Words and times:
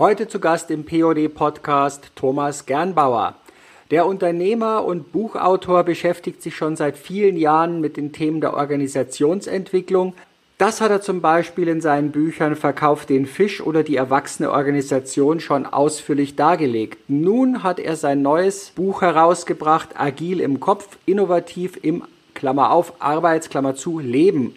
Heute 0.00 0.28
zu 0.28 0.40
Gast 0.40 0.70
im 0.70 0.86
POD-Podcast 0.86 2.12
Thomas 2.14 2.64
Gernbauer. 2.64 3.34
Der 3.90 4.06
Unternehmer 4.06 4.82
und 4.82 5.12
Buchautor 5.12 5.84
beschäftigt 5.84 6.40
sich 6.40 6.56
schon 6.56 6.74
seit 6.74 6.96
vielen 6.96 7.36
Jahren 7.36 7.82
mit 7.82 7.98
den 7.98 8.10
Themen 8.10 8.40
der 8.40 8.54
Organisationsentwicklung. 8.54 10.14
Das 10.56 10.80
hat 10.80 10.90
er 10.90 11.02
zum 11.02 11.20
Beispiel 11.20 11.68
in 11.68 11.82
seinen 11.82 12.12
Büchern 12.12 12.56
Verkauf 12.56 13.04
den 13.04 13.26
Fisch 13.26 13.60
oder 13.60 13.82
die 13.82 13.96
erwachsene 13.96 14.50
Organisation 14.52 15.38
schon 15.38 15.66
ausführlich 15.66 16.34
dargelegt. 16.34 17.10
Nun 17.10 17.62
hat 17.62 17.78
er 17.78 17.96
sein 17.96 18.22
neues 18.22 18.70
Buch 18.70 19.02
herausgebracht, 19.02 20.00
Agil 20.00 20.40
im 20.40 20.60
Kopf, 20.60 20.96
innovativ 21.04 21.78
im 21.82 22.04
Klammer 22.32 22.70
auf, 22.70 22.94
Arbeitsklammer 23.00 23.74
zu, 23.74 23.98
Leben. 23.98 24.54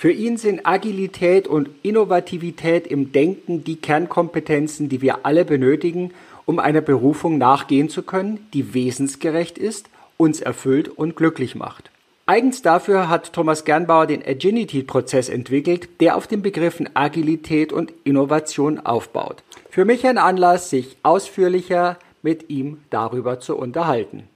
Für 0.00 0.12
ihn 0.12 0.36
sind 0.36 0.64
Agilität 0.64 1.48
und 1.48 1.70
Innovativität 1.82 2.86
im 2.86 3.10
Denken 3.10 3.64
die 3.64 3.74
Kernkompetenzen, 3.74 4.88
die 4.88 5.02
wir 5.02 5.26
alle 5.26 5.44
benötigen, 5.44 6.12
um 6.46 6.60
einer 6.60 6.82
Berufung 6.82 7.36
nachgehen 7.36 7.88
zu 7.88 8.04
können, 8.04 8.46
die 8.54 8.74
wesensgerecht 8.74 9.58
ist, 9.58 9.90
uns 10.16 10.40
erfüllt 10.40 10.86
und 10.86 11.16
glücklich 11.16 11.56
macht. 11.56 11.90
Eigens 12.26 12.62
dafür 12.62 13.08
hat 13.08 13.32
Thomas 13.32 13.64
Gernbauer 13.64 14.06
den 14.06 14.24
Agility-Prozess 14.24 15.28
entwickelt, 15.28 15.88
der 15.98 16.16
auf 16.16 16.28
den 16.28 16.42
Begriffen 16.42 16.88
Agilität 16.94 17.72
und 17.72 17.92
Innovation 18.04 18.78
aufbaut. 18.78 19.42
Für 19.68 19.84
mich 19.84 20.06
ein 20.06 20.18
Anlass, 20.18 20.70
sich 20.70 20.96
ausführlicher 21.02 21.98
mit 22.22 22.50
ihm 22.50 22.78
darüber 22.90 23.40
zu 23.40 23.56
unterhalten. 23.56 24.28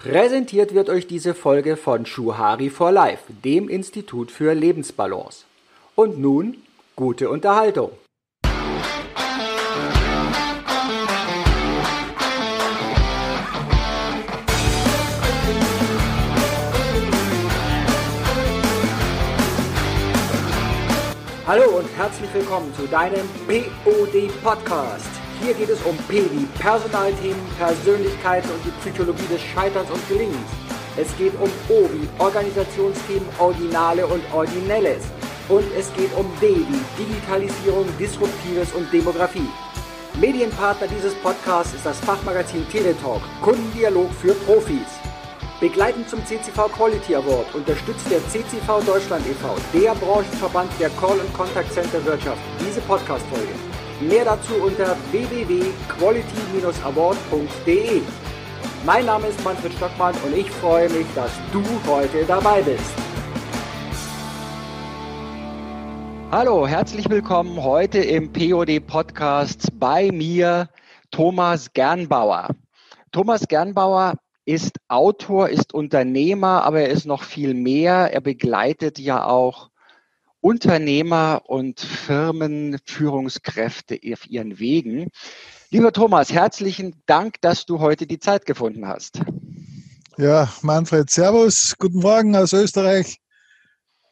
Präsentiert 0.00 0.74
wird 0.74 0.88
euch 0.88 1.06
diese 1.06 1.34
Folge 1.34 1.76
von 1.76 2.06
Shuhari 2.06 2.70
for 2.70 2.90
Life, 2.90 3.24
dem 3.44 3.68
Institut 3.68 4.30
für 4.30 4.54
Lebensbalance. 4.54 5.44
Und 5.94 6.18
nun 6.18 6.56
gute 6.96 7.28
Unterhaltung. 7.28 7.90
Hallo 21.46 21.76
und 21.76 21.88
herzlich 21.98 22.32
willkommen 22.32 22.72
zu 22.74 22.86
deinem 22.86 23.28
POD 23.46 24.30
Podcast. 24.42 25.19
Hier 25.42 25.54
geht 25.54 25.70
es 25.70 25.80
um 25.84 25.96
P 25.96 26.22
Personalthemen, 26.58 27.40
Persönlichkeiten 27.56 28.50
und 28.50 28.62
die 28.62 28.70
Psychologie 28.82 29.26
des 29.32 29.40
Scheiterns 29.40 29.90
und 29.90 30.06
Gelingens. 30.06 30.36
Es 30.98 31.16
geht 31.16 31.32
um 31.40 31.50
O 31.70 31.88
Organisationsthemen, 32.18 33.26
Originale 33.38 34.06
und 34.06 34.22
Originelles. 34.34 35.02
Und 35.48 35.64
es 35.78 35.90
geht 35.94 36.14
um 36.14 36.30
D 36.42 36.56
Digitalisierung, 36.98 37.86
Disruptives 37.98 38.74
und 38.74 38.92
Demografie. 38.92 39.48
Medienpartner 40.20 40.88
dieses 40.88 41.14
Podcasts 41.14 41.72
ist 41.72 41.86
das 41.86 41.98
Fachmagazin 42.00 42.68
Teletalk, 42.68 43.22
Kundendialog 43.40 44.10
für 44.20 44.34
Profis. 44.34 45.00
Begleitend 45.58 46.08
zum 46.10 46.24
CCV 46.26 46.68
Quality 46.68 47.14
Award 47.14 47.54
unterstützt 47.54 48.10
der 48.10 48.20
CCV 48.28 48.82
Deutschland 48.84 49.26
e.V., 49.26 49.56
der 49.72 49.94
Branchenverband 49.94 50.70
der 50.78 50.90
Call- 50.90 51.18
und 51.18 51.32
Contact 51.32 51.72
Center 51.72 52.04
Wirtschaft, 52.04 52.42
diese 52.60 52.82
Podcast-Folge. 52.82 53.69
Mehr 54.00 54.24
dazu 54.24 54.54
unter 54.54 54.96
www.quality-award.de. 55.10 58.00
Mein 58.86 59.04
Name 59.04 59.26
ist 59.26 59.44
Manfred 59.44 59.74
Stockmann 59.74 60.14
und 60.24 60.34
ich 60.34 60.50
freue 60.50 60.88
mich, 60.88 61.06
dass 61.14 61.30
du 61.52 61.62
heute 61.86 62.24
dabei 62.24 62.62
bist. 62.62 62.94
Hallo, 66.32 66.66
herzlich 66.66 67.10
willkommen 67.10 67.62
heute 67.62 67.98
im 67.98 68.32
POD 68.32 68.80
Podcast 68.86 69.68
bei 69.78 70.10
mir, 70.10 70.70
Thomas 71.10 71.70
Gernbauer. 71.74 72.48
Thomas 73.12 73.46
Gernbauer 73.48 74.14
ist 74.46 74.78
Autor, 74.88 75.50
ist 75.50 75.74
Unternehmer, 75.74 76.64
aber 76.64 76.80
er 76.80 76.88
ist 76.88 77.04
noch 77.04 77.22
viel 77.22 77.52
mehr. 77.52 78.14
Er 78.14 78.22
begleitet 78.22 78.98
ja 78.98 79.26
auch 79.26 79.68
Unternehmer 80.40 81.42
und 81.46 81.80
Firmenführungskräfte 81.80 84.00
auf 84.12 84.28
ihren 84.28 84.58
Wegen. 84.58 85.10
Lieber 85.70 85.92
Thomas, 85.92 86.32
herzlichen 86.32 87.00
Dank, 87.06 87.40
dass 87.40 87.64
du 87.66 87.78
heute 87.80 88.06
die 88.06 88.18
Zeit 88.18 88.46
gefunden 88.46 88.88
hast. 88.88 89.20
Ja, 90.16 90.52
Manfred, 90.62 91.10
Servus, 91.10 91.74
guten 91.78 92.00
Morgen 92.00 92.34
aus 92.36 92.52
Österreich. 92.52 93.18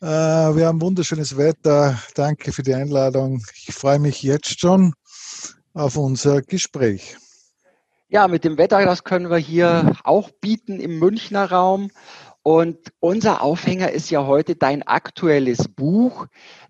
Äh, 0.01 0.07
wir 0.07 0.67
haben 0.67 0.81
wunderschönes 0.81 1.37
Wetter. 1.37 2.01
Danke 2.15 2.53
für 2.53 2.63
die 2.63 2.75
Einladung. 2.75 3.43
Ich 3.67 3.75
freue 3.75 3.99
mich 3.99 4.23
jetzt 4.23 4.61
schon 4.61 4.95
auf 5.75 5.97
unser 5.97 6.43
Gespräch. 6.43 7.17
Ja, 8.11 8.27
mit 8.27 8.45
dem 8.45 8.57
Wetter, 8.57 8.83
das 8.87 9.05
können 9.05 9.29
wir 9.29 9.37
hier 9.37 9.93
auch 10.03 10.31
bieten 10.31 10.81
im 10.81 10.99
Münchner 10.99 11.51
Raum. 11.51 11.91
Und 12.43 12.79
unser 13.01 13.43
Aufhänger 13.43 13.91
ist 13.91 14.11
ja 14.11 14.27
heute 14.27 14.57
dein 14.57 14.83
aktuelles 14.83 15.69
Buch, 15.69 16.27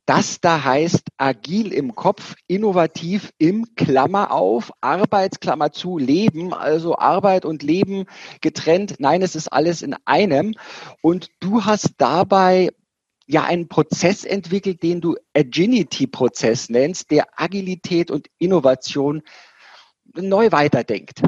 das 0.07 0.41
da 0.41 0.65
heißt 0.65 1.03
Agil 1.19 1.73
im 1.73 1.95
Kopf, 1.95 2.35
innovativ 2.47 3.31
im 3.39 3.75
Klammer 3.77 4.33
auf, 4.33 4.73
Arbeitsklammer 4.81 5.71
zu, 5.71 5.99
Leben, 5.99 6.53
also 6.55 6.97
Arbeit 6.99 7.45
und 7.45 7.63
Leben 7.63 8.07
getrennt. 8.41 8.97
Nein, 8.99 9.23
es 9.23 9.37
ist 9.37 9.49
alles 9.49 9.83
in 9.83 9.95
einem. 10.05 10.55
Und 11.03 11.29
du 11.41 11.65
hast 11.65 11.95
dabei 11.99 12.71
ja 13.27 13.45
einen 13.45 13.69
Prozess 13.69 14.25
entwickelt, 14.25 14.83
den 14.83 15.01
du 15.01 15.17
Agility-Prozess 15.37 16.71
nennst, 16.71 17.11
der 17.11 17.27
Agilität 17.37 18.11
und 18.11 18.29
Innovation 18.39 19.23
neu 20.15 20.51
weiterdenkt. 20.51 21.23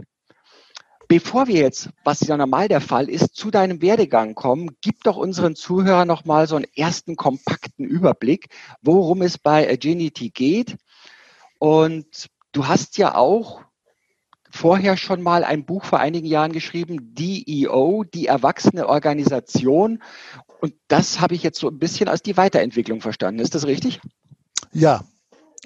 Bevor 1.10 1.48
wir 1.48 1.60
jetzt, 1.60 1.90
was 2.04 2.20
ja 2.20 2.36
normal 2.36 2.68
der 2.68 2.80
Fall 2.80 3.10
ist, 3.10 3.34
zu 3.34 3.50
deinem 3.50 3.82
Werdegang 3.82 4.36
kommen, 4.36 4.76
gib 4.80 5.02
doch 5.02 5.16
unseren 5.16 5.56
Zuhörern 5.56 6.06
nochmal 6.06 6.46
so 6.46 6.54
einen 6.54 6.68
ersten 6.76 7.16
kompakten 7.16 7.84
Überblick, 7.84 8.46
worum 8.80 9.20
es 9.22 9.36
bei 9.36 9.68
Agility 9.68 10.30
geht. 10.30 10.76
Und 11.58 12.28
du 12.52 12.68
hast 12.68 12.96
ja 12.96 13.16
auch 13.16 13.62
vorher 14.52 14.96
schon 14.96 15.20
mal 15.20 15.42
ein 15.42 15.66
Buch 15.66 15.84
vor 15.84 15.98
einigen 15.98 16.28
Jahren 16.28 16.52
geschrieben, 16.52 17.12
DEO, 17.12 18.04
die 18.04 18.26
erwachsene 18.26 18.88
Organisation. 18.88 20.04
Und 20.60 20.74
das 20.86 21.18
habe 21.18 21.34
ich 21.34 21.42
jetzt 21.42 21.58
so 21.58 21.66
ein 21.66 21.80
bisschen 21.80 22.08
als 22.08 22.22
die 22.22 22.36
Weiterentwicklung 22.36 23.00
verstanden. 23.00 23.40
Ist 23.40 23.56
das 23.56 23.66
richtig? 23.66 24.00
Ja, 24.72 25.02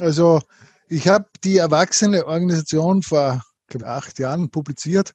also 0.01 0.41
ich 0.89 1.07
habe 1.07 1.27
die 1.45 1.59
erwachsene 1.59 2.27
Organisation 2.27 3.03
vor 3.03 3.43
acht 3.83 4.19
Jahren 4.19 4.49
publiziert. 4.49 5.13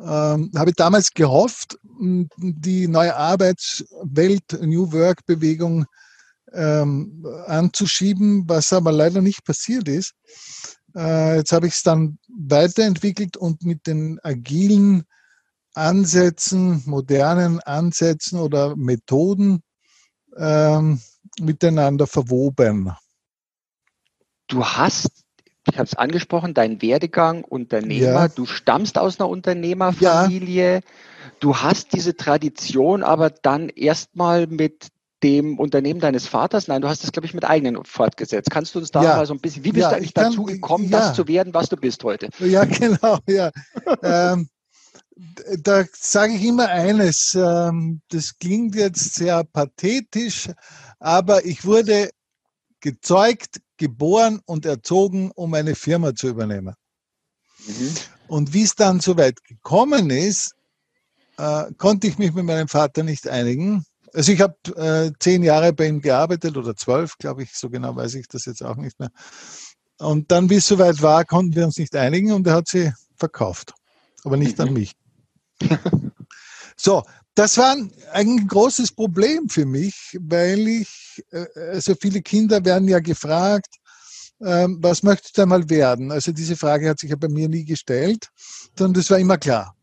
Ähm, 0.00 0.50
habe 0.54 0.72
damals 0.76 1.12
gehofft, 1.12 1.78
die 1.98 2.86
neue 2.86 3.16
Arbeitswelt, 3.16 4.60
New 4.62 4.92
Work 4.92 5.26
Bewegung 5.26 5.86
ähm, 6.52 7.26
anzuschieben, 7.46 8.48
was 8.48 8.72
aber 8.72 8.92
leider 8.92 9.20
nicht 9.20 9.44
passiert 9.44 9.88
ist. 9.88 10.14
Äh, 10.94 11.36
jetzt 11.36 11.52
habe 11.52 11.66
ich 11.66 11.74
es 11.74 11.82
dann 11.82 12.18
weiterentwickelt 12.28 13.36
und 13.36 13.62
mit 13.64 13.86
den 13.86 14.18
agilen 14.22 15.04
Ansätzen, 15.74 16.82
modernen 16.86 17.60
Ansätzen 17.60 18.38
oder 18.38 18.76
Methoden 18.76 19.62
ähm, 20.36 21.00
miteinander 21.40 22.06
verwoben. 22.06 22.92
Du 24.48 24.64
hast, 24.64 25.10
ich 25.70 25.78
habe 25.78 25.86
es 25.86 25.94
angesprochen, 25.94 26.54
dein 26.54 26.82
Werdegang 26.82 27.44
Unternehmer, 27.44 28.06
ja. 28.06 28.28
du 28.28 28.46
stammst 28.46 28.98
aus 28.98 29.18
einer 29.18 29.28
Unternehmerfamilie, 29.28 30.74
ja. 30.74 30.80
du 31.40 31.56
hast 31.56 31.92
diese 31.92 32.16
Tradition 32.16 33.02
aber 33.02 33.30
dann 33.30 33.68
erstmal 33.68 34.46
mit 34.46 34.88
dem 35.22 35.58
Unternehmen 35.58 36.00
deines 36.00 36.26
Vaters, 36.26 36.68
nein, 36.68 36.80
du 36.80 36.88
hast 36.88 37.02
das, 37.02 37.12
glaube 37.12 37.26
ich, 37.26 37.34
mit 37.34 37.44
eigenen 37.44 37.84
fortgessetzt. 37.84 38.50
Kannst 38.50 38.74
du 38.74 38.78
uns 38.78 38.92
da 38.92 39.02
ja. 39.02 39.16
mal 39.16 39.26
so 39.26 39.34
ein 39.34 39.40
bisschen, 39.40 39.64
wie 39.64 39.72
bist 39.72 39.82
ja, 39.82 39.90
du 39.90 39.96
eigentlich 39.96 40.14
kann, 40.14 40.26
dazu 40.26 40.44
gekommen, 40.44 40.88
ja. 40.88 40.98
das 40.98 41.14
zu 41.14 41.26
werden, 41.26 41.54
was 41.54 41.68
du 41.68 41.76
bist 41.76 42.04
heute? 42.04 42.28
Ja, 42.38 42.64
genau, 42.64 43.18
ja. 43.26 43.50
ähm, 44.02 44.48
da 45.62 45.84
sage 45.92 46.34
ich 46.34 46.44
immer 46.44 46.68
eines, 46.68 47.34
ähm, 47.34 48.00
das 48.10 48.38
klingt 48.38 48.76
jetzt 48.76 49.16
sehr 49.16 49.42
pathetisch, 49.42 50.50
aber 51.00 51.44
ich 51.44 51.64
wurde 51.64 52.10
gezeugt, 52.80 53.60
geboren 53.78 54.40
und 54.44 54.66
erzogen, 54.66 55.30
um 55.30 55.54
eine 55.54 55.74
Firma 55.74 56.14
zu 56.14 56.28
übernehmen. 56.28 56.74
Mhm. 57.66 57.94
Und 58.28 58.52
wie 58.52 58.62
es 58.62 58.74
dann 58.74 59.00
so 59.00 59.16
weit 59.16 59.42
gekommen 59.44 60.10
ist, 60.10 60.54
äh, 61.38 61.64
konnte 61.78 62.06
ich 62.06 62.18
mich 62.18 62.32
mit 62.34 62.44
meinem 62.44 62.68
Vater 62.68 63.02
nicht 63.02 63.26
einigen. 63.28 63.84
Also 64.12 64.32
ich 64.32 64.40
habe 64.40 64.56
äh, 64.76 65.12
zehn 65.18 65.42
Jahre 65.42 65.72
bei 65.72 65.86
ihm 65.86 66.00
gearbeitet 66.00 66.56
oder 66.56 66.74
zwölf, 66.76 67.16
glaube 67.18 67.42
ich, 67.42 67.54
so 67.54 67.70
genau 67.70 67.96
weiß 67.96 68.14
ich 68.14 68.28
das 68.28 68.44
jetzt 68.44 68.62
auch 68.62 68.76
nicht 68.76 68.98
mehr. 68.98 69.10
Und 69.98 70.30
dann, 70.30 70.48
wie 70.50 70.56
es 70.56 70.66
soweit 70.66 71.02
war, 71.02 71.24
konnten 71.24 71.54
wir 71.56 71.64
uns 71.64 71.76
nicht 71.76 71.94
einigen 71.96 72.32
und 72.32 72.46
er 72.46 72.54
hat 72.54 72.68
sie 72.68 72.92
verkauft, 73.16 73.74
aber 74.24 74.36
nicht 74.36 74.58
mhm. 74.58 74.64
an 74.64 74.72
mich. 74.72 74.96
so, 76.76 77.02
das 77.38 77.56
war 77.56 77.76
ein 78.12 78.48
großes 78.48 78.90
Problem 78.90 79.48
für 79.48 79.64
mich, 79.64 80.18
weil 80.20 80.66
ich, 80.66 81.24
äh, 81.30 81.46
also 81.70 81.94
viele 81.94 82.20
Kinder 82.20 82.64
werden 82.64 82.88
ja 82.88 82.98
gefragt, 82.98 83.76
ähm, 84.40 84.78
was 84.80 85.04
möchtest 85.04 85.38
du 85.38 85.42
einmal 85.42 85.70
werden? 85.70 86.10
Also 86.10 86.32
diese 86.32 86.56
Frage 86.56 86.88
hat 86.88 86.98
sich 86.98 87.10
ja 87.10 87.16
bei 87.16 87.28
mir 87.28 87.48
nie 87.48 87.64
gestellt, 87.64 88.28
sondern 88.76 88.94
das 88.94 89.10
war 89.10 89.20
immer 89.20 89.38
klar. 89.38 89.76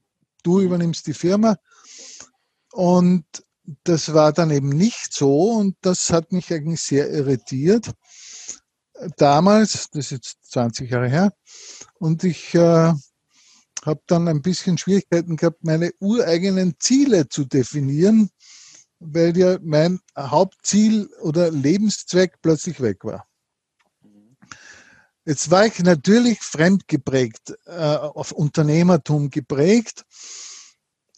Du 0.44 0.60
übernimmst 0.60 1.08
die 1.08 1.14
Firma 1.14 1.56
und 2.74 3.24
das 3.86 4.14
war 4.14 4.34
dann 4.34 4.52
eben 4.52 4.70
nicht 4.70 5.14
so 5.14 5.52
und 5.52 5.78
das 5.80 6.12
hat 6.12 6.34
mich 6.34 6.54
eigentlich 6.54 6.82
sehr 6.82 7.10
irritiert. 7.10 7.90
Damals, 9.16 9.90
das 9.92 10.06
ist 10.08 10.12
jetzt 10.12 10.52
20 10.52 10.92
Jahre 10.92 11.10
her, 11.10 11.32
und 12.00 12.24
ich 12.26 12.54
äh, 12.54 12.94
habe 13.84 14.02
dann 14.08 14.28
ein 14.28 14.42
bisschen 14.42 14.78
Schwierigkeiten 14.78 15.36
gehabt, 15.36 15.64
meine 15.64 15.92
ureigenen 16.00 16.76
Ziele 16.80 17.28
zu 17.28 17.46
definieren, 17.46 18.30
weil 19.00 19.38
ja 19.38 19.58
mein 19.62 20.00
Hauptziel 20.18 21.08
oder 21.22 21.52
Lebenszweck 21.52 22.42
plötzlich 22.42 22.82
weg 22.82 23.04
war. 23.04 23.28
Jetzt 25.26 25.50
war 25.50 25.66
ich 25.66 25.80
natürlich 25.80 26.40
fremd 26.42 26.88
geprägt, 26.88 27.56
äh, 27.66 27.72
auf 27.72 28.32
Unternehmertum 28.32 29.32
geprägt, 29.32 30.06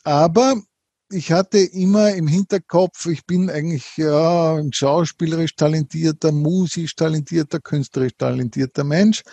aber 0.03 0.61
ich 1.09 1.31
hatte 1.31 1.59
immer 1.59 2.13
im 2.13 2.27
Hinterkopf, 2.27 3.05
ich 3.05 3.25
bin 3.25 3.49
eigentlich 3.49 3.95
ja, 3.97 4.55
ein 4.55 4.73
schauspielerisch 4.73 5.55
talentierter, 5.55 6.31
musisch 6.31 6.95
talentierter, 6.95 7.59
künstlerisch 7.59 8.15
talentierter 8.17 8.83
Mensch 8.83 9.23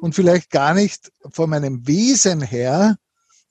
und 0.00 0.14
vielleicht 0.14 0.50
gar 0.50 0.74
nicht 0.74 1.10
von 1.30 1.50
meinem 1.50 1.86
Wesen 1.86 2.40
her 2.40 2.96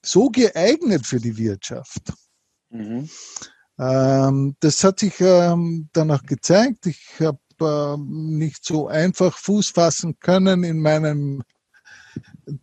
so 0.02 0.30
geeignet 0.30 1.06
für 1.06 1.20
die 1.20 1.38
Wirtschaft. 1.38 2.14
Mhm. 2.70 3.10
Ähm, 3.80 4.56
das 4.60 4.84
hat 4.84 5.00
sich 5.00 5.20
ähm, 5.20 5.90
dann 5.94 6.12
auch 6.12 6.24
gezeigt. 6.24 6.86
Ich 6.86 7.20
habe 7.20 7.40
äh, 7.60 7.98
nicht 7.98 8.64
so 8.64 8.88
einfach 8.88 9.38
Fuß 9.38 9.70
fassen 9.70 10.20
können 10.20 10.64
in 10.64 10.80
meinem 10.80 11.44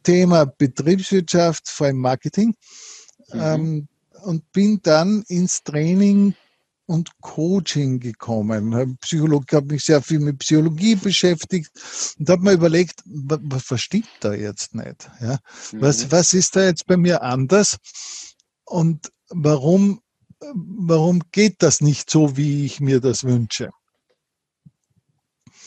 Thema 0.03 0.47
Betriebswirtschaft, 0.47 1.69
vor 1.69 1.89
allem 1.89 1.99
Marketing. 1.99 2.55
Mhm. 3.33 3.89
Und 4.23 4.51
bin 4.53 4.81
dann 4.83 5.23
ins 5.29 5.63
Training 5.63 6.35
und 6.91 7.21
Coaching 7.21 8.01
gekommen. 8.01 8.97
Psychologie 9.01 9.55
habe 9.57 9.75
mich 9.75 9.85
sehr 9.85 10.03
viel 10.03 10.19
mit 10.19 10.41
Psychologie 10.41 10.97
beschäftigt 10.97 11.71
und 12.19 12.29
habe 12.29 12.43
mir 12.43 12.53
überlegt, 12.53 13.03
was 13.07 13.63
versteht 13.63 14.09
da 14.19 14.35
jetzt 14.35 14.75
nicht? 14.75 15.09
Ja? 15.21 15.39
Mhm. 15.71 15.81
Was, 15.81 16.11
was 16.11 16.33
ist 16.35 16.57
da 16.57 16.65
jetzt 16.65 16.87
bei 16.89 16.97
mir 16.97 17.23
anders? 17.23 17.77
Und 18.65 19.13
warum, 19.29 20.01
warum 20.41 21.23
geht 21.31 21.63
das 21.63 21.81
nicht 21.81 22.11
so, 22.11 22.37
wie 22.37 22.65
ich 22.67 22.81
mir 22.81 23.01
das 23.01 23.23
wünsche? 23.23 23.71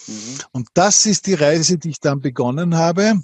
Mhm. 0.08 0.40
Und 0.52 0.68
das 0.74 1.06
ist 1.06 1.28
die 1.28 1.36
Reise, 1.36 1.78
die 1.78 1.92
ich 1.92 2.02
dann 2.02 2.20
begonnen 2.20 2.76
habe. 2.76 3.22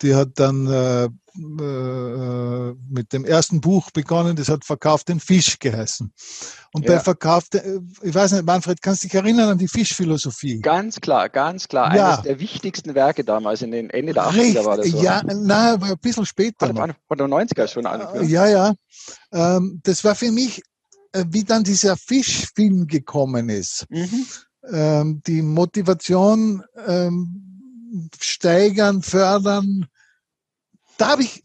Die 0.00 0.14
hat 0.14 0.30
dann 0.36 0.66
äh, 0.66 1.10
äh, 1.34 2.72
mit 2.90 3.12
dem 3.12 3.24
ersten 3.24 3.60
Buch 3.60 3.90
begonnen, 3.90 4.36
das 4.36 4.48
hat 4.48 4.64
Verkauf 4.64 5.04
den 5.04 5.18
Fisch 5.18 5.58
geheißen. 5.58 6.12
Und 6.72 6.84
ja. 6.84 6.94
bei 6.94 7.00
Verkauf, 7.00 7.44
äh, 7.54 7.78
ich 8.02 8.14
weiß 8.14 8.32
nicht, 8.32 8.44
Manfred, 8.44 8.82
kannst 8.82 9.02
du 9.02 9.08
dich 9.08 9.14
erinnern 9.14 9.48
an 9.48 9.58
die 9.58 9.68
Fischphilosophie? 9.68 10.60
Ganz 10.60 11.00
klar, 11.00 11.28
ganz 11.28 11.68
klar. 11.68 11.94
Ja. 11.96 12.10
Eines 12.10 12.22
der 12.24 12.40
wichtigsten 12.40 12.94
Werke 12.94 13.24
damals, 13.24 13.62
in 13.62 13.70
den 13.70 13.88
Ende 13.90 14.12
der 14.12 14.24
80er 14.24 14.36
Recht, 14.36 14.64
war 14.64 14.76
das 14.76 14.88
so. 14.88 15.02
Ja, 15.02 15.22
nein, 15.24 15.80
war 15.80 15.90
ein 15.90 15.98
bisschen 15.98 16.26
später. 16.26 16.66
Von 16.66 17.18
der 17.18 17.26
90er 17.26 17.68
schon 17.68 17.86
an. 17.86 18.28
Ja, 18.28 18.46
ja. 18.46 18.74
Ähm, 19.32 19.80
das 19.84 20.04
war 20.04 20.14
für 20.14 20.30
mich, 20.30 20.62
äh, 21.12 21.24
wie 21.28 21.44
dann 21.44 21.64
dieser 21.64 21.96
Fischfilm 21.96 22.86
gekommen 22.86 23.48
ist. 23.48 23.86
Mhm. 23.88 24.26
Ähm, 24.70 25.22
die 25.26 25.42
Motivation 25.42 26.62
ähm, 26.86 28.10
steigern, 28.20 29.02
fördern, 29.02 29.86
da 31.02 31.08
habe 31.08 31.24
ich 31.24 31.42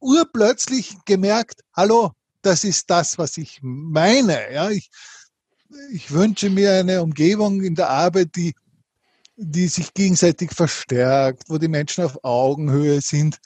urplötzlich 0.00 0.96
gemerkt, 1.04 1.62
hallo, 1.76 2.10
das 2.42 2.64
ist 2.64 2.90
das, 2.90 3.18
was 3.18 3.36
ich 3.36 3.60
meine. 3.62 4.52
Ja, 4.52 4.68
ich, 4.68 4.90
ich 5.92 6.10
wünsche 6.10 6.50
mir 6.50 6.72
eine 6.72 7.00
Umgebung 7.00 7.62
in 7.62 7.76
der 7.76 7.88
Arbeit, 7.88 8.34
die, 8.34 8.52
die 9.36 9.68
sich 9.68 9.94
gegenseitig 9.94 10.50
verstärkt, 10.50 11.44
wo 11.46 11.56
die 11.58 11.68
Menschen 11.68 12.02
auf 12.02 12.18
Augenhöhe 12.24 13.00
sind, 13.00 13.38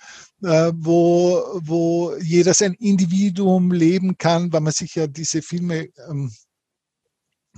äh, 0.43 0.73
wo, 0.77 1.45
wo 1.61 2.17
jeder 2.23 2.55
sein 2.55 2.73
Individuum 2.73 3.71
leben 3.71 4.17
kann, 4.17 4.51
weil 4.51 4.63
man 4.63 4.73
sich 4.73 4.95
ja 4.95 5.07
diese 5.07 5.43
Filme 5.43 5.91
ähm, 6.09 6.33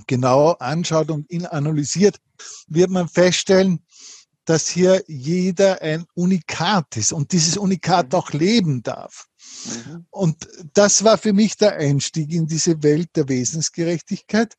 genau 0.07 0.51
anschaut 0.59 1.09
und 1.09 1.31
analysiert, 1.53 2.17
wird 2.67 2.89
man 2.89 3.07
feststellen, 3.07 3.79
dass 4.47 4.69
hier 4.69 5.03
jeder 5.07 5.81
ein 5.81 6.05
Unikat 6.13 6.95
ist 6.95 7.11
und 7.11 7.33
dieses 7.33 7.57
Unikat 7.57 8.13
mhm. 8.13 8.17
auch 8.17 8.31
leben 8.31 8.81
darf. 8.81 9.27
Mhm. 9.65 10.05
Und 10.09 10.47
das 10.73 11.03
war 11.03 11.17
für 11.17 11.33
mich 11.33 11.57
der 11.57 11.75
Einstieg 11.75 12.31
in 12.31 12.47
diese 12.47 12.81
Welt 12.81 13.09
der 13.17 13.27
Wesensgerechtigkeit, 13.27 14.55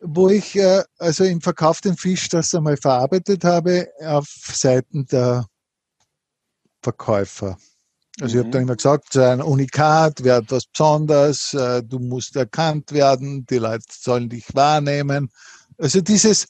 wo 0.00 0.30
ich 0.30 0.56
äh, 0.56 0.82
also 0.98 1.24
im 1.24 1.42
verkauften 1.42 1.98
Fisch 1.98 2.30
das 2.30 2.54
einmal 2.54 2.78
verarbeitet 2.78 3.44
habe 3.44 3.88
auf 4.00 4.26
Seiten 4.28 5.04
der 5.04 5.46
Verkäufer. 6.80 7.58
Also 8.22 8.24
mhm. 8.24 8.40
ich 8.40 8.44
habe 8.44 8.50
dann 8.52 8.62
immer 8.62 8.76
gesagt, 8.76 9.16
ein 9.18 9.42
Unikat 9.42 10.24
wäre 10.24 10.40
etwas 10.40 10.64
Besonderes, 10.64 11.52
äh, 11.52 11.82
du 11.82 11.98
musst 11.98 12.36
erkannt 12.36 12.90
werden, 12.92 13.44
die 13.44 13.58
Leute 13.58 13.84
sollen 13.90 14.30
dich 14.30 14.46
wahrnehmen. 14.54 15.30
Also 15.76 16.00
dieses, 16.00 16.46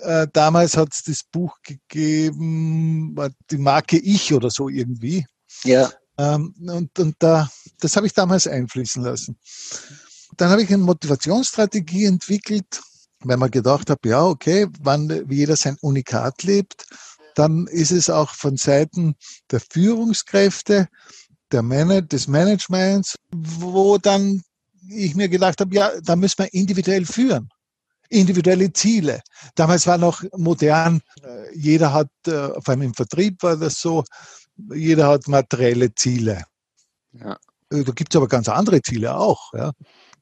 äh, 0.00 0.26
damals 0.32 0.76
hat 0.76 0.92
es 0.92 1.02
das 1.02 1.22
Buch 1.24 1.56
gegeben, 1.62 3.14
die 3.50 3.58
Marke 3.58 3.98
Ich 3.98 4.32
oder 4.32 4.50
so 4.50 4.68
irgendwie. 4.68 5.26
Ja. 5.64 5.90
Ähm, 6.18 6.54
und 6.66 6.98
und 6.98 7.16
da, 7.18 7.50
das 7.80 7.96
habe 7.96 8.06
ich 8.06 8.12
damals 8.12 8.46
einfließen 8.46 9.02
lassen. 9.02 9.36
Dann 10.36 10.50
habe 10.50 10.62
ich 10.62 10.68
eine 10.68 10.78
Motivationsstrategie 10.78 12.06
entwickelt, 12.06 12.80
weil 13.20 13.36
man 13.36 13.50
gedacht 13.50 13.90
habe, 13.90 14.08
ja, 14.08 14.24
okay, 14.24 14.66
wann 14.80 15.26
jeder 15.28 15.56
sein 15.56 15.76
Unikat 15.80 16.42
lebt, 16.42 16.86
dann 17.34 17.66
ist 17.66 17.90
es 17.90 18.10
auch 18.10 18.30
von 18.30 18.56
Seiten 18.56 19.16
der 19.50 19.60
Führungskräfte, 19.60 20.88
der 21.52 21.62
Man 21.62 22.06
des 22.08 22.26
Managements, 22.28 23.16
wo 23.32 23.98
dann 23.98 24.42
ich 24.88 25.14
mir 25.14 25.28
gedacht 25.28 25.60
habe, 25.60 25.74
ja, 25.74 25.92
da 26.02 26.16
müssen 26.16 26.38
wir 26.38 26.52
individuell 26.52 27.06
führen 27.06 27.48
individuelle 28.08 28.72
Ziele. 28.72 29.20
Damals 29.54 29.86
war 29.86 29.98
noch 29.98 30.22
modern, 30.36 31.00
äh, 31.22 31.56
jeder 31.56 31.92
hat, 31.92 32.08
äh, 32.26 32.48
vor 32.60 32.68
allem 32.68 32.82
im 32.82 32.94
Vertrieb 32.94 33.42
war 33.42 33.56
das 33.56 33.80
so, 33.80 34.04
jeder 34.74 35.08
hat 35.08 35.28
materielle 35.28 35.94
Ziele. 35.94 36.44
Ja. 37.12 37.36
Äh, 37.70 37.84
da 37.84 37.92
gibt 37.92 38.14
es 38.14 38.16
aber 38.16 38.28
ganz 38.28 38.48
andere 38.48 38.82
Ziele 38.82 39.16
auch. 39.16 39.52
Ja. 39.52 39.72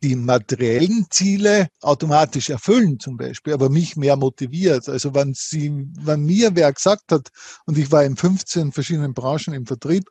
Die 0.02 0.16
materiellen 0.16 1.06
Ziele 1.10 1.68
automatisch 1.80 2.50
erfüllen 2.50 2.98
zum 2.98 3.16
Beispiel, 3.16 3.52
aber 3.52 3.68
mich 3.68 3.96
mehr 3.96 4.16
motiviert. 4.16 4.88
Also 4.88 5.14
wenn, 5.14 5.32
sie, 5.34 5.86
wenn 6.00 6.24
mir 6.24 6.54
wer 6.54 6.72
gesagt 6.72 7.12
hat, 7.12 7.28
und 7.66 7.78
ich 7.78 7.90
war 7.92 8.04
in 8.04 8.16
15 8.16 8.72
verschiedenen 8.72 9.14
Branchen 9.14 9.54
im 9.54 9.66
Vertrieb, 9.66 10.08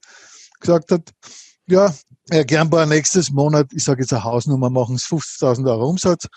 gesagt 0.60 0.92
hat, 0.92 1.12
ja, 1.68 1.94
Herr 2.30 2.46
Gernbauer, 2.46 2.86
nächstes 2.86 3.32
Monat, 3.32 3.68
ich 3.74 3.84
sage 3.84 4.02
jetzt 4.02 4.14
eine 4.14 4.24
Hausnummer, 4.24 4.70
machen 4.70 4.96
es 4.96 5.04
50.000 5.04 5.70
Euro 5.70 5.90
Umsatz. 5.90 6.28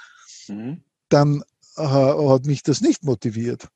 Mhm 0.49 0.83
dann 1.09 1.43
hat 1.77 2.47
mich 2.47 2.63
das 2.63 2.81
nicht 2.81 3.03
motiviert. 3.03 3.69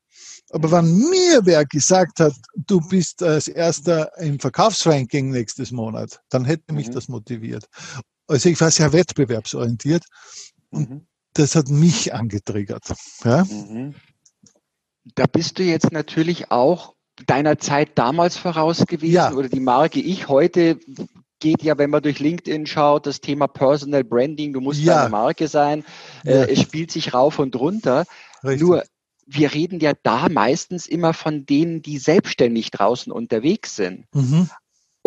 Aber 0.51 0.71
wenn 0.71 0.99
mir 1.11 1.45
wer 1.45 1.65
gesagt 1.67 2.21
hat, 2.21 2.35
du 2.55 2.81
bist 2.81 3.23
als 3.23 3.49
erster 3.49 4.17
im 4.19 4.39
Verkaufsranking 4.39 5.31
nächstes 5.31 5.73
Monat, 5.73 6.21
dann 6.31 6.45
hätte 6.45 6.73
mich 6.73 6.89
mhm. 6.89 6.93
das 6.93 7.09
motiviert. 7.09 7.67
Also 8.27 8.49
ich 8.49 8.61
war 8.61 8.71
sehr 8.71 8.93
wettbewerbsorientiert 8.93 10.05
und 10.71 10.91
mhm. 10.91 11.07
das 11.35 11.55
hat 11.55 11.69
mich 11.69 12.15
angetriggert. 12.15 12.85
Ja? 13.25 13.45
Mhm. 13.45 13.95
Da 15.15 15.27
bist 15.27 15.59
du 15.59 15.63
jetzt 15.63 15.93
natürlich 15.93 16.51
auch 16.51 16.95
deiner 17.27 17.59
Zeit 17.59 17.99
damals 17.99 18.37
voraus 18.37 18.87
gewesen 18.87 19.15
ja. 19.15 19.33
oder 19.33 19.49
die 19.49 19.61
Marke 19.61 20.01
ich 20.01 20.29
heute 20.29 20.79
geht 21.41 21.63
ja, 21.63 21.79
wenn 21.79 21.91
man 21.91 22.03
durch 22.03 22.19
LinkedIn 22.19 22.67
schaut, 22.67 23.07
das 23.07 23.21
Thema 23.21 23.47
Personal 23.47 24.05
Branding, 24.05 24.53
du 24.53 24.61
musst 24.61 24.81
ja. 24.81 25.03
eine 25.03 25.11
Marke 25.11 25.49
sein, 25.49 25.85
ja. 26.25 26.33
äh, 26.33 26.53
es 26.53 26.61
spielt 26.61 26.91
sich 26.91 27.15
rauf 27.15 27.39
und 27.39 27.57
runter. 27.57 28.05
Richtig. 28.43 28.61
Nur 28.61 28.85
wir 29.27 29.53
reden 29.53 29.79
ja 29.81 29.93
da 30.03 30.29
meistens 30.29 30.87
immer 30.87 31.13
von 31.13 31.45
denen, 31.45 31.83
die 31.83 31.99
selbstständig 31.99 32.71
draußen 32.71 33.13
unterwegs 33.13 33.77
sind. 33.77 34.07
Mhm. 34.15 34.49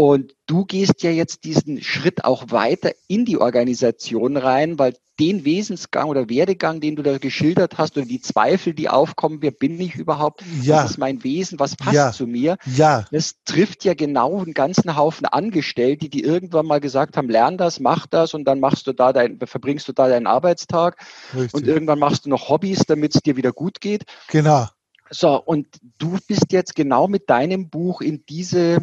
Und 0.01 0.34
du 0.48 0.65
gehst 0.65 1.03
ja 1.03 1.12
jetzt 1.12 1.43
diesen 1.43 1.79
Schritt 1.84 2.25
auch 2.25 2.46
weiter 2.50 2.91
in 3.08 3.24
die 3.24 3.38
Organisation 3.38 4.36
rein, 4.36 4.79
weil 4.79 4.96
den 5.20 5.46
Wesensgang 5.46 6.10
oder 6.10 6.27
Werdegang, 6.27 6.81
den 6.81 6.96
du 6.96 7.03
da 7.03 7.20
geschildert 7.20 7.77
hast, 7.77 7.98
oder 7.98 8.08
die 8.08 8.20
Zweifel, 8.20 8.74
die 8.74 8.89
aufkommen, 8.89 9.43
wer 9.43 9.51
bin 9.51 9.79
ich 9.79 9.93
überhaupt? 9.93 10.43
Ja. 10.63 10.77
Was 10.77 10.89
ist 10.89 10.98
mein 10.98 11.24
Wesen? 11.24 11.60
Was 11.60 11.75
passt 11.75 11.93
ja. 11.93 12.12
zu 12.12 12.25
mir? 12.25 12.58
Ja. 12.65 13.05
Das 13.12 13.43
trifft 13.46 13.86
ja 13.86 13.93
genau 13.93 14.41
einen 14.41 14.55
ganzen 14.55 14.96
Haufen 14.96 15.27
Angestellte, 15.27 16.10
die 16.10 16.24
irgendwann 16.24 16.65
mal 16.65 16.79
gesagt 16.79 17.15
haben, 17.15 17.29
lern 17.29 17.60
das, 17.60 17.79
mach 17.79 18.08
das 18.08 18.34
und 18.34 18.46
dann 18.46 18.60
machst 18.60 18.88
du 18.88 18.93
da 18.93 19.13
dein, 19.13 19.38
verbringst 19.38 19.88
du 19.88 19.93
da 19.93 20.08
deinen 20.08 20.25
Arbeitstag 20.25 20.98
Richtig. 21.36 21.53
und 21.53 21.67
irgendwann 21.67 22.00
machst 22.00 22.25
du 22.25 22.31
noch 22.31 22.50
Hobbys, 22.50 22.88
damit 22.88 23.13
es 23.13 23.22
dir 23.22 23.38
wieder 23.38 23.51
gut 23.51 23.79
geht. 23.79 24.05
Genau. 24.29 24.65
So, 25.12 25.39
und 25.39 25.67
du 26.00 26.17
bist 26.27 26.51
jetzt 26.51 26.74
genau 26.74 27.08
mit 27.08 27.29
deinem 27.29 27.70
Buch 27.70 28.01
in 28.01 28.25
diese 28.27 28.79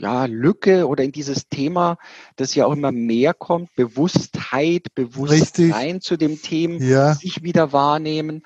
ja, 0.00 0.24
Lücke 0.24 0.86
oder 0.86 1.04
in 1.04 1.12
dieses 1.12 1.48
Thema, 1.48 1.98
das 2.36 2.54
ja 2.54 2.66
auch 2.66 2.72
immer 2.72 2.92
mehr 2.92 3.34
kommt, 3.34 3.74
Bewusstheit, 3.76 4.86
Bewusstsein 4.94 5.72
Richtig. 5.72 6.02
zu 6.02 6.16
dem 6.16 6.40
Thema, 6.40 6.82
ja. 6.82 7.14
sich 7.14 7.42
wieder 7.42 7.72
wahrnehmen. 7.72 8.42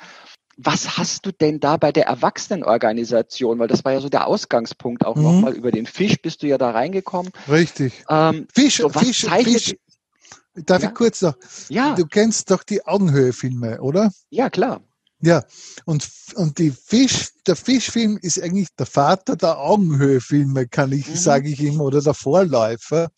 Was 0.57 0.99
hast 0.99 1.27
du 1.27 1.33
denn 1.33 1.59
da 1.59 1.77
bei 1.77 1.91
der 1.91 2.07
Erwachsenenorganisation? 2.07 3.59
Weil 3.59 3.67
das 3.67 3.85
war 3.85 3.93
ja 3.93 4.01
so 4.01 4.09
der 4.09 4.27
Ausgangspunkt 4.27 5.05
auch 5.05 5.17
mhm. 5.17 5.23
nochmal 5.23 5.53
über 5.55 5.73
den 5.73 5.87
Fisch 5.87 6.21
bist 6.23 6.43
du 6.43 6.47
ja 6.47 6.59
da 6.59 6.71
reingekommen. 6.71 7.33
Richtig. 7.49 8.05
Ähm, 8.09 8.47
Fisch, 8.55 8.77
so, 8.77 8.89
Fisch, 8.89 9.27
Fisch. 9.27 9.75
Darf 10.55 10.83
ja? 10.83 10.89
ich 10.89 10.95
kurz 10.95 11.23
noch? 11.23 11.35
Ja. 11.69 11.95
Du 11.97 12.07
kennst 12.07 12.53
doch 12.53 12.63
die 12.63 12.87
Augenhöhe-Filme, 12.87 13.81
oder? 13.81 14.13
Ja, 14.31 14.51
klar. 14.51 14.81
Ja, 15.25 15.43
und, 15.87 16.07
und 16.35 16.59
die 16.59 16.71
Fisch, 16.71 17.31
der 17.47 17.57
Fischfilm 17.57 18.19
ist 18.21 18.43
eigentlich 18.43 18.69
der 18.79 18.85
Vater 18.85 19.37
der 19.37 19.59
Augenhöhe-Filme, 19.59 20.69
kann 20.69 20.93
ich, 20.93 21.09
mhm. 21.09 21.17
sage 21.17 21.49
ich 21.49 21.61
immer, 21.63 21.85
oder 21.85 22.03
der 22.03 22.13
Vorläufer, 22.13 23.09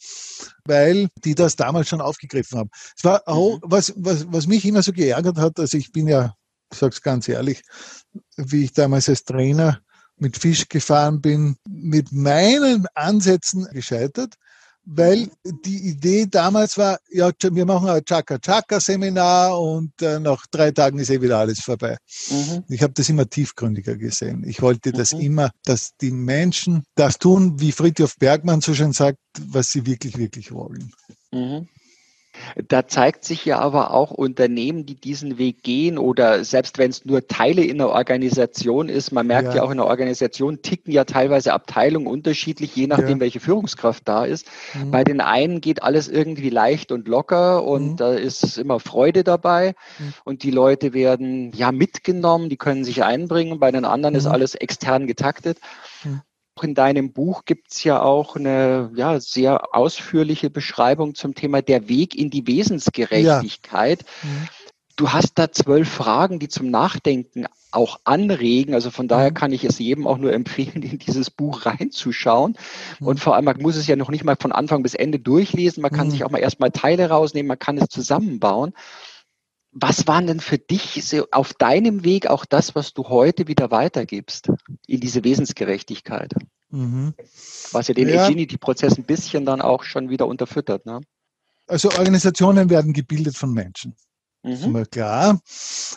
weil 0.64 1.08
die 1.24 1.34
das 1.34 1.56
damals 1.56 1.88
schon 1.88 2.00
aufgegriffen 2.00 2.60
haben. 2.60 2.70
Es 2.96 3.02
war 3.02 3.22
auch, 3.26 3.56
mhm. 3.56 3.62
was, 3.64 3.92
was, 3.96 4.24
was 4.30 4.46
mich 4.46 4.64
immer 4.64 4.84
so 4.84 4.92
geärgert 4.92 5.36
hat, 5.38 5.58
also 5.58 5.76
ich 5.76 5.90
bin 5.90 6.06
ja, 6.06 6.36
ich 6.72 6.78
sag's 6.78 7.02
ganz 7.02 7.28
ehrlich, 7.28 7.62
wie 8.36 8.62
ich 8.64 8.72
damals 8.72 9.08
als 9.08 9.24
Trainer 9.24 9.80
mit 10.16 10.36
Fisch 10.36 10.68
gefahren 10.68 11.20
bin, 11.20 11.56
mit 11.68 12.12
meinen 12.12 12.86
Ansätzen 12.94 13.66
gescheitert 13.72 14.36
weil 14.86 15.28
die 15.44 15.88
Idee 15.88 16.26
damals 16.30 16.78
war, 16.78 17.00
ja, 17.10 17.30
wir 17.42 17.66
machen 17.66 17.88
ein 17.88 18.04
Chaka-Chaka-Seminar 18.04 19.60
und 19.60 20.00
äh, 20.00 20.20
nach 20.20 20.46
drei 20.46 20.70
Tagen 20.70 21.00
ist 21.00 21.10
eh 21.10 21.20
wieder 21.20 21.38
alles 21.38 21.60
vorbei. 21.60 21.98
Mhm. 22.30 22.62
Ich 22.68 22.82
habe 22.82 22.92
das 22.92 23.08
immer 23.08 23.28
tiefgründiger 23.28 23.96
gesehen. 23.96 24.44
Ich 24.46 24.62
wollte 24.62 24.92
das 24.92 25.12
mhm. 25.12 25.20
immer, 25.20 25.50
dass 25.64 25.96
die 26.00 26.12
Menschen 26.12 26.84
das 26.94 27.18
tun, 27.18 27.58
wie 27.60 27.72
Friedhof 27.72 28.16
Bergmann 28.16 28.60
so 28.60 28.74
schön 28.74 28.92
sagt, 28.92 29.18
was 29.48 29.70
sie 29.70 29.84
wirklich, 29.86 30.18
wirklich 30.18 30.52
wollen. 30.52 30.92
Mhm. 31.32 31.68
Da 32.68 32.86
zeigt 32.86 33.24
sich 33.24 33.44
ja 33.44 33.58
aber 33.58 33.92
auch 33.92 34.10
Unternehmen, 34.10 34.86
die 34.86 34.94
diesen 34.94 35.38
Weg 35.38 35.62
gehen 35.62 35.98
oder 35.98 36.44
selbst 36.44 36.78
wenn 36.78 36.90
es 36.90 37.04
nur 37.04 37.26
Teile 37.26 37.64
in 37.64 37.78
der 37.78 37.90
Organisation 37.90 38.88
ist, 38.88 39.12
man 39.12 39.26
merkt 39.26 39.48
ja, 39.48 39.56
ja 39.56 39.62
auch 39.62 39.70
in 39.70 39.78
der 39.78 39.86
Organisation 39.86 40.62
ticken 40.62 40.92
ja 40.92 41.04
teilweise 41.04 41.52
Abteilungen 41.52 42.06
unterschiedlich, 42.06 42.74
je 42.74 42.86
nachdem, 42.86 43.18
ja. 43.18 43.20
welche 43.20 43.40
Führungskraft 43.40 44.06
da 44.06 44.24
ist. 44.24 44.46
Mhm. 44.74 44.90
Bei 44.90 45.04
den 45.04 45.20
einen 45.20 45.60
geht 45.60 45.82
alles 45.82 46.08
irgendwie 46.08 46.50
leicht 46.50 46.92
und 46.92 47.08
locker 47.08 47.64
und 47.64 47.92
mhm. 47.92 47.96
da 47.96 48.14
ist 48.14 48.58
immer 48.58 48.80
Freude 48.80 49.24
dabei 49.24 49.74
mhm. 49.98 50.14
und 50.24 50.42
die 50.42 50.50
Leute 50.50 50.94
werden 50.94 51.52
ja 51.52 51.72
mitgenommen, 51.72 52.48
die 52.48 52.56
können 52.56 52.84
sich 52.84 53.04
einbringen. 53.04 53.58
Bei 53.58 53.72
den 53.72 53.84
anderen 53.84 54.14
ist 54.14 54.26
mhm. 54.26 54.32
alles 54.32 54.54
extern 54.54 55.06
getaktet. 55.06 55.58
In 56.62 56.74
deinem 56.74 57.12
Buch 57.12 57.44
gibt 57.44 57.72
es 57.72 57.84
ja 57.84 58.00
auch 58.00 58.36
eine 58.36 58.90
ja, 58.94 59.20
sehr 59.20 59.74
ausführliche 59.74 60.50
Beschreibung 60.50 61.14
zum 61.14 61.34
Thema 61.34 61.62
der 61.62 61.88
Weg 61.88 62.14
in 62.14 62.30
die 62.30 62.46
Wesensgerechtigkeit. 62.46 64.02
Ja. 64.02 64.28
Mhm. 64.28 64.48
Du 64.96 65.12
hast 65.12 65.38
da 65.38 65.52
zwölf 65.52 65.90
Fragen, 65.90 66.38
die 66.38 66.48
zum 66.48 66.70
Nachdenken 66.70 67.44
auch 67.70 68.00
anregen. 68.04 68.72
Also 68.72 68.90
von 68.90 69.08
daher 69.08 69.30
mhm. 69.30 69.34
kann 69.34 69.52
ich 69.52 69.64
es 69.64 69.78
jedem 69.78 70.06
auch 70.06 70.16
nur 70.16 70.32
empfehlen, 70.32 70.82
in 70.82 70.98
dieses 70.98 71.30
Buch 71.30 71.66
reinzuschauen. 71.66 72.56
Mhm. 73.00 73.06
Und 73.06 73.20
vor 73.20 73.36
allem, 73.36 73.44
man 73.44 73.60
muss 73.60 73.76
es 73.76 73.86
ja 73.86 73.96
noch 73.96 74.08
nicht 74.08 74.24
mal 74.24 74.36
von 74.40 74.52
Anfang 74.52 74.82
bis 74.82 74.94
Ende 74.94 75.18
durchlesen. 75.18 75.82
Man 75.82 75.92
kann 75.92 76.06
mhm. 76.06 76.12
sich 76.12 76.24
auch 76.24 76.30
mal 76.30 76.38
erstmal 76.38 76.70
Teile 76.70 77.10
rausnehmen, 77.10 77.48
man 77.48 77.58
kann 77.58 77.76
es 77.76 77.88
zusammenbauen. 77.88 78.72
Was 79.78 80.06
waren 80.06 80.26
denn 80.26 80.40
für 80.40 80.56
dich 80.56 81.04
so 81.04 81.26
auf 81.32 81.52
deinem 81.52 82.02
Weg 82.02 82.28
auch 82.28 82.46
das, 82.46 82.74
was 82.74 82.94
du 82.94 83.10
heute 83.10 83.46
wieder 83.46 83.70
weitergibst 83.70 84.48
in 84.86 85.00
diese 85.00 85.22
Wesensgerechtigkeit? 85.22 86.32
Mhm. 86.70 87.12
Was 87.72 87.88
ja 87.88 87.94
den 87.94 88.08
ja. 88.08 88.24
Agility-Prozess 88.24 88.96
ein 88.96 89.04
bisschen 89.04 89.44
dann 89.44 89.60
auch 89.60 89.84
schon 89.84 90.08
wieder 90.08 90.26
unterfüttert. 90.26 90.86
Ne? 90.86 91.02
Also 91.66 91.90
Organisationen 91.90 92.70
werden 92.70 92.94
gebildet 92.94 93.36
von 93.36 93.52
Menschen. 93.52 93.94
Mhm. 94.42 94.52
ist 94.52 94.66
mal 94.66 94.86
klar. 94.86 95.40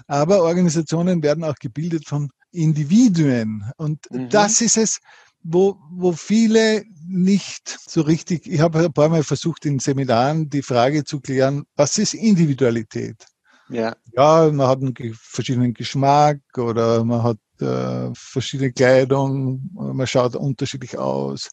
Aber 0.08 0.44
Organisationen 0.44 1.24
werden 1.24 1.46
auch 1.46 1.56
gebildet 1.56 2.06
von 2.06 2.32
Individuen. 2.52 3.72
Und 3.78 4.12
mhm. 4.12 4.28
das 4.30 4.60
ist 4.60 4.76
es, 4.76 5.00
wo, 5.42 5.78
wo 5.90 6.12
viele 6.12 6.84
nicht 7.08 7.80
so 7.88 8.02
richtig, 8.02 8.46
ich 8.46 8.60
habe 8.60 8.80
ein 8.80 8.94
paar 8.94 9.08
Mal 9.08 9.24
versucht 9.24 9.66
in 9.66 9.80
Seminaren 9.80 10.50
die 10.50 10.64
Frage 10.64 11.06
zu 11.06 11.22
klären, 11.22 11.64
was 11.78 11.98
ist 11.98 12.14
Individualität? 12.14 13.26
Ja. 13.70 13.96
ja, 14.14 14.50
man 14.52 14.68
hat 14.68 14.82
einen 14.82 14.96
verschiedenen 15.14 15.74
Geschmack 15.74 16.40
oder 16.58 17.04
man 17.04 17.24
hat 17.24 17.38
äh, 17.60 18.10
verschiedene 18.16 18.72
Kleidung, 18.72 19.70
man 19.74 20.08
schaut 20.08 20.36
unterschiedlich 20.36 20.98
aus, 20.98 21.50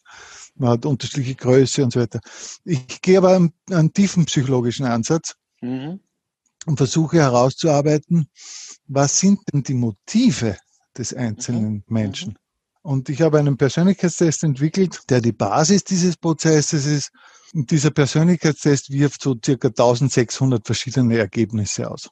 man 0.55 0.71
hat 0.71 0.85
unterschiedliche 0.85 1.35
Größe 1.35 1.83
und 1.83 1.93
so 1.93 1.99
weiter. 1.99 2.19
Ich 2.65 3.01
gehe 3.01 3.19
aber 3.19 3.35
einen, 3.35 3.53
einen 3.69 3.93
tiefen 3.93 4.25
psychologischen 4.25 4.85
Ansatz 4.85 5.35
mhm. 5.61 5.99
und 6.65 6.77
versuche 6.77 7.17
herauszuarbeiten, 7.17 8.27
was 8.87 9.19
sind 9.19 9.39
denn 9.53 9.63
die 9.63 9.75
Motive 9.75 10.57
des 10.97 11.13
einzelnen 11.13 11.73
mhm. 11.73 11.83
Menschen. 11.87 12.29
Mhm. 12.31 12.37
Und 12.81 13.09
ich 13.09 13.21
habe 13.21 13.37
einen 13.37 13.57
Persönlichkeitstest 13.57 14.43
entwickelt, 14.43 15.01
der 15.09 15.19
die 15.19 15.33
Basis 15.33 15.83
dieses 15.83 16.15
Prozesses 16.15 16.85
ist, 16.85 17.11
und 17.53 17.71
dieser 17.71 17.91
Persönlichkeitstest 17.91 18.91
wirft 18.91 19.21
so 19.21 19.35
circa 19.43 19.69
1600 19.69 20.65
verschiedene 20.65 21.17
Ergebnisse 21.17 21.89
aus. 21.89 22.09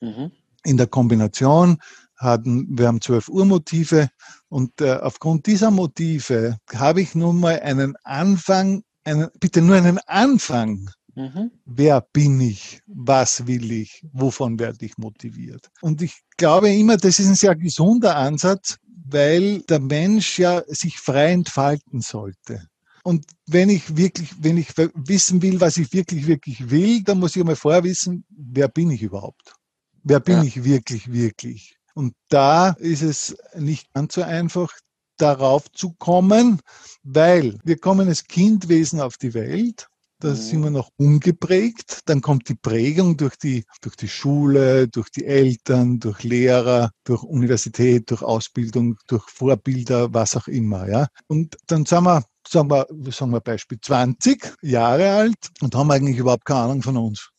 Mhm. 0.00 0.32
In 0.64 0.76
der 0.76 0.86
Kombination 0.86 1.78
hatten 2.16 2.66
wir 2.78 2.86
haben 2.86 3.00
zwölf 3.00 3.28
Urmotive 3.28 4.10
und 4.48 4.80
äh, 4.80 4.92
aufgrund 4.92 5.46
dieser 5.46 5.70
Motive 5.70 6.58
habe 6.74 7.00
ich 7.00 7.14
nun 7.14 7.40
mal 7.40 7.60
einen 7.60 7.96
Anfang, 8.04 8.82
einen, 9.04 9.28
bitte 9.40 9.62
nur 9.62 9.76
einen 9.76 9.98
Anfang. 10.06 10.90
Mhm. 11.14 11.50
Wer 11.64 12.02
bin 12.12 12.40
ich? 12.40 12.80
Was 12.86 13.46
will 13.46 13.72
ich? 13.72 14.06
Wovon 14.12 14.58
werde 14.58 14.84
ich 14.84 14.96
motiviert? 14.98 15.70
Und 15.80 16.02
ich 16.02 16.20
glaube 16.36 16.70
immer, 16.70 16.96
das 16.96 17.18
ist 17.18 17.28
ein 17.28 17.34
sehr 17.34 17.56
gesunder 17.56 18.16
Ansatz, 18.16 18.76
weil 19.08 19.62
der 19.62 19.80
Mensch 19.80 20.38
ja 20.38 20.62
sich 20.66 20.98
frei 20.98 21.32
entfalten 21.32 22.00
sollte. 22.00 22.68
Und 23.02 23.26
wenn 23.46 23.68
ich 23.68 23.96
wirklich, 23.96 24.30
wenn 24.40 24.58
ich 24.58 24.76
wissen 24.94 25.42
will, 25.42 25.60
was 25.60 25.76
ich 25.76 25.92
wirklich, 25.92 26.26
wirklich 26.26 26.70
will, 26.70 27.02
dann 27.02 27.18
muss 27.18 27.36
ich 27.36 27.40
einmal 27.40 27.56
vorher 27.56 27.84
wissen, 27.84 28.24
wer 28.30 28.68
bin 28.68 28.90
ich 28.90 29.02
überhaupt? 29.02 29.54
Wer 30.02 30.20
bin 30.20 30.38
ja. 30.38 30.44
ich 30.44 30.64
wirklich, 30.64 31.12
wirklich? 31.12 31.76
Und 31.94 32.14
da 32.28 32.70
ist 32.70 33.02
es 33.02 33.36
nicht 33.54 33.92
ganz 33.92 34.14
so 34.14 34.22
einfach, 34.22 34.72
darauf 35.16 35.70
zu 35.72 35.92
kommen, 35.92 36.60
weil 37.02 37.58
wir 37.62 37.76
kommen 37.76 38.08
als 38.08 38.24
Kindwesen 38.24 39.00
auf 39.00 39.18
die 39.18 39.34
Welt 39.34 39.90
da 40.20 40.34
sind 40.34 40.62
wir 40.62 40.70
noch 40.70 40.90
ungeprägt. 40.98 42.00
Dann 42.04 42.20
kommt 42.20 42.48
die 42.50 42.54
Prägung 42.54 43.16
durch 43.16 43.36
die, 43.36 43.64
durch 43.80 43.96
die 43.96 44.08
Schule, 44.08 44.86
durch 44.86 45.10
die 45.10 45.24
Eltern, 45.24 45.98
durch 45.98 46.22
Lehrer, 46.22 46.90
durch 47.04 47.22
Universität, 47.22 48.10
durch 48.10 48.22
Ausbildung, 48.22 48.98
durch 49.06 49.24
Vorbilder, 49.30 50.12
was 50.12 50.36
auch 50.36 50.46
immer. 50.46 50.88
Ja. 50.88 51.08
Und 51.26 51.56
dann 51.66 51.86
sind 51.86 52.04
wir, 52.04 52.22
sagen 52.46 52.70
wir, 52.70 52.86
sagen 53.10 53.32
wir 53.32 53.40
Beispiel 53.40 53.78
20 53.80 54.56
Jahre 54.62 55.10
alt 55.10 55.50
und 55.60 55.74
haben 55.74 55.90
eigentlich 55.90 56.18
überhaupt 56.18 56.44
keine 56.44 56.60
Ahnung 56.60 56.82
von 56.82 56.96
uns. 56.96 57.30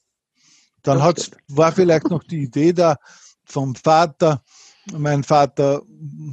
Dann 0.84 1.02
hat's, 1.02 1.32
war 1.48 1.72
vielleicht 1.72 2.10
noch 2.10 2.24
die 2.24 2.44
Idee 2.44 2.74
da 2.74 2.96
vom 3.46 3.76
Vater, 3.76 4.42
mein 4.92 5.24
Vater 5.24 5.84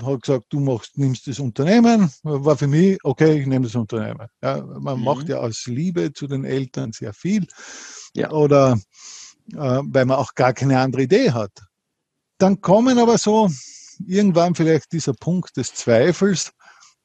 hat 0.02 0.22
gesagt, 0.22 0.46
du 0.48 0.60
machst, 0.60 0.96
nimmst 0.96 1.26
das 1.26 1.38
Unternehmen. 1.38 2.10
War 2.22 2.56
für 2.56 2.66
mich, 2.66 2.98
okay, 3.04 3.40
ich 3.40 3.46
nehme 3.46 3.66
das 3.66 3.74
Unternehmen. 3.74 4.26
Ja, 4.42 4.62
man 4.62 4.98
mhm. 4.98 5.04
macht 5.04 5.28
ja 5.28 5.38
aus 5.38 5.66
Liebe 5.66 6.12
zu 6.12 6.26
den 6.26 6.44
Eltern 6.44 6.92
sehr 6.92 7.12
viel. 7.12 7.46
Ja. 8.14 8.30
Oder 8.30 8.78
äh, 9.52 9.80
weil 9.82 10.06
man 10.06 10.16
auch 10.16 10.34
gar 10.34 10.52
keine 10.52 10.80
andere 10.80 11.02
Idee 11.02 11.32
hat. 11.32 11.52
Dann 12.38 12.60
kommen 12.60 12.98
aber 12.98 13.18
so 13.18 13.50
irgendwann 14.06 14.54
vielleicht 14.54 14.92
dieser 14.92 15.12
Punkt 15.12 15.56
des 15.56 15.74
Zweifels, 15.74 16.52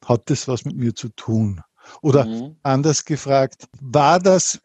hat 0.06 0.30
das 0.30 0.48
was 0.48 0.66
mit 0.66 0.76
mir 0.76 0.94
zu 0.96 1.10
tun? 1.10 1.62
Oder 2.02 2.26
mhm. 2.26 2.56
anders 2.64 3.06
gefragt, 3.06 3.68
war 3.82 4.20
das 4.20 4.60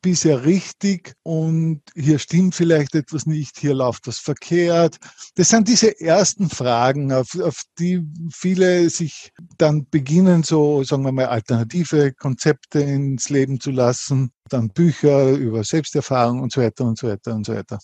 bisher 0.00 0.44
richtig 0.44 1.14
und 1.22 1.82
hier 1.94 2.18
stimmt 2.18 2.54
vielleicht 2.54 2.94
etwas 2.94 3.26
nicht, 3.26 3.58
hier 3.58 3.74
läuft 3.74 4.06
was 4.06 4.18
verkehrt. 4.18 4.96
Das 5.34 5.48
sind 5.48 5.68
diese 5.68 6.00
ersten 6.00 6.48
Fragen, 6.48 7.12
auf, 7.12 7.38
auf 7.40 7.62
die 7.78 8.06
viele 8.32 8.88
sich 8.90 9.32
dann 9.58 9.86
beginnen, 9.90 10.44
so 10.44 10.84
sagen 10.84 11.04
wir 11.04 11.12
mal, 11.12 11.26
alternative 11.26 12.12
Konzepte 12.12 12.80
ins 12.80 13.28
Leben 13.28 13.60
zu 13.60 13.70
lassen, 13.70 14.32
dann 14.48 14.68
Bücher 14.68 15.30
über 15.32 15.64
Selbsterfahrung 15.64 16.40
und 16.40 16.52
so 16.52 16.60
weiter 16.60 16.84
und 16.84 16.98
so 16.98 17.08
weiter 17.08 17.34
und 17.34 17.44
so 17.44 17.54
weiter. 17.54 17.78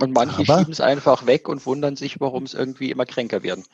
Und 0.00 0.12
manche 0.12 0.44
schieben 0.44 0.72
es 0.72 0.80
einfach 0.80 1.26
weg 1.26 1.48
und 1.48 1.64
wundern 1.66 1.96
sich, 1.96 2.20
warum 2.20 2.44
es 2.44 2.54
irgendwie 2.54 2.90
immer 2.90 3.06
kränker 3.06 3.42
werden. 3.42 3.64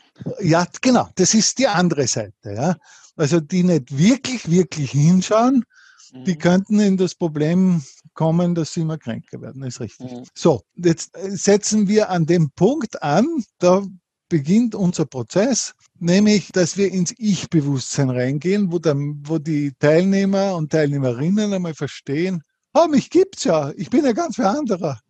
Ja, 0.41 0.67
genau. 0.81 1.09
Das 1.15 1.35
ist 1.35 1.59
die 1.59 1.69
andere 1.69 2.07
Seite. 2.07 2.33
Ja. 2.45 2.77
Also 3.17 3.41
die 3.41 3.63
nicht 3.63 3.97
wirklich, 3.97 4.51
wirklich 4.51 4.91
hinschauen, 4.91 5.65
die 6.13 6.35
mhm. 6.35 6.39
könnten 6.39 6.81
in 6.81 6.97
das 6.97 7.15
Problem 7.15 7.83
kommen, 8.15 8.55
dass 8.55 8.73
sie 8.73 8.81
immer 8.81 8.99
kränker 8.99 9.41
werden, 9.41 9.63
ist 9.63 9.81
richtig. 9.81 10.11
Mhm. 10.11 10.25
So, 10.35 10.63
jetzt 10.75 11.17
äh, 11.17 11.31
setzen 11.31 11.89
wir 11.89 12.11
an 12.11 12.27
dem 12.27 12.51
Punkt 12.51 13.03
an, 13.03 13.27
da 13.59 13.85
beginnt 14.29 14.75
unser 14.75 15.07
Prozess, 15.07 15.75
nämlich, 15.99 16.51
dass 16.53 16.77
wir 16.77 16.91
ins 16.93 17.15
Ich-Bewusstsein 17.17 18.11
reingehen, 18.11 18.73
wo, 18.73 18.79
der, 18.79 18.97
wo 18.97 19.39
die 19.39 19.73
Teilnehmer 19.79 20.57
und 20.57 20.73
Teilnehmerinnen 20.73 21.53
einmal 21.53 21.75
verstehen, 21.75 22.43
oh, 22.77 22.89
mich 22.89 23.11
gibt's 23.11 23.45
ja, 23.45 23.73
ich 23.77 23.91
bin 23.91 24.05
ja 24.05 24.13
ganz 24.13 24.39
wer 24.39 24.51
anderer. 24.51 25.01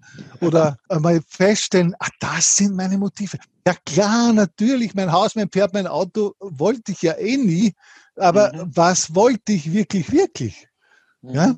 Oder 0.40 0.78
einmal 0.88 1.20
feststellen, 1.28 1.94
ah, 1.99 2.08
das 2.20 2.56
sind 2.56 2.75
meine 2.75 2.99
Motive. 2.99 3.38
Ja 3.66 3.75
klar, 3.85 4.32
natürlich, 4.32 4.94
mein 4.94 5.12
Haus, 5.12 5.35
mein 5.35 5.49
Pferd, 5.49 5.75
mein 5.75 5.87
Auto 5.87 6.35
wollte 6.38 6.92
ich 6.92 7.02
ja 7.02 7.12
eh 7.14 7.37
nie, 7.37 7.75
aber 8.16 8.52
mhm. 8.52 8.70
was 8.75 9.14
wollte 9.14 9.52
ich 9.52 9.73
wirklich, 9.73 10.11
wirklich? 10.12 10.68
Mhm. 11.23 11.35
Ja? 11.35 11.56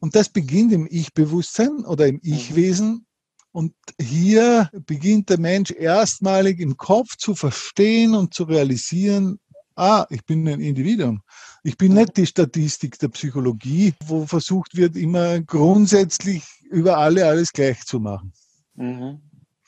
Und 0.00 0.14
das 0.14 0.28
beginnt 0.28 0.72
im 0.72 0.86
Ich-Bewusstsein 0.90 1.84
oder 1.84 2.06
im 2.06 2.16
mhm. 2.16 2.20
Ich-Wesen. 2.22 3.06
Und 3.50 3.74
hier 3.98 4.70
beginnt 4.86 5.30
der 5.30 5.40
Mensch 5.40 5.70
erstmalig 5.70 6.60
im 6.60 6.76
Kopf 6.76 7.16
zu 7.16 7.34
verstehen 7.34 8.14
und 8.14 8.34
zu 8.34 8.44
realisieren, 8.44 9.40
ah, 9.78 10.06
ich 10.10 10.24
bin 10.24 10.46
ein 10.48 10.60
Individuum. 10.60 11.22
Ich 11.62 11.76
bin 11.76 11.94
nicht 11.94 12.16
die 12.16 12.26
Statistik 12.26 12.98
der 12.98 13.08
Psychologie, 13.08 13.94
wo 14.06 14.26
versucht 14.26 14.76
wird, 14.76 14.96
immer 14.96 15.40
grundsätzlich 15.40 16.44
über 16.70 16.98
alle 16.98 17.26
alles 17.26 17.52
gleich 17.52 17.84
zu 17.84 18.00
machen. 18.00 18.32
Mhm. 18.74 19.20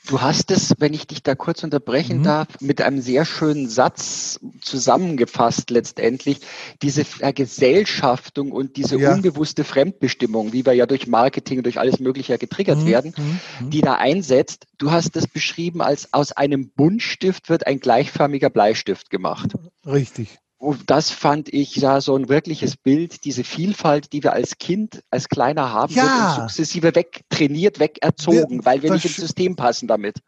Du 0.07 0.21
hast 0.21 0.51
es, 0.51 0.75
wenn 0.79 0.95
ich 0.95 1.07
dich 1.07 1.23
da 1.23 1.35
kurz 1.35 1.63
unterbrechen 1.63 2.19
mhm. 2.19 2.23
darf, 2.23 2.49
mit 2.61 2.81
einem 2.81 3.01
sehr 3.01 3.25
schönen 3.25 3.69
Satz 3.69 4.41
zusammengefasst 4.61 5.71
letztendlich. 5.71 6.41
Diese 6.83 7.05
Vergesellschaftung 7.05 8.51
und 8.51 8.77
diese 8.77 8.99
ja. 8.99 9.15
unbewusste 9.15 9.65
Fremdbestimmung, 9.65 10.53
wie 10.53 10.65
wir 10.65 10.73
ja 10.73 10.87
durch 10.87 11.07
Marketing 11.07 11.59
und 11.59 11.65
durch 11.65 11.79
alles 11.79 12.01
Mögliche 12.01 12.39
getriggert 12.39 12.79
mhm. 12.79 12.87
werden, 12.87 13.15
mhm. 13.17 13.67
mhm. 13.67 13.71
die 13.71 13.83
da 13.83 13.95
einsetzt. 13.95 14.67
Du 14.79 14.91
hast 14.91 15.17
es 15.17 15.27
beschrieben 15.27 15.83
als 15.83 16.13
aus 16.13 16.33
einem 16.33 16.71
Buntstift 16.71 17.49
wird 17.49 17.67
ein 17.67 17.79
gleichförmiger 17.81 18.51
Bleistift 18.51 19.11
gemacht. 19.11 19.53
Richtig. 19.87 20.39
Und 20.61 20.91
das 20.91 21.11
fand 21.11 21.51
ich 21.55 21.75
ja 21.77 22.03
so 22.03 22.15
ein 22.15 22.29
wirkliches 22.29 22.77
Bild, 22.77 23.25
diese 23.25 23.45
Vielfalt, 23.45 24.13
die 24.13 24.23
wir 24.23 24.35
als 24.35 24.59
Kind, 24.59 25.03
als 25.11 25.31
Kleiner 25.31 25.73
haben, 25.73 25.95
ja. 25.95 26.37
wird 26.37 26.49
sukzessive 26.49 26.95
wegtrainiert, 26.95 27.81
wegerzogen, 27.81 28.59
wir, 28.59 28.65
weil 28.67 28.83
wir 28.83 28.93
nicht 28.93 29.07
ins 29.07 29.17
System 29.17 29.57
passen 29.57 29.89
damit. 29.89 30.19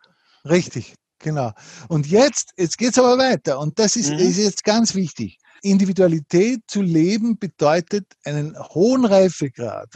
Richtig, 0.49 0.95
genau. 1.19 1.53
Und 1.89 2.07
jetzt, 2.07 2.55
jetzt 2.57 2.79
geht's 2.79 2.99
aber 2.99 3.19
weiter. 3.19 3.59
Und 3.59 3.79
das 3.79 3.95
ist, 3.95 4.11
mhm. 4.11 4.21
ist 4.21 4.39
jetzt 4.39 4.65
ganz 4.65 4.95
wichtig. 4.95 5.39
Individualität 5.61 6.63
zu 6.67 6.81
leben 6.81 7.39
bedeutet 7.39 8.07
einen 8.25 8.59
hohen 8.59 9.05
Reifegrad. 9.05 9.91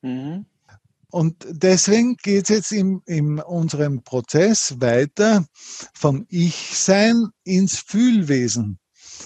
Mhm. 0.00 0.46
Und 1.10 1.44
deswegen 1.46 2.16
geht 2.16 2.44
es 2.44 2.48
jetzt 2.48 2.72
in, 2.72 3.02
in 3.04 3.38
unserem 3.38 4.02
Prozess 4.02 4.76
weiter 4.80 5.44
vom 5.92 6.24
Ich-Sein 6.30 7.28
ins 7.44 7.80
Fühlwesen. 7.80 8.78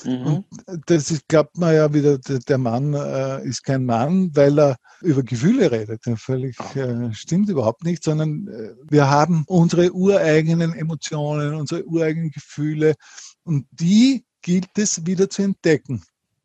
Mhm. 0.05 0.45
Und 0.67 0.83
das 0.87 1.11
ist, 1.11 1.29
glaubt 1.29 1.57
man 1.57 1.75
ja 1.75 1.93
wieder, 1.93 2.19
der 2.19 2.59
Mann 2.59 2.95
äh, 2.95 3.45
ist 3.47 3.65
kein 3.65 3.85
Mann, 3.85 4.35
weil 4.35 4.59
er 4.59 4.77
über 5.01 5.23
Gefühle 5.23 5.71
redet. 5.71 6.03
Völlig 6.17 6.59
äh, 6.75 7.13
stimmt 7.13 7.49
überhaupt 7.49 7.85
nicht, 7.85 8.05
sondern 8.05 8.49
äh, 8.49 8.75
wir 8.89 9.09
haben 9.11 9.45
unsere 9.47 9.93
ureigenen 9.93 10.73
Emotionen, 10.75 11.55
unsere 11.55 11.85
ureigenen 11.85 12.31
Gefühle 12.31 12.95
und 13.45 13.67
die 13.71 14.25
gilt 14.43 14.77
es 14.77 15.07
wieder 15.07 15.29
zu 15.31 15.43
entdecken. 15.43 16.03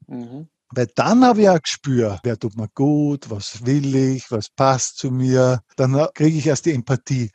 Mhm. 0.08 0.48
Weil 0.76 0.88
dann 0.96 1.24
habe 1.24 1.42
ich 1.42 1.50
ein 1.50 1.60
Gespür, 1.62 2.20
wer 2.24 2.40
tut 2.40 2.58
mir 2.58 2.70
gut, 2.74 3.30
was 3.30 3.66
will 3.66 3.94
ich, 3.96 4.32
was 4.32 4.50
passt 4.50 4.98
zu 4.98 5.12
mir. 5.12 5.62
Dann 5.76 6.08
kriege 6.16 6.38
ich 6.38 6.48
erst 6.48 6.66
die 6.66 6.74
Empathie. 6.74 7.32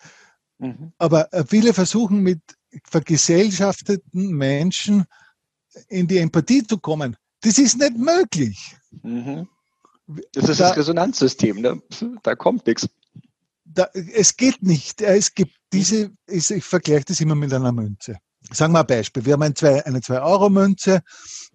Mhm. 0.59 0.93
Aber 0.99 1.33
äh, 1.33 1.45
viele 1.47 1.73
versuchen 1.73 2.21
mit 2.21 2.41
vergesellschafteten 2.85 4.33
Menschen 4.33 5.05
in 5.89 6.07
die 6.07 6.19
Empathie 6.19 6.67
zu 6.67 6.79
kommen. 6.79 7.17
Das 7.43 7.59
ist 7.59 7.79
nicht 7.79 7.97
möglich. 7.97 8.77
Mhm. 9.03 9.49
Das 10.33 10.49
ist 10.49 10.61
da, 10.61 10.69
das 10.69 10.79
Resonanzsystem, 10.79 11.61
ne? 11.61 11.83
da 12.23 12.35
kommt 12.35 12.67
nichts. 12.67 12.88
Da, 13.64 13.88
es 14.14 14.37
geht 14.37 14.62
nicht. 14.62 15.03
Es 15.03 15.35
gibt 15.35 15.53
diese, 15.73 16.11
ich, 16.27 16.51
ich 16.51 16.64
vergleiche 16.64 17.05
das 17.07 17.21
immer 17.21 17.35
mit 17.35 17.53
einer 17.53 17.73
Münze. 17.73 18.17
Sagen 18.51 18.73
wir 18.73 18.81
ein 18.81 18.87
Beispiel. 18.87 19.27
Wir 19.27 19.35
haben 19.35 19.43
eine 19.43 19.53
2-Euro-Münze 19.53 21.03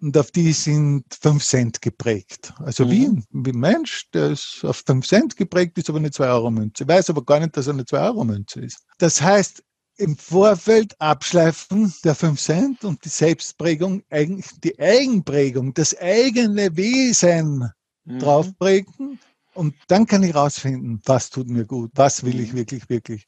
und 0.00 0.16
auf 0.16 0.30
die 0.30 0.52
sind 0.52 1.04
5 1.20 1.42
Cent 1.42 1.82
geprägt. 1.82 2.52
Also 2.58 2.84
mhm. 2.84 2.90
wie, 2.90 3.06
ein, 3.06 3.24
wie 3.30 3.50
ein 3.50 3.58
Mensch, 3.58 4.10
der 4.12 4.30
ist 4.30 4.64
auf 4.64 4.82
5 4.86 5.06
Cent 5.06 5.36
geprägt, 5.36 5.76
ist 5.78 5.88
aber 5.88 5.98
eine 5.98 6.10
2-Euro-Münze. 6.10 6.86
Weiß 6.86 7.10
aber 7.10 7.24
gar 7.24 7.40
nicht, 7.40 7.56
dass 7.56 7.66
er 7.66 7.72
eine 7.72 7.82
2-Euro-Münze 7.82 8.60
ist. 8.60 8.84
Das 8.98 9.20
heißt, 9.20 9.64
im 9.96 10.16
Vorfeld 10.16 11.00
abschleifen 11.00 11.94
der 12.04 12.14
5 12.14 12.40
Cent 12.40 12.84
und 12.84 13.04
die 13.04 13.08
Selbstprägung, 13.08 14.02
die 14.10 14.78
Eigenprägung, 14.78 15.74
das 15.74 15.96
eigene 15.96 16.76
Wesen 16.76 17.70
mhm. 18.04 18.18
draufprägen. 18.18 19.20
Und 19.54 19.74
dann 19.86 20.06
kann 20.06 20.24
ich 20.24 20.34
rausfinden, 20.34 21.00
was 21.04 21.30
tut 21.30 21.48
mir 21.48 21.64
gut, 21.64 21.92
was 21.94 22.24
will 22.24 22.40
ich 22.40 22.52
mhm. 22.52 22.58
wirklich, 22.58 22.88
wirklich. 22.88 23.24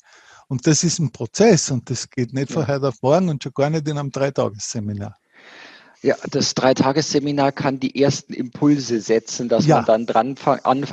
Und 0.48 0.66
das 0.66 0.84
ist 0.84 0.98
ein 0.98 1.10
Prozess 1.10 1.70
und 1.70 1.88
das 1.90 2.10
geht 2.10 2.32
nicht 2.32 2.52
von 2.52 2.66
heute 2.66 2.88
auf 2.88 3.02
morgen 3.02 3.28
und 3.28 3.42
schon 3.42 3.52
gar 3.52 3.70
nicht 3.70 3.86
in 3.88 3.98
einem 3.98 4.10
Dreitagesseminar. 4.10 5.16
Ja, 6.02 6.14
das 6.30 6.54
Dreitagesseminar 6.54 7.52
kann 7.52 7.80
die 7.80 8.00
ersten 8.00 8.32
Impulse 8.32 9.00
setzen, 9.00 9.48
dass 9.48 9.66
ja. 9.66 9.76
man 9.76 10.06
dann 10.06 10.06
dran 10.06 10.36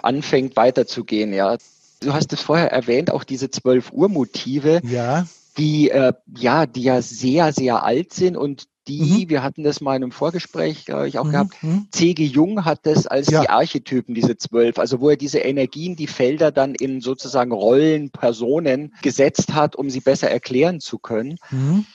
anfängt, 0.01 0.55
weiterzugehen. 0.55 1.33
Ja, 1.33 1.57
du 1.99 2.13
hast 2.13 2.33
es 2.33 2.41
vorher 2.41 2.71
erwähnt, 2.71 3.11
auch 3.11 3.23
diese 3.23 3.49
12 3.51 3.91
Uhr 3.91 4.09
Motive. 4.09 4.81
Ja 4.83 5.25
die 5.57 5.89
äh, 5.89 6.13
ja, 6.37 6.65
die 6.65 6.83
ja 6.83 7.01
sehr, 7.01 7.53
sehr 7.53 7.83
alt 7.83 8.13
sind 8.13 8.37
und 8.37 8.67
die, 8.87 9.25
mhm. 9.25 9.29
wir 9.29 9.43
hatten 9.43 9.63
das 9.63 9.79
mal 9.79 9.95
in 9.95 10.03
einem 10.03 10.11
Vorgespräch, 10.11 10.85
glaube 10.85 11.07
ich, 11.07 11.17
auch 11.17 11.25
mhm. 11.25 11.31
gehabt, 11.31 11.63
mhm. 11.63 11.87
C.G. 11.91 12.25
Jung 12.25 12.65
hat 12.65 12.85
das 12.85 13.07
als 13.07 13.29
ja. 13.29 13.41
die 13.41 13.49
Archetypen, 13.49 14.13
diese 14.13 14.37
zwölf, 14.37 14.77
also 14.77 14.99
wo 14.99 15.09
er 15.09 15.15
diese 15.15 15.39
Energien, 15.39 15.95
die 15.95 16.07
Felder 16.07 16.51
dann 16.51 16.75
in 16.75 16.99
sozusagen 16.99 17.51
Rollen, 17.51 18.09
Personen 18.09 18.93
gesetzt 19.01 19.53
hat, 19.53 19.75
um 19.75 19.89
sie 19.89 20.01
besser 20.01 20.29
erklären 20.29 20.81
zu 20.81 20.99
können. 20.99 21.37
Mhm. 21.49 21.85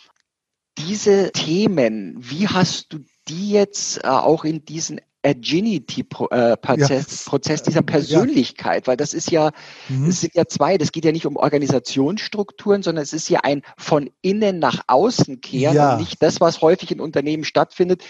Diese 0.79 1.31
Themen, 1.33 2.17
wie 2.19 2.49
hast 2.49 2.93
du 2.93 3.01
die 3.29 3.51
jetzt 3.51 4.05
äh, 4.05 4.09
auch 4.09 4.45
in 4.45 4.65
diesen 4.65 5.01
Agility-Prozess, 5.25 7.27
äh, 7.27 7.29
Prozess 7.29 7.63
dieser 7.63 7.83
Persönlichkeit, 7.83 8.85
ja. 8.85 8.87
weil 8.87 8.97
das 8.97 9.15
ist 9.15 9.31
ja, 9.31 9.51
mhm. 9.89 10.09
es 10.09 10.21
sind 10.21 10.35
ja 10.35 10.47
zwei, 10.47 10.79
das 10.79 10.93
geht 10.93 11.05
ja 11.05 11.13
nicht 11.13 11.27
um 11.27 11.37
Organisationsstrukturen, 11.37 12.83
sondern 12.83 13.03
es 13.03 13.13
ist 13.13 13.29
ja 13.29 13.41
ein 13.43 13.63
von 13.77 14.11
innen 14.23 14.61
nach 14.61 14.83
außen 14.87 15.41
kehren 15.41 15.75
ja. 15.75 15.93
und 15.93 16.01
nicht 16.01 16.23
das, 16.23 16.41
was 16.41 16.63
häufig 16.63 16.93
in 16.93 17.01
Unternehmen 17.01 17.45
stattfindet, 17.45 18.05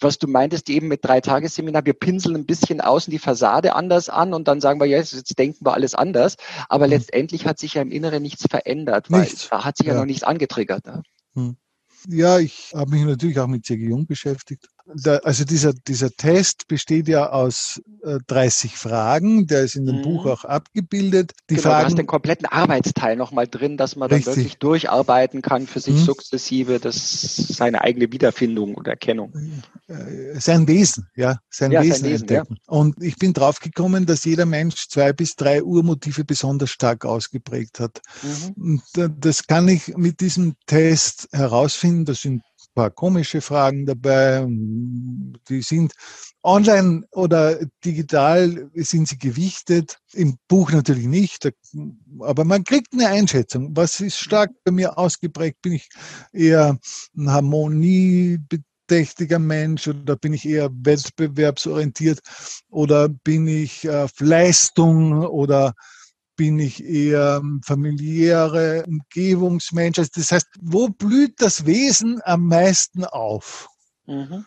was 0.00 0.18
du 0.18 0.26
meintest 0.26 0.70
eben 0.70 0.88
mit 0.88 1.04
drei 1.04 1.20
Tagesseminar, 1.20 1.84
wir 1.84 1.92
pinseln 1.92 2.34
ein 2.34 2.46
bisschen 2.46 2.80
außen 2.80 3.10
die 3.10 3.18
Fassade 3.18 3.74
anders 3.74 4.08
an 4.08 4.32
und 4.32 4.48
dann 4.48 4.60
sagen 4.60 4.80
wir, 4.80 4.86
ja, 4.86 4.98
jetzt 4.98 5.38
denken 5.38 5.66
wir 5.66 5.74
alles 5.74 5.94
anders, 5.94 6.36
aber 6.70 6.86
mhm. 6.86 6.92
letztendlich 6.92 7.46
hat 7.46 7.58
sich 7.58 7.74
ja 7.74 7.82
im 7.82 7.90
Inneren 7.90 8.22
nichts 8.22 8.46
verändert, 8.48 9.10
weil 9.10 9.22
nichts. 9.22 9.48
da 9.50 9.64
hat 9.64 9.76
sich 9.76 9.86
ja, 9.86 9.92
ja 9.92 9.98
noch 9.98 10.06
nichts 10.06 10.22
angetriggert. 10.22 10.86
Ne? 10.86 11.02
Mhm. 11.34 11.56
Ja, 12.08 12.38
ich 12.38 12.72
habe 12.74 12.90
mich 12.90 13.04
natürlich 13.04 13.38
auch 13.38 13.46
mit 13.46 13.64
C.G. 13.64 13.86
Jung 13.86 14.06
beschäftigt 14.06 14.68
da, 14.86 15.16
also 15.18 15.44
dieser, 15.44 15.72
dieser 15.72 16.10
Test 16.10 16.68
besteht 16.68 17.08
ja 17.08 17.30
aus 17.30 17.80
äh, 18.02 18.18
30 18.26 18.76
Fragen, 18.76 19.46
der 19.46 19.62
ist 19.62 19.76
in 19.76 19.86
dem 19.86 19.98
mhm. 19.98 20.02
Buch 20.02 20.26
auch 20.26 20.44
abgebildet. 20.44 21.32
Die 21.48 21.54
genau, 21.54 21.68
Fragen, 21.68 21.80
du 21.80 21.86
hast 21.86 21.98
den 21.98 22.06
kompletten 22.06 22.46
Arbeitsteil 22.46 23.16
nochmal 23.16 23.46
drin, 23.46 23.76
dass 23.76 23.96
man 23.96 24.10
richtig. 24.10 24.26
dann 24.26 24.36
wirklich 24.36 24.58
durcharbeiten 24.58 25.40
kann 25.40 25.66
für 25.66 25.80
sich 25.80 25.94
mhm. 25.94 26.04
sukzessive, 26.04 26.80
das 26.80 27.34
seine 27.36 27.80
eigene 27.80 28.12
Wiederfindung 28.12 28.74
und 28.74 28.86
Erkennung. 28.86 29.32
Äh, 29.86 30.38
sein 30.38 30.68
Wesen, 30.68 31.08
ja, 31.16 31.38
sein 31.48 31.72
ja, 31.72 31.82
Wesen, 31.82 32.02
sein 32.02 32.10
Wesen 32.10 32.28
entdecken. 32.28 32.56
Ja. 32.58 32.72
Und 32.72 33.02
ich 33.02 33.16
bin 33.16 33.32
draufgekommen, 33.32 34.04
dass 34.04 34.24
jeder 34.24 34.46
Mensch 34.46 34.88
zwei 34.88 35.12
bis 35.12 35.34
drei 35.34 35.62
Urmotive 35.62 36.24
besonders 36.24 36.70
stark 36.70 37.06
ausgeprägt 37.06 37.80
hat. 37.80 38.02
Mhm. 38.22 38.82
Und 38.94 39.14
das 39.18 39.46
kann 39.46 39.66
ich 39.68 39.96
mit 39.96 40.20
diesem 40.20 40.56
Test 40.66 41.28
herausfinden. 41.32 42.04
Das 42.04 42.20
sind 42.20 42.42
paar 42.74 42.90
komische 42.90 43.40
Fragen 43.40 43.86
dabei. 43.86 44.46
Die 45.48 45.62
sind 45.62 45.94
online 46.42 47.06
oder 47.12 47.64
digital 47.84 48.68
sind 48.74 49.06
sie 49.08 49.18
gewichtet. 49.18 49.98
Im 50.12 50.36
Buch 50.48 50.72
natürlich 50.72 51.06
nicht. 51.06 51.48
Aber 52.20 52.44
man 52.44 52.64
kriegt 52.64 52.92
eine 52.92 53.08
Einschätzung. 53.08 53.74
Was 53.76 54.00
ist 54.00 54.18
stark 54.18 54.50
bei 54.64 54.72
mir 54.72 54.98
ausgeprägt? 54.98 55.62
Bin 55.62 55.74
ich 55.74 55.88
eher 56.32 56.76
ein 57.16 57.30
harmoniebedächtiger 57.30 59.38
Mensch 59.38 59.86
oder 59.88 60.16
bin 60.16 60.34
ich 60.34 60.44
eher 60.44 60.68
wettbewerbsorientiert 60.70 62.18
oder 62.68 63.08
bin 63.08 63.46
ich 63.46 63.88
auf 63.88 64.12
Leistung 64.20 65.24
oder 65.26 65.72
bin 66.36 66.58
ich 66.58 66.84
eher 66.84 67.42
familiäre 67.64 68.84
Umgebungsmensch. 68.86 69.98
Also 69.98 70.10
das 70.14 70.32
heißt, 70.32 70.46
wo 70.60 70.88
blüht 70.88 71.40
das 71.40 71.66
Wesen 71.66 72.20
am 72.24 72.46
meisten 72.46 73.04
auf? 73.04 73.68
Mhm. 74.06 74.44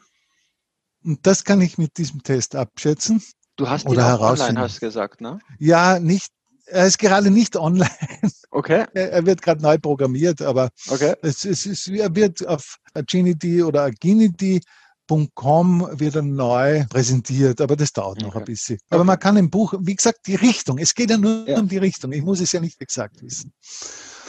Und 1.04 1.26
das 1.26 1.43
kann 1.43 1.62
ich 1.62 1.78
mit 1.78 1.97
diesem 1.97 2.23
Test 2.23 2.56
abschätzen. 2.56 3.23
Du 3.56 3.69
hast 3.69 3.88
Oder 3.88 4.19
auch 4.19 4.32
online, 4.32 4.60
hast 4.60 4.80
gesagt, 4.80 5.21
ne? 5.21 5.39
Ja, 5.58 6.00
nicht, 6.00 6.32
er 6.65 6.86
ist 6.86 7.00
gerade 7.00 7.32
nicht 7.32 7.56
online. 7.56 7.89
Okay. 8.50 8.86
Er 8.93 9.23
wird 9.26 9.43
gerade 9.43 9.62
neu 9.62 9.78
programmiert, 9.78 10.41
aber 10.41 10.69
okay. 10.88 11.13
es, 11.21 11.45
es 11.45 11.88
er 11.88 12.15
wird 12.15 12.47
auf 12.47 12.78
Aginity 12.95 13.62
oder 13.62 13.84
Aginity.com 15.08 16.00
wieder 16.00 16.22
neu 16.22 16.86
präsentiert, 16.89 17.62
aber 17.62 17.76
das 17.76 17.93
dauert 17.93 18.22
noch 18.22 18.30
okay. 18.30 18.39
ein 18.39 18.46
bisschen. 18.46 18.80
Aber 18.89 19.02
okay. 19.02 19.08
man 19.08 19.20
kann 19.20 19.38
im 19.38 19.50
Buch, 19.50 19.74
wie 19.80 19.96
gesagt, 19.96 20.28
die 20.28 20.36
Richtung, 20.36 20.78
es 20.78 20.93
geht 20.93 21.10
ja 21.10 21.17
nur 21.17 21.48
ja. 21.48 21.58
um 21.60 21.67
die 21.67 21.78
Richtung. 21.78 22.12
Ich 22.12 22.24
muss 22.24 22.39
es 22.39 22.52
ja 22.52 22.60
nicht 22.60 22.82
exakt 22.82 23.22
wissen. 23.22 23.54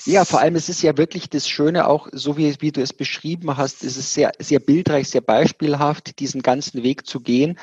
Ja, 0.04 0.24
vor 0.24 0.40
allem 0.40 0.54
es 0.54 0.70
ist 0.70 0.80
ja 0.80 0.96
wirklich 0.96 1.28
das 1.28 1.48
Schöne 1.48 1.86
auch, 1.86 2.08
so 2.12 2.38
wie, 2.38 2.54
wie 2.60 2.72
du 2.72 2.80
es 2.80 2.94
beschrieben 2.94 3.58
hast, 3.58 3.84
ist 3.84 3.98
es 3.98 4.14
sehr, 4.14 4.32
sehr 4.38 4.58
bildreich, 4.58 5.10
sehr 5.10 5.20
beispielhaft, 5.20 6.18
diesen 6.20 6.40
ganzen 6.40 6.82
Weg 6.82 7.06
zu 7.06 7.20
gehen, 7.20 7.58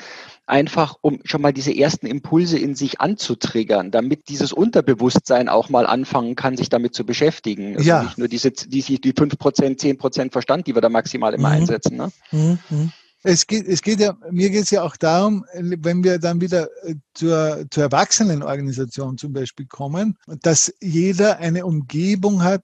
einfach 0.46 0.96
um 1.00 1.18
schon 1.24 1.42
mal 1.42 1.52
diese 1.52 1.76
ersten 1.76 2.06
Impulse 2.06 2.56
in 2.56 2.76
sich 2.76 3.00
anzutriggern, 3.00 3.90
damit 3.90 4.28
dieses 4.28 4.52
Unterbewusstsein 4.52 5.48
auch 5.48 5.70
mal 5.70 5.86
anfangen 5.86 6.36
kann, 6.36 6.56
sich 6.56 6.68
damit 6.68 6.94
zu 6.94 7.04
beschäftigen. 7.04 7.78
Also 7.78 7.88
ja. 7.88 8.02
nicht 8.04 8.18
nur 8.18 8.28
diese, 8.28 8.52
die, 8.52 8.82
die 8.82 9.12
5%, 9.12 9.80
10% 9.80 10.30
Verstand, 10.30 10.68
die 10.68 10.74
wir 10.76 10.82
da 10.82 10.88
maximal 10.88 11.34
immer 11.34 11.48
mhm. 11.48 11.56
einsetzen. 11.56 11.96
Ne? 11.96 12.12
Mhm. 12.30 12.92
Es 13.26 13.44
geht, 13.44 13.66
es 13.66 13.82
geht 13.82 13.98
ja, 13.98 14.16
mir 14.30 14.50
geht 14.50 14.62
es 14.62 14.70
ja 14.70 14.84
auch 14.84 14.96
darum, 14.96 15.44
wenn 15.52 16.04
wir 16.04 16.20
dann 16.20 16.40
wieder 16.40 16.68
äh, 16.84 16.94
zur, 17.12 17.66
zur 17.70 17.82
Erwachsenenorganisation 17.82 19.18
zum 19.18 19.32
Beispiel 19.32 19.66
kommen, 19.66 20.16
dass 20.42 20.72
jeder 20.80 21.38
eine 21.38 21.66
Umgebung 21.66 22.44
hat, 22.44 22.62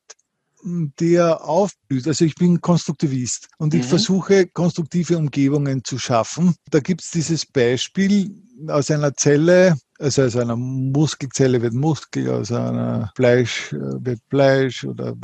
die 0.65 1.17
er 1.17 1.45
aufblüht. 1.45 2.07
Also 2.07 2.25
ich 2.25 2.37
bin 2.37 2.61
Konstruktivist 2.61 3.49
und 3.59 3.75
ich 3.75 3.83
mhm. 3.83 3.89
versuche, 3.89 4.47
konstruktive 4.47 5.19
Umgebungen 5.19 5.83
zu 5.83 5.99
schaffen. 5.99 6.55
Da 6.71 6.79
gibt 6.79 7.03
es 7.03 7.11
dieses 7.11 7.45
Beispiel 7.45 8.31
aus 8.69 8.89
einer 8.93 9.15
Zelle, 9.15 9.75
also 9.99 10.23
aus 10.23 10.37
einer 10.37 10.55
Muskelzelle 10.55 11.61
wird 11.61 11.75
Muskel, 11.75 12.31
aus 12.31 12.53
einer 12.53 13.11
Fleisch 13.17 13.73
äh, 13.73 14.05
wird 14.05 14.21
Fleisch 14.31 14.85
oder, 14.85 15.17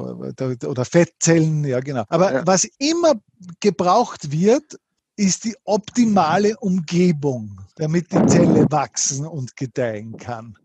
oder 0.67 0.85
Fettzellen, 0.85 1.65
ja 1.65 1.79
genau. 1.79 2.03
Aber 2.09 2.33
ja. 2.33 2.43
was 2.45 2.67
immer 2.79 3.15
gebraucht 3.61 4.33
wird, 4.33 4.81
ist 5.19 5.45
die 5.45 5.57
optimale 5.65 6.57
Umgebung, 6.59 7.61
damit 7.75 8.13
die 8.13 8.25
Zelle 8.27 8.67
wachsen 8.71 9.27
und 9.27 9.57
gedeihen 9.57 10.17
kann. 10.17 10.57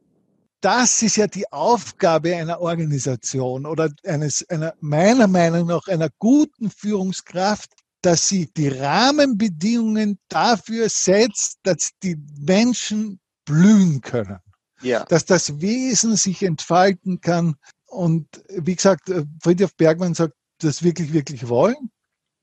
Das 0.62 1.02
ist 1.02 1.18
ja 1.18 1.28
die 1.28 1.52
Aufgabe 1.52 2.36
einer 2.36 2.62
Organisation 2.62 3.66
oder 3.66 3.90
eines, 4.06 4.48
einer, 4.50 4.76
meiner 4.80 5.28
Meinung 5.28 5.68
nach 5.68 5.88
einer 5.88 6.10
guten 6.20 6.70
Führungskraft, 6.70 7.72
dass 8.02 8.28
sie 8.28 8.48
die 8.56 8.68
Rahmenbedingungen 8.68 10.20
dafür 10.30 10.88
setzt, 10.88 11.58
dass 11.64 11.90
die 12.04 12.18
Menschen 12.40 13.20
blühen 13.46 14.02
können. 14.02 14.38
Ja. 14.82 15.04
Dass 15.06 15.26
das 15.26 15.62
Wesen 15.62 16.16
sich 16.16 16.44
entfalten 16.44 17.22
kann. 17.22 17.56
Und 17.88 18.28
wie 18.50 18.76
gesagt, 18.76 19.12
Friedrich 19.42 19.76
Bergmann 19.78 20.14
sagt, 20.14 20.36
das 20.60 20.84
wirklich, 20.84 21.12
wirklich 21.12 21.48
wollen. 21.50 21.90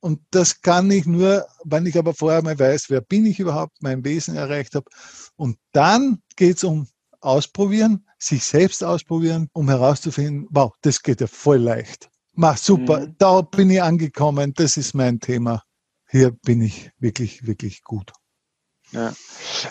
Und 0.01 0.21
das 0.31 0.63
kann 0.63 0.91
ich 0.91 1.07
nur, 1.07 1.47
wenn 1.65 1.87
ich 1.87 1.99
aber 1.99 2.15
vorher 2.15 2.43
mal 2.43 2.59
weiß, 2.59 2.89
wer 2.89 3.03
bin 3.03 3.27
ich 3.27 3.39
überhaupt, 3.39 3.83
mein 3.83 4.05
Wesen 4.05 4.35
erreicht 4.35 4.75
habe. 4.75 4.91
Und 5.37 5.59
dann 5.73 6.23
geht 6.37 6.57
es 6.57 6.65
um 6.65 6.89
Ausprobieren, 7.23 8.07
sich 8.19 8.45
selbst 8.45 8.83
ausprobieren, 8.83 9.51
um 9.53 9.69
herauszufinden, 9.69 10.47
wow, 10.51 10.73
das 10.81 11.03
geht 11.03 11.21
ja 11.21 11.27
voll 11.27 11.59
leicht. 11.59 12.09
Mach 12.33 12.57
super, 12.57 13.01
mhm. 13.01 13.15
da 13.19 13.43
bin 13.43 13.69
ich 13.69 13.83
angekommen, 13.83 14.55
das 14.55 14.79
ist 14.79 14.95
mein 14.95 15.21
Thema. 15.21 15.63
Hier 16.09 16.31
bin 16.31 16.63
ich 16.63 16.91
wirklich, 16.99 17.47
wirklich 17.47 17.85
gut. 17.85 18.13
Ja. 18.93 19.13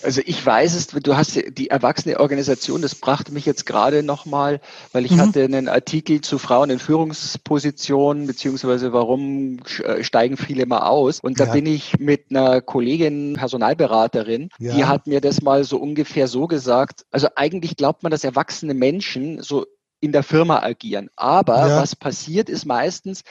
Also 0.01 0.21
ich 0.25 0.43
weiß 0.45 0.75
es, 0.75 0.87
du 0.87 1.15
hast 1.15 1.39
die 1.57 1.69
erwachsene 1.69 2.19
Organisation, 2.19 2.81
das 2.81 2.95
brachte 2.95 3.31
mich 3.31 3.45
jetzt 3.45 3.65
gerade 3.65 4.03
nochmal, 4.03 4.61
weil 4.91 5.05
ich 5.05 5.11
mhm. 5.11 5.21
hatte 5.21 5.43
einen 5.43 5.67
Artikel 5.67 6.21
zu 6.21 6.37
Frauen 6.37 6.69
in 6.69 6.79
Führungspositionen, 6.79 8.27
beziehungsweise 8.27 8.93
warum 8.93 9.59
äh, 9.83 10.03
steigen 10.03 10.37
viele 10.37 10.65
mal 10.65 10.87
aus. 10.87 11.19
Und 11.19 11.39
da 11.39 11.45
ja. 11.45 11.53
bin 11.53 11.65
ich 11.65 11.99
mit 11.99 12.27
einer 12.29 12.61
Kollegin, 12.61 13.33
Personalberaterin, 13.33 14.49
ja. 14.59 14.73
die 14.73 14.85
hat 14.85 15.07
mir 15.07 15.21
das 15.21 15.41
mal 15.41 15.63
so 15.63 15.77
ungefähr 15.77 16.27
so 16.27 16.47
gesagt. 16.47 17.05
Also 17.11 17.27
eigentlich 17.35 17.75
glaubt 17.75 18.03
man, 18.03 18.11
dass 18.11 18.23
erwachsene 18.23 18.73
Menschen 18.73 19.41
so 19.41 19.65
in 19.99 20.11
der 20.11 20.23
Firma 20.23 20.59
agieren. 20.59 21.09
Aber 21.15 21.77
was 21.77 21.95
passiert 21.95 22.49
ist 22.49 22.65
meistens, 22.65 23.23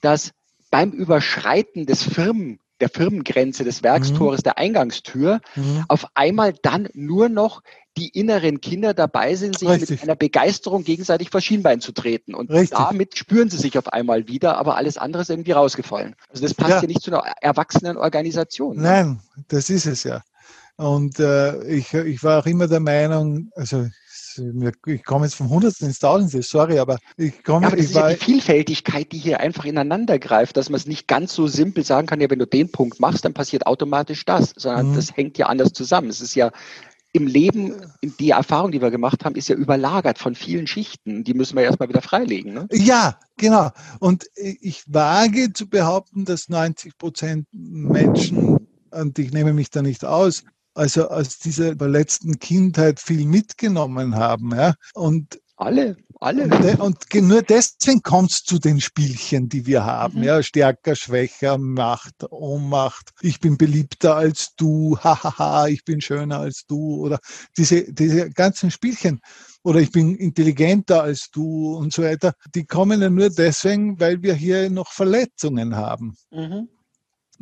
dass 0.00 0.32
beim 0.70 0.90
Überschreiten 0.90 1.84
des 1.84 2.02
Firmen 2.02 2.58
der 2.82 2.90
Firmengrenze, 2.90 3.64
des 3.64 3.82
Werkstores, 3.82 4.40
mhm. 4.40 4.42
der 4.42 4.58
Eingangstür, 4.58 5.40
mhm. 5.54 5.84
auf 5.88 6.06
einmal 6.14 6.52
dann 6.62 6.88
nur 6.92 7.28
noch 7.28 7.62
die 7.96 8.08
inneren 8.08 8.60
Kinder 8.60 8.92
dabei 8.92 9.34
sind, 9.36 9.58
sich 9.58 9.68
Richtig. 9.68 9.90
mit 9.90 10.02
einer 10.02 10.16
Begeisterung 10.16 10.82
gegenseitig 10.82 11.30
vor 11.30 11.40
Schienbein 11.40 11.80
zu 11.80 11.92
treten. 11.92 12.34
Und 12.34 12.50
Richtig. 12.50 12.76
damit 12.76 13.16
spüren 13.16 13.50
sie 13.50 13.58
sich 13.58 13.78
auf 13.78 13.92
einmal 13.92 14.28
wieder, 14.28 14.56
aber 14.58 14.76
alles 14.76 14.98
andere 14.98 15.22
ist 15.22 15.30
irgendwie 15.30 15.52
rausgefallen. 15.52 16.16
Also 16.28 16.42
das 16.42 16.54
passt 16.54 16.70
ja, 16.70 16.80
ja 16.80 16.86
nicht 16.86 17.02
zu 17.02 17.12
einer 17.12 17.22
erwachsenen 17.40 17.96
Organisation. 17.96 18.76
Ne? 18.76 18.82
Nein, 18.82 19.20
das 19.48 19.70
ist 19.70 19.86
es 19.86 20.04
ja. 20.04 20.22
Und 20.76 21.20
äh, 21.20 21.62
ich, 21.64 21.92
ich 21.94 22.22
war 22.24 22.40
auch 22.40 22.46
immer 22.46 22.66
der 22.66 22.80
Meinung, 22.80 23.50
also 23.54 23.86
ich 24.38 25.04
komme 25.04 25.24
jetzt 25.24 25.34
vom 25.34 25.50
Hundertsten 25.50 25.88
ins 25.88 25.98
Tausendste, 25.98 26.42
sorry, 26.42 26.78
aber 26.78 26.98
ich 27.16 27.42
komme. 27.42 27.62
Ja, 27.62 27.68
aber 27.68 27.76
das 27.76 27.86
ist 27.86 27.94
ja 27.94 28.10
die 28.10 28.16
Vielfältigkeit, 28.16 29.12
die 29.12 29.18
hier 29.18 29.40
einfach 29.40 29.64
ineinander 29.64 30.18
greift, 30.18 30.56
dass 30.56 30.70
man 30.70 30.78
es 30.78 30.86
nicht 30.86 31.08
ganz 31.08 31.34
so 31.34 31.46
simpel 31.46 31.84
sagen 31.84 32.06
kann, 32.06 32.20
ja, 32.20 32.30
wenn 32.30 32.38
du 32.38 32.46
den 32.46 32.70
Punkt 32.70 33.00
machst, 33.00 33.24
dann 33.24 33.34
passiert 33.34 33.66
automatisch 33.66 34.24
das, 34.24 34.52
sondern 34.56 34.90
mhm. 34.90 34.96
das 34.96 35.16
hängt 35.16 35.38
ja 35.38 35.46
anders 35.46 35.72
zusammen. 35.72 36.08
Es 36.10 36.20
ist 36.20 36.34
ja 36.34 36.50
im 37.12 37.26
Leben, 37.26 37.74
die 38.20 38.30
Erfahrung, 38.30 38.72
die 38.72 38.80
wir 38.80 38.90
gemacht 38.90 39.24
haben, 39.24 39.34
ist 39.34 39.48
ja 39.48 39.54
überlagert 39.54 40.18
von 40.18 40.34
vielen 40.34 40.66
Schichten. 40.66 41.24
Die 41.24 41.34
müssen 41.34 41.56
wir 41.56 41.62
erstmal 41.62 41.90
wieder 41.90 42.00
freilegen. 42.00 42.54
Ne? 42.54 42.68
Ja, 42.72 43.18
genau. 43.36 43.70
Und 44.00 44.26
ich 44.34 44.84
wage 44.86 45.52
zu 45.52 45.68
behaupten, 45.68 46.24
dass 46.24 46.48
90 46.48 46.96
Prozent 46.96 47.46
Menschen, 47.52 48.66
und 48.90 49.18
ich 49.18 49.32
nehme 49.32 49.52
mich 49.52 49.68
da 49.70 49.82
nicht 49.82 50.06
aus, 50.06 50.44
also 50.74 51.08
aus 51.08 51.38
dieser 51.38 51.76
verletzten 51.76 52.38
Kindheit 52.38 53.00
viel 53.00 53.26
mitgenommen 53.26 54.16
haben. 54.16 54.54
Ja? 54.54 54.74
Und 54.94 55.40
alle, 55.56 55.96
alle. 56.18 56.44
Und, 56.78 57.14
und 57.14 57.22
nur 57.22 57.42
deswegen 57.42 58.02
kommt 58.02 58.32
es 58.32 58.42
zu 58.42 58.58
den 58.58 58.80
Spielchen, 58.80 59.48
die 59.48 59.66
wir 59.66 59.84
haben. 59.84 60.18
Mhm. 60.18 60.24
Ja, 60.24 60.42
stärker, 60.42 60.96
schwächer, 60.96 61.56
Macht, 61.58 62.14
Ohnmacht. 62.30 63.10
Ich 63.20 63.38
bin 63.38 63.58
beliebter 63.58 64.16
als 64.16 64.54
du. 64.56 64.98
Hahaha, 65.04 65.68
ich 65.68 65.84
bin 65.84 66.00
schöner 66.00 66.40
als 66.40 66.64
du. 66.66 66.96
Oder 67.04 67.20
diese, 67.56 67.92
diese 67.92 68.30
ganzen 68.30 68.70
Spielchen. 68.70 69.20
Oder 69.62 69.80
ich 69.80 69.92
bin 69.92 70.16
intelligenter 70.16 71.02
als 71.02 71.30
du 71.30 71.76
und 71.76 71.92
so 71.92 72.02
weiter. 72.02 72.34
Die 72.54 72.64
kommen 72.64 73.00
ja 73.00 73.10
nur 73.10 73.30
deswegen, 73.30 74.00
weil 74.00 74.22
wir 74.22 74.34
hier 74.34 74.68
noch 74.70 74.90
Verletzungen 74.90 75.76
haben. 75.76 76.16
Mhm. 76.30 76.68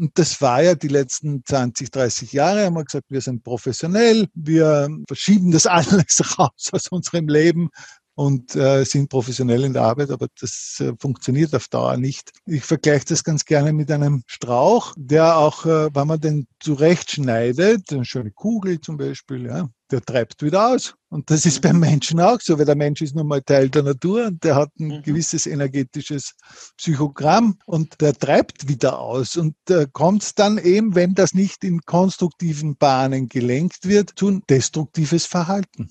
Und 0.01 0.19
das 0.19 0.41
war 0.41 0.63
ja 0.63 0.75
die 0.75 0.89
letzten 0.89 1.45
20, 1.45 1.91
30 1.91 2.33
Jahre, 2.33 2.65
haben 2.65 2.75
wir 2.75 2.85
gesagt, 2.85 3.11
wir 3.11 3.21
sind 3.21 3.45
professionell, 3.45 4.29
wir 4.33 4.89
verschieben 5.07 5.51
das 5.51 5.67
alles 5.67 6.39
raus 6.39 6.71
aus 6.73 6.89
unserem 6.89 7.29
Leben 7.29 7.69
und 8.15 8.57
äh, 8.57 8.83
sind 8.85 9.11
professionell 9.11 9.63
in 9.63 9.75
der 9.75 9.83
Arbeit, 9.83 10.11
aber 10.11 10.29
das 10.41 10.79
äh, 10.81 10.95
funktioniert 10.99 11.55
auf 11.55 11.69
Dauer 11.69 11.99
nicht. 11.99 12.31
Ich 12.47 12.65
vergleiche 12.65 13.05
das 13.11 13.25
ganz 13.25 13.45
gerne 13.45 13.75
mit 13.75 13.91
einem 13.91 14.23
Strauch, 14.27 14.95
der 14.97 15.37
auch, 15.37 15.67
äh, 15.67 15.95
wenn 15.95 16.07
man 16.07 16.19
den 16.19 16.47
zurechtschneidet, 16.61 17.93
eine 17.93 18.07
schöne 18.07 18.31
Kugel 18.31 18.81
zum 18.81 18.97
Beispiel, 18.97 19.45
ja, 19.45 19.69
der 19.90 20.03
treibt 20.03 20.42
wieder 20.42 20.68
aus. 20.68 20.94
Und 21.09 21.31
das 21.31 21.44
ist 21.46 21.62
mhm. 21.62 21.68
beim 21.68 21.81
Menschen 21.81 22.20
auch 22.20 22.40
so, 22.40 22.59
weil 22.59 22.64
der 22.64 22.76
Mensch 22.76 23.03
ist 23.03 23.14
nun 23.14 23.26
mal 23.26 23.42
Teil 23.42 23.68
der 23.68 23.83
Natur 23.83 24.26
und 24.26 24.44
der 24.44 24.57
hat 24.57 24.70
ein 24.79 24.98
mhm. 24.98 25.03
gewisses 25.03 25.46
energetisches 25.46 26.35
Psychogramm 26.76 27.59
und 27.66 28.00
der 28.00 28.14
treibt 28.14 28.68
wieder 28.68 28.98
aus. 28.98 29.37
Und 29.37 29.57
äh, 29.68 29.87
kommt 29.92 30.38
dann 30.38 30.59
eben, 30.59 30.94
wenn 30.94 31.14
das 31.14 31.35
nicht 31.35 31.64
in 31.64 31.81
konstruktiven 31.83 32.76
Bahnen 32.76 33.29
gelenkt 33.29 33.87
wird, 33.87 34.12
zu 34.16 34.29
ein 34.29 34.42
destruktives 34.48 35.26
Verhalten. 35.26 35.90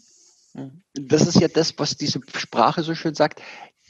Mhm. 0.54 0.84
Das 0.94 1.28
ist 1.28 1.40
ja 1.40 1.48
das, 1.48 1.74
was 1.78 1.98
diese 1.98 2.22
Sprache 2.36 2.84
so 2.84 2.96
schön 2.96 3.16
sagt. 3.16 3.42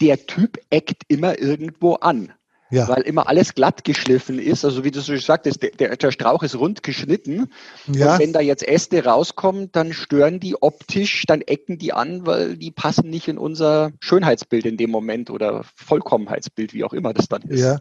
Der 0.01 0.25
Typ 0.25 0.57
eckt 0.69 1.03
immer 1.07 1.39
irgendwo 1.39 1.95
an 1.95 2.33
ja. 2.69 2.87
weil 2.87 3.01
immer 3.01 3.27
alles 3.27 3.53
glatt 3.55 3.83
geschliffen 3.83 4.39
ist. 4.39 4.65
Also 4.65 4.83
wie 4.83 4.91
du 4.91 5.01
so 5.01 5.15
sagtest, 5.17 5.61
der, 5.79 5.95
der 5.95 6.11
Strauch 6.11 6.43
ist 6.43 6.55
rund 6.55 6.83
geschnitten. 6.83 7.51
Ja. 7.87 8.13
Und 8.13 8.19
wenn 8.19 8.33
da 8.33 8.41
jetzt 8.41 8.67
Äste 8.67 9.03
rauskommen, 9.03 9.71
dann 9.71 9.93
stören 9.93 10.39
die 10.39 10.61
optisch, 10.61 11.23
dann 11.27 11.41
ecken 11.41 11.77
die 11.77 11.93
an, 11.93 12.25
weil 12.25 12.57
die 12.57 12.71
passen 12.71 13.09
nicht 13.09 13.27
in 13.27 13.37
unser 13.37 13.91
Schönheitsbild 13.99 14.65
in 14.65 14.77
dem 14.77 14.91
Moment 14.91 15.29
oder 15.29 15.63
Vollkommenheitsbild, 15.75 16.73
wie 16.73 16.83
auch 16.83 16.93
immer 16.93 17.13
das 17.13 17.27
dann 17.27 17.41
ist. 17.43 17.61
Ja, 17.61 17.79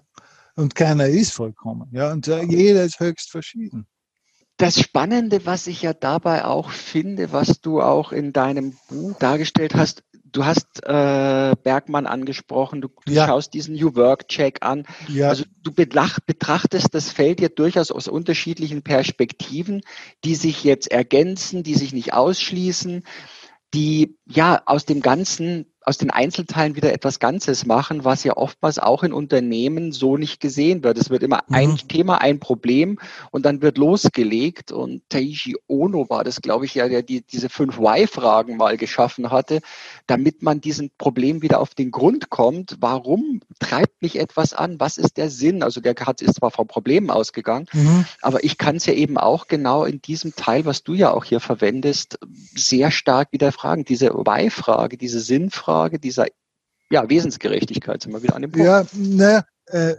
und 0.57 0.74
keiner 0.74 1.07
ist 1.07 1.33
vollkommen. 1.33 1.88
Ja, 1.92 2.12
und 2.12 2.27
jeder 2.27 2.85
ist 2.85 3.01
höchst 3.01 3.31
verschieden. 3.31 3.87
Das 4.57 4.81
Spannende, 4.81 5.46
was 5.46 5.68
ich 5.68 5.83
ja 5.83 5.92
dabei 5.92 6.44
auch 6.44 6.70
finde, 6.70 7.31
was 7.31 7.61
du 7.61 7.81
auch 7.81 8.11
in 8.11 8.33
deinem 8.33 8.74
Buch 8.88 9.16
dargestellt 9.16 9.77
hast, 9.77 10.03
du 10.32 10.44
hast 10.44 10.82
äh, 10.84 11.54
Bergmann 11.62 12.06
angesprochen, 12.06 12.80
du, 12.80 12.88
du 13.04 13.12
ja. 13.12 13.26
schaust 13.26 13.54
diesen 13.54 13.74
New 13.74 13.94
Work 13.96 14.28
Check 14.28 14.58
an. 14.62 14.84
Ja. 15.08 15.28
Also 15.28 15.44
du 15.62 15.72
betrachtest 15.72 16.94
das 16.94 17.10
Feld 17.10 17.40
ja 17.40 17.48
durchaus 17.48 17.90
aus 17.90 18.08
unterschiedlichen 18.08 18.82
Perspektiven, 18.82 19.82
die 20.24 20.34
sich 20.34 20.64
jetzt 20.64 20.90
ergänzen, 20.90 21.62
die 21.62 21.74
sich 21.74 21.92
nicht 21.92 22.12
ausschließen. 22.12 23.02
die 23.74 24.16
ja 24.24 24.62
aus 24.64 24.86
dem 24.86 25.02
Ganzen 25.02 25.66
aus 25.82 25.96
den 25.96 26.10
Einzelteilen 26.10 26.76
wieder 26.76 26.92
etwas 26.92 27.18
Ganzes 27.18 27.64
machen, 27.64 28.04
was 28.04 28.22
ja 28.22 28.36
oftmals 28.36 28.78
auch 28.78 29.02
in 29.02 29.12
Unternehmen 29.12 29.92
so 29.92 30.16
nicht 30.18 30.38
gesehen 30.40 30.82
wird. 30.82 30.98
Es 30.98 31.08
wird 31.08 31.22
immer 31.22 31.42
mhm. 31.48 31.54
ein 31.54 31.76
Thema, 31.76 32.20
ein 32.20 32.40
Problem 32.40 32.98
und 33.30 33.46
dann 33.46 33.62
wird 33.62 33.78
losgelegt. 33.78 34.70
Und 34.70 35.02
Taiji 35.08 35.56
Ono 35.66 36.10
war 36.10 36.24
das, 36.24 36.42
glaube 36.42 36.66
ich, 36.66 36.74
ja, 36.74 36.88
der 36.88 37.02
die, 37.02 37.22
diese 37.22 37.48
fünf 37.48 37.78
Why-Fragen 37.78 38.58
mal 38.58 38.76
geschaffen 38.76 39.30
hatte, 39.30 39.60
damit 40.06 40.42
man 40.42 40.60
diesem 40.60 40.90
Problem 40.98 41.40
wieder 41.40 41.58
auf 41.58 41.74
den 41.74 41.90
Grund 41.90 42.28
kommt. 42.28 42.76
Warum 42.80 43.40
treibt 43.58 44.02
mich 44.02 44.18
etwas 44.18 44.52
an? 44.52 44.78
Was 44.78 44.98
ist 44.98 45.16
der 45.16 45.30
Sinn? 45.30 45.62
Also 45.62 45.80
der 45.80 45.94
hat, 45.94 46.20
ist 46.20 46.34
zwar 46.34 46.50
vom 46.50 46.66
Problem 46.66 47.08
ausgegangen, 47.08 47.66
mhm. 47.72 48.04
aber 48.20 48.44
ich 48.44 48.58
kann 48.58 48.76
es 48.76 48.84
ja 48.86 48.92
eben 48.92 49.16
auch 49.16 49.46
genau 49.48 49.84
in 49.84 50.02
diesem 50.02 50.34
Teil, 50.36 50.66
was 50.66 50.82
du 50.84 50.92
ja 50.92 51.12
auch 51.12 51.24
hier 51.24 51.40
verwendest, 51.40 52.18
sehr 52.54 52.90
stark 52.90 53.32
wieder 53.32 53.52
fragen. 53.52 53.84
Diese 53.84 54.10
Why-Frage, 54.10 54.98
diese 54.98 55.20
Sinnfrage, 55.20 55.77
Frage 55.78 56.00
dieser 56.00 56.26
ja, 56.90 57.08
Wesensgerechtigkeit 57.08 58.02
sind 58.02 58.12
wir 58.12 58.22
wieder 58.22 58.34
an 58.34 58.42
dem 58.42 58.50
Punkt. 58.50 58.66
Ja, 58.66 58.84
naja, 58.94 59.44
äh, 59.66 59.94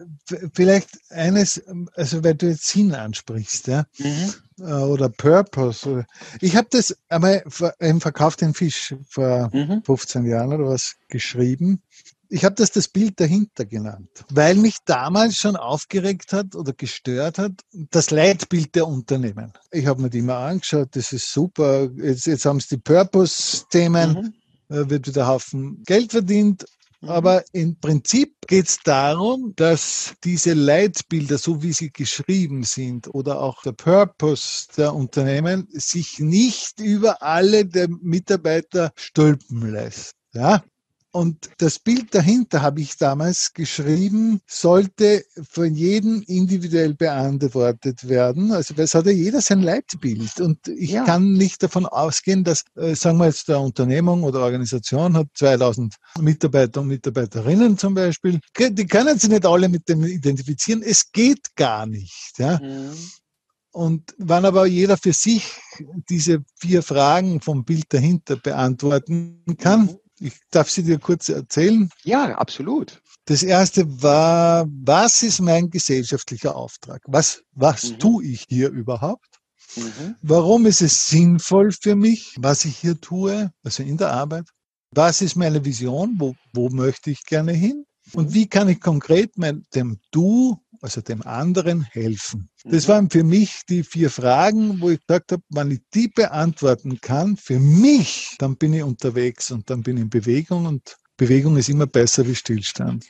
vielleicht 0.53 0.89
eines, 1.09 1.61
also 1.93 2.23
weil 2.23 2.35
du 2.35 2.47
jetzt 2.47 2.67
Sinn 2.67 2.93
ansprichst, 2.93 3.67
ja, 3.67 3.85
mhm. 3.97 4.33
Äh, 4.59 4.73
oder 4.73 5.07
Purpose. 5.07 6.05
Ich 6.41 6.57
habe 6.57 6.67
das 6.71 6.97
einmal 7.07 7.43
im 7.79 8.01
Verkauf 8.01 8.35
den 8.35 8.53
Fisch 8.53 8.93
vor 9.07 9.49
mhm. 9.53 9.83
15 9.85 10.25
Jahren 10.25 10.51
oder 10.51 10.65
was 10.65 10.95
geschrieben. 11.07 11.81
Ich 12.27 12.43
habe 12.43 12.55
das 12.55 12.71
das 12.71 12.89
Bild 12.89 13.19
dahinter 13.19 13.65
genannt, 13.65 14.09
weil 14.29 14.55
mich 14.55 14.77
damals 14.85 15.37
schon 15.37 15.55
aufgeregt 15.55 16.33
hat 16.33 16.55
oder 16.55 16.73
gestört 16.73 17.37
hat, 17.37 17.53
das 17.71 18.11
Leitbild 18.11 18.75
der 18.75 18.85
Unternehmen. 18.85 19.53
Ich 19.71 19.87
habe 19.87 20.01
mir 20.01 20.09
die 20.09 20.21
mal 20.21 20.49
angeschaut, 20.49 20.89
das 20.91 21.13
ist 21.13 21.31
super. 21.31 21.89
Jetzt, 21.95 22.27
jetzt 22.27 22.45
haben 22.45 22.59
sie 22.59 22.75
die 22.75 22.81
Purpose-Themen. 22.81 24.13
Mhm 24.13 24.33
wird 24.69 25.07
wieder 25.07 25.27
Haufen 25.27 25.83
Geld 25.83 26.11
verdient. 26.11 26.65
Mhm. 27.01 27.09
Aber 27.09 27.43
im 27.53 27.79
Prinzip 27.79 28.35
geht 28.47 28.67
es 28.67 28.79
darum, 28.83 29.53
dass 29.55 30.13
diese 30.23 30.53
Leitbilder, 30.53 31.37
so 31.37 31.61
wie 31.63 31.73
sie 31.73 31.91
geschrieben 31.91 32.63
sind, 32.63 33.13
oder 33.13 33.41
auch 33.41 33.61
der 33.63 33.71
Purpose 33.71 34.67
der 34.77 34.93
Unternehmen, 34.93 35.67
sich 35.71 36.19
nicht 36.19 36.79
über 36.79 37.21
alle 37.21 37.65
der 37.65 37.87
Mitarbeiter 37.89 38.91
stülpen 38.95 39.71
lässt. 39.71 40.13
Ja, 40.33 40.63
und 41.11 41.49
das 41.57 41.79
Bild 41.79 42.13
dahinter 42.13 42.61
habe 42.61 42.81
ich 42.81 42.95
damals 42.97 43.53
geschrieben, 43.53 44.41
sollte 44.45 45.25
von 45.49 45.73
jedem 45.73 46.21
individuell 46.27 46.93
beantwortet 46.93 48.07
werden. 48.07 48.51
Also 48.51 48.75
es 48.77 48.93
hat 48.93 49.07
ja 49.07 49.11
jeder 49.11 49.41
sein 49.41 49.63
Leitbild. 49.63 50.39
Und 50.39 50.67
ich 50.67 50.91
ja. 50.91 51.05
kann 51.05 51.33
nicht 51.33 51.63
davon 51.63 51.87
ausgehen, 51.87 52.43
dass, 52.43 52.63
äh, 52.75 52.93
sagen 52.93 53.17
wir 53.17 53.25
jetzt, 53.25 53.47
der 53.47 53.59
Unternehmung 53.59 54.21
oder 54.21 54.41
Organisation 54.41 55.17
hat 55.17 55.29
2000 55.33 55.95
Mitarbeiter 56.19 56.81
und 56.81 56.89
Mitarbeiterinnen 56.89 57.75
zum 57.79 57.95
Beispiel. 57.95 58.39
Die 58.59 58.85
können 58.85 59.17
sich 59.17 59.31
nicht 59.31 59.47
alle 59.47 59.67
mit 59.67 59.89
dem 59.89 60.03
identifizieren. 60.03 60.83
Es 60.83 61.11
geht 61.11 61.55
gar 61.55 61.87
nicht. 61.87 62.37
Ja. 62.37 62.59
Mhm. 62.59 62.91
Und 63.71 64.15
wann 64.19 64.45
aber 64.45 64.67
jeder 64.67 64.97
für 64.97 65.13
sich 65.13 65.43
diese 66.07 66.43
vier 66.59 66.83
Fragen 66.83 67.41
vom 67.41 67.65
Bild 67.65 67.85
dahinter 67.89 68.35
beantworten 68.35 69.43
kann, 69.57 69.85
mhm 69.85 69.99
ich 70.19 70.33
darf 70.51 70.69
sie 70.69 70.83
dir 70.83 70.99
kurz 70.99 71.29
erzählen. 71.29 71.89
Ja, 72.03 72.35
absolut. 72.37 73.01
Das 73.25 73.43
erste 73.43 74.01
war, 74.01 74.65
was 74.69 75.21
ist 75.21 75.39
mein 75.39 75.69
gesellschaftlicher 75.69 76.55
Auftrag? 76.55 77.01
Was, 77.05 77.43
was 77.51 77.91
mhm. 77.91 77.99
tue 77.99 78.25
ich 78.25 78.45
hier 78.47 78.69
überhaupt? 78.69 79.27
Mhm. 79.75 80.15
Warum 80.21 80.65
ist 80.65 80.81
es 80.81 81.09
sinnvoll 81.09 81.71
für 81.71 81.95
mich, 81.95 82.35
was 82.39 82.65
ich 82.65 82.77
hier 82.77 82.99
tue, 82.99 83.51
also 83.63 83.83
in 83.83 83.97
der 83.97 84.11
Arbeit? 84.11 84.45
Was 84.91 85.21
ist 85.21 85.35
meine 85.35 85.63
Vision? 85.63 86.15
Wo, 86.17 86.35
wo 86.53 86.69
möchte 86.69 87.11
ich 87.11 87.23
gerne 87.23 87.51
hin? 87.51 87.85
Und 88.13 88.29
mhm. 88.29 88.33
wie 88.33 88.47
kann 88.47 88.69
ich 88.69 88.81
konkret 88.81 89.37
mein, 89.37 89.65
dem 89.75 89.99
Du 90.11 90.59
also 90.81 91.01
dem 91.01 91.21
anderen 91.21 91.83
helfen. 91.83 92.49
Das 92.63 92.87
mhm. 92.87 92.91
waren 92.91 93.09
für 93.09 93.23
mich 93.23 93.61
die 93.67 93.83
vier 93.83 94.09
Fragen, 94.09 94.81
wo 94.81 94.89
ich 94.89 94.99
gesagt 95.05 95.31
habe, 95.31 95.43
wenn 95.49 95.71
ich 95.71 95.79
die 95.93 96.07
beantworten 96.07 96.99
kann, 97.01 97.37
für 97.37 97.59
mich, 97.59 98.35
dann 98.39 98.57
bin 98.57 98.73
ich 98.73 98.83
unterwegs 98.83 99.51
und 99.51 99.69
dann 99.69 99.83
bin 99.83 99.97
ich 99.97 100.03
in 100.03 100.09
Bewegung 100.09 100.65
und 100.65 100.97
Bewegung 101.17 101.57
ist 101.57 101.69
immer 101.69 101.87
besser 101.87 102.25
wie 102.25 102.35
Stillstand. 102.35 103.05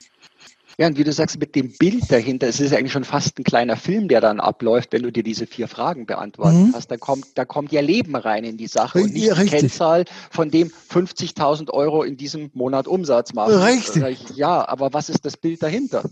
Ja, 0.79 0.87
und 0.87 0.97
wie 0.97 1.03
du 1.03 1.11
sagst, 1.11 1.37
mit 1.37 1.55
dem 1.55 1.73
Bild 1.77 2.09
dahinter, 2.09 2.47
es 2.47 2.61
ist 2.61 2.73
eigentlich 2.73 2.93
schon 2.93 3.03
fast 3.03 3.37
ein 3.37 3.43
kleiner 3.43 3.75
Film, 3.75 4.07
der 4.07 4.21
dann 4.21 4.39
abläuft, 4.39 4.93
wenn 4.93 5.03
du 5.03 5.11
dir 5.11 5.23
diese 5.23 5.45
vier 5.45 5.67
Fragen 5.67 6.05
beantworten 6.05 6.67
mhm. 6.67 6.73
hast. 6.73 6.89
Da 6.89 6.95
kommt, 6.95 7.25
da 7.35 7.43
kommt 7.43 7.73
ja 7.73 7.81
Leben 7.81 8.15
rein 8.15 8.45
in 8.45 8.55
die 8.55 8.67
Sache 8.67 8.99
und 8.99 9.11
nicht 9.11 9.25
ja, 9.25 9.35
die 9.35 9.49
Kennzahl, 9.49 10.05
von 10.31 10.49
dem 10.51 10.71
50.000 10.89 11.69
Euro 11.71 12.03
in 12.03 12.15
diesem 12.15 12.49
Monat 12.53 12.87
Umsatz 12.87 13.33
machen. 13.33 13.55
Richtig. 13.55 14.37
Ja, 14.37 14.65
aber 14.69 14.93
was 14.93 15.09
ist 15.09 15.25
das 15.25 15.35
Bild 15.35 15.61
dahinter? 15.61 16.09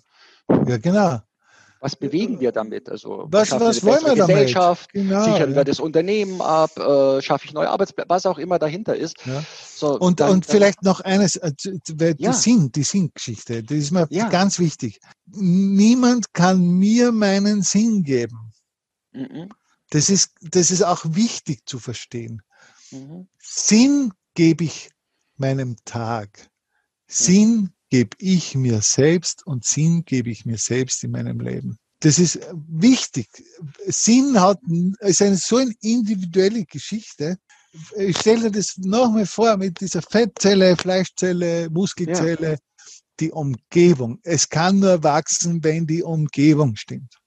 Ja, 0.49 0.77
genau. 0.77 1.21
Was 1.79 1.95
bewegen 1.95 2.39
wir 2.39 2.51
damit? 2.51 2.89
Also 2.89 3.27
was, 3.29 3.51
was 3.51 3.83
wollen 3.83 4.03
wir 4.05 4.15
Gesellschaft, 4.15 4.89
damit? 4.93 5.09
Genau, 5.09 5.23
sichern 5.23 5.51
ja. 5.51 5.55
wir 5.55 5.63
das 5.63 5.79
Unternehmen 5.79 6.41
ab, 6.41 6.77
äh, 6.77 7.21
schaffe 7.21 7.45
ich 7.45 7.53
neue 7.53 7.69
Arbeitsplätze, 7.69 8.09
was 8.09 8.25
auch 8.25 8.37
immer 8.37 8.59
dahinter 8.59 8.95
ist. 8.95 9.17
Ja. 9.25 9.43
So, 9.75 9.99
und, 9.99 10.19
dann, 10.19 10.31
und 10.31 10.45
vielleicht 10.45 10.83
noch 10.83 11.01
eines, 11.01 11.35
äh, 11.35 11.51
die 11.63 12.15
ja. 12.17 12.33
Sinn, 12.33 12.71
die 12.71 12.83
Sinngeschichte, 12.83 13.63
das 13.63 13.77
ist 13.77 13.91
mir 13.91 14.07
ganz 14.07 14.59
wichtig. 14.59 14.99
Niemand 15.27 16.33
kann 16.33 16.59
mir 16.59 17.11
meinen 17.11 17.61
Sinn 17.61 18.03
geben. 18.03 18.51
Mhm. 19.11 19.49
Das, 19.89 20.09
ist, 20.09 20.31
das 20.41 20.71
ist 20.71 20.83
auch 20.83 21.03
wichtig 21.05 21.65
zu 21.65 21.79
verstehen. 21.79 22.41
Mhm. 22.91 23.27
Sinn 23.39 24.13
gebe 24.33 24.63
ich 24.63 24.89
meinem 25.37 25.75
Tag. 25.85 26.29
Mhm. 26.39 26.43
Sinn 27.07 27.69
gebe 27.89 28.15
ich 28.19 28.55
mir 28.55 28.81
selbst 28.81 29.45
und 29.45 29.65
Sinn 29.65 30.03
gebe 30.05 30.29
ich 30.29 30.45
mir 30.45 30.57
selbst 30.57 31.03
in 31.03 31.11
meinem 31.11 31.39
Leben. 31.39 31.77
Das 31.99 32.19
ist 32.19 32.39
wichtig. 32.67 33.27
Sinn 33.87 34.39
hat, 34.39 34.59
ist 34.99 35.21
eine 35.21 35.37
so 35.37 35.57
eine 35.57 35.73
individuelle 35.81 36.63
Geschichte. 36.65 37.37
Ich 37.95 38.17
stelle 38.19 38.43
dir 38.43 38.51
das 38.51 38.77
nochmal 38.77 39.25
vor 39.25 39.57
mit 39.57 39.79
dieser 39.81 40.01
Fettzelle, 40.01 40.75
Fleischzelle, 40.77 41.69
Muskelzelle, 41.69 42.51
ja. 42.51 42.57
die 43.19 43.31
Umgebung. 43.31 44.19
Es 44.23 44.47
kann 44.47 44.79
nur 44.79 45.03
wachsen, 45.03 45.63
wenn 45.63 45.87
die 45.87 46.03
Umgebung 46.03 46.75
stimmt. 46.75 47.17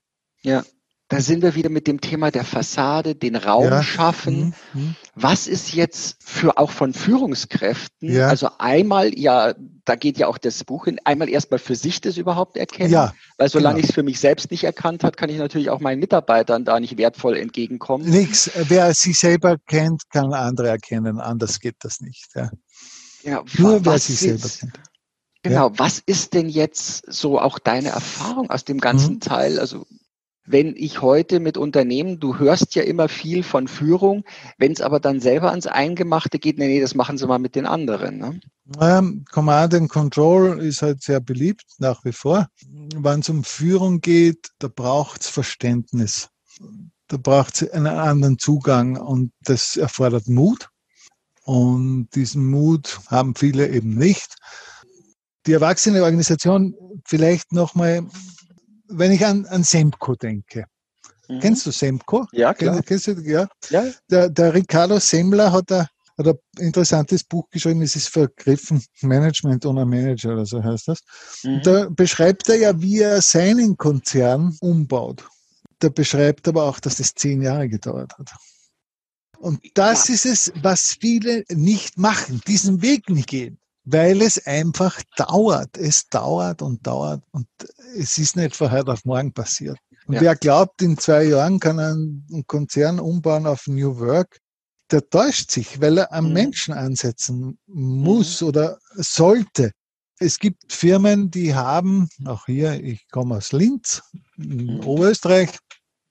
Ja. 0.42 0.64
Da 1.10 1.20
sind 1.20 1.42
wir 1.42 1.56
wieder 1.56 1.70
mit 1.70 1.88
dem 1.88 2.00
Thema 2.00 2.30
der 2.30 2.44
Fassade, 2.44 3.16
den 3.16 3.34
Raum 3.34 3.64
ja. 3.64 3.82
schaffen. 3.82 4.54
Mhm. 4.72 4.80
mhm. 4.80 4.96
Was 5.16 5.48
ist 5.48 5.74
jetzt 5.74 6.16
für 6.24 6.56
auch 6.56 6.70
von 6.70 6.94
Führungskräften? 6.94 8.12
Ja. 8.12 8.28
Also 8.28 8.48
einmal, 8.58 9.18
ja, 9.18 9.54
da 9.84 9.96
geht 9.96 10.18
ja 10.18 10.28
auch 10.28 10.38
das 10.38 10.62
Buch 10.62 10.84
hin, 10.84 11.00
einmal 11.04 11.28
erstmal 11.28 11.58
für 11.58 11.74
sich 11.74 12.00
das 12.00 12.16
überhaupt 12.16 12.56
erkennen. 12.56 12.92
Ja, 12.92 13.12
weil 13.38 13.48
solange 13.48 13.74
genau. 13.74 13.84
ich 13.84 13.90
es 13.90 13.94
für 13.94 14.04
mich 14.04 14.20
selbst 14.20 14.52
nicht 14.52 14.62
erkannt 14.62 15.02
habe, 15.02 15.16
kann 15.16 15.28
ich 15.30 15.38
natürlich 15.38 15.68
auch 15.68 15.80
meinen 15.80 15.98
Mitarbeitern 15.98 16.64
da 16.64 16.78
nicht 16.78 16.96
wertvoll 16.96 17.36
entgegenkommen. 17.36 18.08
Nix. 18.08 18.48
Wer 18.68 18.94
sich 18.94 19.18
selber 19.18 19.58
kennt, 19.66 20.08
kann 20.10 20.32
andere 20.32 20.68
erkennen. 20.68 21.18
Anders 21.18 21.58
geht 21.58 21.76
das 21.80 22.00
nicht. 22.00 22.28
Ja. 22.36 22.50
Ja, 23.24 23.44
Nur 23.58 23.84
wer 23.84 23.98
sich 23.98 24.20
selber 24.20 24.48
kennt. 24.48 24.80
Genau, 25.42 25.72
was 25.76 26.02
ist 26.04 26.34
denn 26.34 26.48
jetzt 26.48 27.10
so 27.12 27.40
auch 27.40 27.58
deine 27.58 27.88
Erfahrung 27.88 28.50
aus 28.50 28.64
dem 28.64 28.78
ganzen 28.78 29.14
mhm. 29.14 29.20
Teil? 29.20 29.58
Also 29.58 29.86
wenn 30.50 30.74
ich 30.76 31.00
heute 31.00 31.38
mit 31.40 31.56
Unternehmen, 31.56 32.18
du 32.18 32.38
hörst 32.38 32.74
ja 32.74 32.82
immer 32.82 33.08
viel 33.08 33.42
von 33.42 33.68
Führung, 33.68 34.24
wenn 34.58 34.72
es 34.72 34.80
aber 34.80 34.98
dann 34.98 35.20
selber 35.20 35.50
ans 35.50 35.66
Eingemachte 35.66 36.38
geht, 36.38 36.58
nee, 36.58 36.66
nee, 36.66 36.80
das 36.80 36.94
machen 36.94 37.18
sie 37.18 37.26
mal 37.26 37.38
mit 37.38 37.54
den 37.54 37.66
anderen. 37.66 38.18
Ne? 38.18 38.40
Ähm, 38.80 39.24
Command 39.30 39.74
and 39.74 39.88
Control 39.88 40.60
ist 40.60 40.82
halt 40.82 41.02
sehr 41.02 41.20
beliebt, 41.20 41.64
nach 41.78 42.04
wie 42.04 42.12
vor. 42.12 42.48
Wenn 42.96 43.20
es 43.20 43.28
um 43.28 43.44
Führung 43.44 44.00
geht, 44.00 44.48
da 44.58 44.68
braucht 44.68 45.22
es 45.22 45.28
Verständnis. 45.28 46.28
Da 47.08 47.16
braucht 47.16 47.62
es 47.62 47.70
einen 47.70 47.86
anderen 47.86 48.38
Zugang 48.38 48.96
und 48.96 49.32
das 49.42 49.76
erfordert 49.76 50.28
Mut. 50.28 50.68
Und 51.44 52.08
diesen 52.14 52.48
Mut 52.48 53.00
haben 53.08 53.34
viele 53.34 53.68
eben 53.68 53.96
nicht. 53.96 54.36
Die 55.46 55.52
erwachsene 55.52 56.02
Organisation 56.02 56.74
vielleicht 57.04 57.52
nochmal 57.52 58.04
wenn 58.90 59.12
ich 59.12 59.24
an, 59.24 59.46
an 59.46 59.62
Semco 59.62 60.14
denke. 60.14 60.64
Mhm. 61.28 61.40
Kennst 61.40 61.66
du 61.66 61.70
Semco? 61.70 62.26
Ja, 62.32 62.52
klar. 62.54 62.82
Kennst, 62.82 63.06
du, 63.06 63.12
ja? 63.22 63.48
ja. 63.70 63.84
Der, 64.10 64.28
der 64.28 64.54
Ricardo 64.54 64.98
Semmler 64.98 65.52
hat 65.52 65.70
ein, 65.72 65.86
hat 66.18 66.26
ein 66.26 66.34
interessantes 66.58 67.24
Buch 67.24 67.48
geschrieben, 67.50 67.82
es 67.82 67.96
ist 67.96 68.08
vergriffen, 68.08 68.82
Management 69.02 69.64
ohne 69.64 69.86
Manager 69.86 70.32
oder 70.32 70.46
so 70.46 70.62
heißt 70.62 70.88
das. 70.88 71.00
Mhm. 71.44 71.62
Da 71.62 71.88
beschreibt 71.88 72.48
er 72.48 72.56
ja, 72.56 72.80
wie 72.80 73.00
er 73.00 73.22
seinen 73.22 73.76
Konzern 73.76 74.56
umbaut. 74.60 75.24
Da 75.78 75.88
beschreibt 75.88 76.46
aber 76.48 76.64
auch, 76.64 76.80
dass 76.80 76.96
das 76.96 77.14
zehn 77.14 77.40
Jahre 77.42 77.68
gedauert 77.68 78.12
hat. 78.18 78.32
Und 79.38 79.60
das 79.72 80.08
ja. 80.08 80.14
ist 80.14 80.26
es, 80.26 80.52
was 80.62 80.96
viele 81.00 81.44
nicht 81.48 81.96
machen, 81.96 82.42
diesen 82.46 82.82
Weg 82.82 83.08
nicht 83.08 83.28
gehen 83.28 83.59
weil 83.92 84.22
es 84.22 84.46
einfach 84.46 85.00
dauert. 85.16 85.76
Es 85.76 86.08
dauert 86.08 86.62
und 86.62 86.86
dauert 86.86 87.22
und 87.32 87.46
es 87.96 88.18
ist 88.18 88.36
nicht 88.36 88.56
von 88.56 88.70
heute 88.70 88.92
auf 88.92 89.04
morgen 89.04 89.32
passiert. 89.32 89.78
Und 90.06 90.14
ja. 90.14 90.20
wer 90.20 90.36
glaubt, 90.36 90.82
in 90.82 90.96
zwei 90.96 91.24
Jahren 91.24 91.60
kann 91.60 91.78
ein 91.78 92.44
Konzern 92.46 93.00
umbauen 93.00 93.46
auf 93.46 93.66
New 93.66 93.98
Work, 93.98 94.38
der 94.90 95.08
täuscht 95.08 95.50
sich, 95.50 95.80
weil 95.80 95.98
er 95.98 96.12
am 96.12 96.28
mhm. 96.28 96.32
Menschen 96.32 96.74
ansetzen 96.74 97.58
muss 97.66 98.40
mhm. 98.40 98.48
oder 98.48 98.78
sollte. 98.94 99.72
Es 100.18 100.38
gibt 100.38 100.72
Firmen, 100.72 101.30
die 101.30 101.54
haben, 101.54 102.08
auch 102.26 102.46
hier, 102.46 102.82
ich 102.82 103.08
komme 103.08 103.36
aus 103.36 103.52
Linz, 103.52 104.02
in 104.36 104.76
mhm. 104.76 104.80
Oberösterreich, 104.84 105.50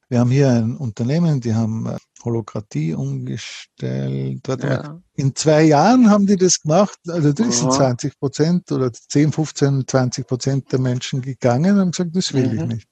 wir 0.09 0.19
haben 0.19 0.31
hier 0.31 0.49
ein 0.49 0.75
Unternehmen, 0.75 1.39
die 1.39 1.53
haben 1.53 1.85
äh, 1.85 1.97
Holokratie 2.23 2.95
umgestellt. 2.95 4.41
Ja. 4.47 4.99
In 5.15 5.35
zwei 5.35 5.63
Jahren 5.63 6.09
haben 6.09 6.25
die 6.25 6.35
das 6.35 6.59
gemacht. 6.61 6.97
Also 7.07 7.31
das 7.31 7.59
sind 7.59 7.71
20 7.71 8.19
Prozent 8.19 8.71
oder 8.71 8.91
10, 8.91 9.31
15, 9.31 9.87
20 9.87 10.27
Prozent 10.27 10.71
der 10.71 10.79
Menschen 10.79 11.21
gegangen 11.21 11.75
und 11.75 11.79
haben 11.79 11.91
gesagt, 11.91 12.15
das 12.15 12.33
will 12.33 12.47
mhm. 12.47 12.59
ich 12.59 12.65
nicht. 12.65 12.87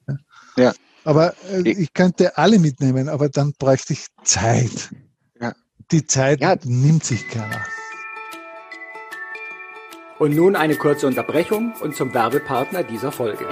Ja. 0.57 0.73
Aber 1.03 1.33
äh, 1.51 1.67
ich 1.67 1.91
könnte 1.93 2.37
alle 2.37 2.59
mitnehmen, 2.59 3.09
aber 3.09 3.29
dann 3.29 3.53
bräuchte 3.57 3.93
ich 3.93 4.05
Zeit. 4.23 4.93
Ja. 5.41 5.53
Die 5.91 6.05
Zeit 6.05 6.41
ja. 6.41 6.55
nimmt 6.65 7.03
sich 7.03 7.27
keiner. 7.29 7.65
Und 10.19 10.35
nun 10.35 10.55
eine 10.55 10.75
kurze 10.75 11.07
Unterbrechung 11.07 11.73
und 11.81 11.95
zum 11.95 12.13
Werbepartner 12.13 12.83
dieser 12.83 13.11
Folge. 13.11 13.47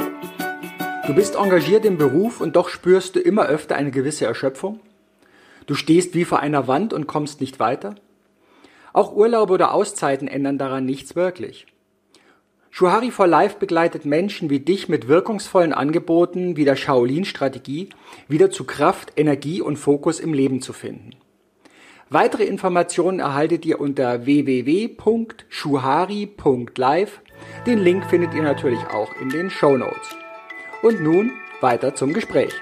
Du 1.08 1.14
bist 1.14 1.36
engagiert 1.36 1.86
im 1.86 1.98
Beruf 2.00 2.42
und 2.42 2.56
doch 2.56 2.68
spürst 2.68 3.16
du 3.16 3.20
immer 3.20 3.46
öfter 3.46 3.76
eine 3.76 3.92
gewisse 3.92 4.26
Erschöpfung? 4.26 4.80
Du 5.68 5.76
stehst 5.76 6.16
wie 6.16 6.26
vor 6.26 6.40
einer 6.40 6.68
Wand 6.68 6.94
und 6.94 7.06
kommst 7.06 7.42
nicht 7.42 7.60
weiter? 7.60 7.94
Auch 8.92 9.16
Urlaube 9.16 9.54
oder 9.54 9.76
Auszeiten 9.76 10.28
ändern 10.28 10.58
daran 10.58 10.84
nichts 10.84 11.16
wirklich. 11.16 11.68
Shuhari 12.72 13.12
for 13.12 13.28
Life 13.28 13.58
begleitet 13.60 14.06
Menschen 14.06 14.50
wie 14.50 14.60
dich 14.60 14.90
mit 14.90 15.08
wirkungsvollen 15.08 15.74
Angeboten 15.74 16.58
wie 16.58 16.66
der 16.66 16.76
Shaolin-Strategie 16.76 17.90
wieder 18.28 18.50
zu 18.50 18.64
Kraft, 18.64 19.14
Energie 19.16 19.62
und 19.62 19.78
Fokus 19.78 20.20
im 20.20 20.34
Leben 20.34 20.60
zu 20.60 20.74
finden. 20.74 21.12
Weitere 22.10 22.46
Informationen 22.46 23.20
erhaltet 23.20 23.64
ihr 23.64 23.80
unter 23.80 24.26
www.shuhari.live. 24.26 27.22
Den 27.68 27.80
Link 27.80 28.06
findet 28.06 28.34
ihr 28.34 28.42
natürlich 28.42 28.80
auch 28.92 29.14
in 29.22 29.30
den 29.30 29.52
Show 29.52 29.78
Notes. 29.78 30.16
Und 30.82 31.02
nun 31.02 31.32
weiter 31.62 31.96
zum 31.96 32.14
Gespräch. 32.14 32.54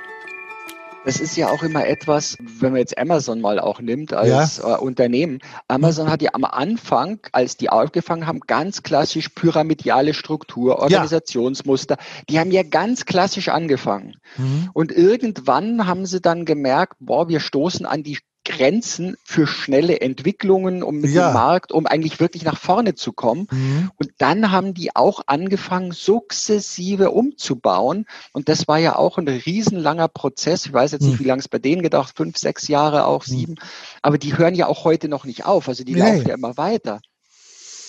Das 1.05 1.19
ist 1.19 1.35
ja 1.35 1.49
auch 1.49 1.63
immer 1.63 1.85
etwas, 1.85 2.37
wenn 2.39 2.71
man 2.71 2.79
jetzt 2.79 2.97
Amazon 2.97 3.41
mal 3.41 3.59
auch 3.59 3.81
nimmt 3.81 4.13
als 4.13 4.57
ja. 4.57 4.75
äh, 4.75 4.79
Unternehmen. 4.79 5.39
Amazon 5.67 6.09
hat 6.09 6.21
ja 6.21 6.29
am 6.33 6.45
Anfang, 6.45 7.19
als 7.33 7.57
die 7.57 7.69
aufgefangen 7.69 8.25
haben, 8.25 8.39
ganz 8.41 8.83
klassisch 8.83 9.29
pyramidale 9.29 10.13
Struktur, 10.13 10.79
Organisationsmuster. 10.79 11.97
Ja. 11.99 12.23
Die 12.29 12.39
haben 12.39 12.51
ja 12.51 12.63
ganz 12.63 13.05
klassisch 13.05 13.49
angefangen. 13.49 14.15
Mhm. 14.37 14.69
Und 14.73 14.93
irgendwann 14.93 15.87
haben 15.87 16.05
sie 16.05 16.21
dann 16.21 16.45
gemerkt, 16.45 16.95
boah, 16.99 17.27
wir 17.27 17.41
stoßen 17.41 17.85
an 17.85 18.03
die 18.03 18.19
Grenzen 18.45 19.15
für 19.23 19.47
schnelle 19.47 20.01
Entwicklungen, 20.01 20.83
um 20.83 20.97
mit 20.97 21.11
ja. 21.11 21.29
dem 21.29 21.33
Markt, 21.33 21.71
um 21.71 21.85
eigentlich 21.85 22.19
wirklich 22.19 22.43
nach 22.43 22.57
vorne 22.57 22.95
zu 22.95 23.13
kommen. 23.13 23.47
Mhm. 23.51 23.91
Und 23.95 24.11
dann 24.17 24.51
haben 24.51 24.73
die 24.73 24.95
auch 24.95 25.21
angefangen, 25.27 25.91
sukzessive 25.91 27.11
umzubauen. 27.11 28.05
Und 28.33 28.49
das 28.49 28.67
war 28.67 28.77
ja 28.77 28.95
auch 28.95 29.17
ein 29.17 29.27
riesenlanger 29.27 30.07
Prozess. 30.07 30.65
Ich 30.65 30.73
weiß 30.73 30.91
jetzt 30.91 31.03
nicht, 31.03 31.19
mhm. 31.19 31.23
wie 31.23 31.27
lange 31.27 31.39
es 31.39 31.47
bei 31.47 31.59
denen 31.59 31.81
gedacht, 31.81 32.15
fünf, 32.15 32.37
sechs 32.37 32.67
Jahre, 32.67 33.05
auch 33.05 33.25
mhm. 33.27 33.31
sieben. 33.31 33.55
Aber 34.01 34.17
die 34.17 34.37
hören 34.37 34.55
ja 34.55 34.67
auch 34.67 34.83
heute 34.83 35.07
noch 35.07 35.25
nicht 35.25 35.45
auf. 35.45 35.67
Also 35.67 35.83
die 35.83 35.93
nee. 35.93 35.99
laufen 35.99 36.27
ja 36.27 36.35
immer 36.35 36.57
weiter. 36.57 36.99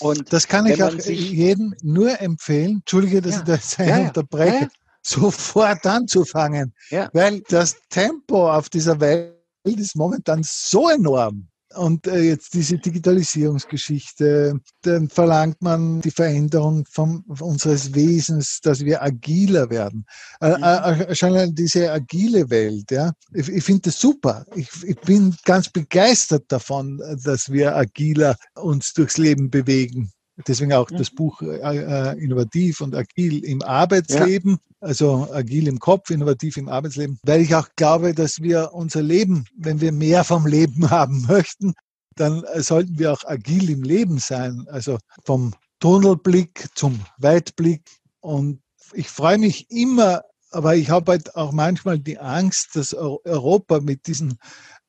Und 0.00 0.32
das 0.32 0.48
kann 0.48 0.66
ich 0.66 0.82
auch 0.82 0.94
jedem 0.94 1.74
nur 1.82 2.20
empfehlen. 2.20 2.78
Entschuldige, 2.78 3.22
dass 3.22 3.34
ja. 3.34 3.40
ich 3.40 3.44
das 3.44 3.76
ja, 3.76 3.98
unterbreche. 3.98 4.64
Ja. 4.64 4.68
Sofort 5.06 5.84
anzufangen. 5.86 6.72
Weil 7.12 7.42
das 7.48 7.76
Tempo 7.90 8.50
auf 8.50 8.70
dieser 8.70 9.00
Welt 9.00 9.33
ist 9.64 9.96
momentan 9.96 10.42
so 10.44 10.88
enorm. 10.88 11.48
Und 11.74 12.06
äh, 12.06 12.20
jetzt 12.20 12.54
diese 12.54 12.78
Digitalisierungsgeschichte, 12.78 14.60
dann 14.82 15.08
verlangt 15.08 15.60
man 15.60 16.00
die 16.00 16.10
Veränderung 16.10 16.84
von, 16.88 17.24
von 17.32 17.48
unseres 17.48 17.94
Wesens, 17.94 18.60
dass 18.60 18.84
wir 18.84 19.02
agiler 19.02 19.70
werden. 19.70 20.06
Äh, 20.40 20.56
mhm. 20.56 20.62
äh, 20.62 21.14
schon 21.14 21.54
diese 21.54 21.90
agile 21.90 22.48
Welt, 22.50 22.90
ja. 22.90 23.12
Ich, 23.32 23.48
ich 23.48 23.64
finde 23.64 23.82
das 23.82 23.98
super. 23.98 24.44
Ich, 24.54 24.68
ich 24.84 25.00
bin 25.00 25.34
ganz 25.44 25.68
begeistert 25.68 26.44
davon, 26.48 27.02
dass 27.24 27.50
wir 27.50 27.74
agiler 27.74 28.36
uns 28.54 28.92
durchs 28.92 29.18
Leben 29.18 29.50
bewegen. 29.50 30.12
Deswegen 30.48 30.72
auch 30.72 30.90
das 30.90 31.12
mhm. 31.12 31.16
Buch 31.16 31.42
äh, 31.42 31.58
äh, 31.58 32.18
Innovativ 32.18 32.80
und 32.80 32.94
Agil 32.94 33.44
im 33.44 33.62
Arbeitsleben, 33.62 34.52
ja. 34.52 34.76
also 34.80 35.28
agil 35.32 35.68
im 35.68 35.78
Kopf, 35.78 36.10
innovativ 36.10 36.56
im 36.56 36.68
Arbeitsleben, 36.68 37.20
weil 37.22 37.40
ich 37.40 37.54
auch 37.54 37.68
glaube, 37.76 38.14
dass 38.14 38.42
wir 38.42 38.70
unser 38.72 39.02
Leben, 39.02 39.44
wenn 39.56 39.80
wir 39.80 39.92
mehr 39.92 40.24
vom 40.24 40.46
Leben 40.46 40.90
haben 40.90 41.26
möchten, 41.28 41.74
dann 42.16 42.42
äh, 42.44 42.62
sollten 42.62 42.98
wir 42.98 43.12
auch 43.12 43.24
agil 43.24 43.70
im 43.70 43.82
Leben 43.82 44.18
sein, 44.18 44.66
also 44.68 44.98
vom 45.24 45.54
Tunnelblick 45.78 46.68
zum 46.74 47.00
Weitblick. 47.18 47.82
Und 48.20 48.60
ich 48.92 49.08
freue 49.08 49.38
mich 49.38 49.70
immer, 49.70 50.22
aber 50.50 50.76
ich 50.76 50.90
habe 50.90 51.12
halt 51.12 51.34
auch 51.36 51.52
manchmal 51.52 51.98
die 51.98 52.18
Angst, 52.18 52.70
dass 52.74 52.94
Europa 52.94 53.80
mit 53.80 54.06
diesen 54.06 54.38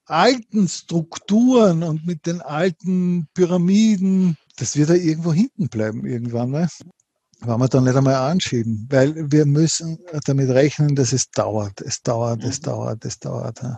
alten 0.05 0.67
Strukturen 0.67 1.83
und 1.83 2.05
mit 2.05 2.25
den 2.25 2.41
alten 2.41 3.27
Pyramiden, 3.33 4.37
das 4.57 4.75
wird 4.75 4.89
da 4.89 4.93
irgendwo 4.93 5.33
hinten 5.33 5.69
bleiben 5.69 6.05
irgendwann 6.05 6.51
mal. 6.51 6.67
Wollen 7.41 7.59
wir 7.59 7.67
dann 7.67 7.83
nicht 7.83 7.95
einmal 7.95 8.15
anschieben, 8.15 8.87
weil 8.89 9.31
wir 9.31 9.45
müssen 9.45 9.99
damit 10.25 10.49
rechnen, 10.49 10.95
dass 10.95 11.11
es 11.11 11.29
dauert, 11.29 11.81
es 11.81 12.01
dauert, 12.01 12.43
es 12.43 12.59
mhm. 12.59 12.63
dauert, 12.63 13.05
es 13.05 13.19
dauert. 13.19 13.61
Ja. 13.61 13.77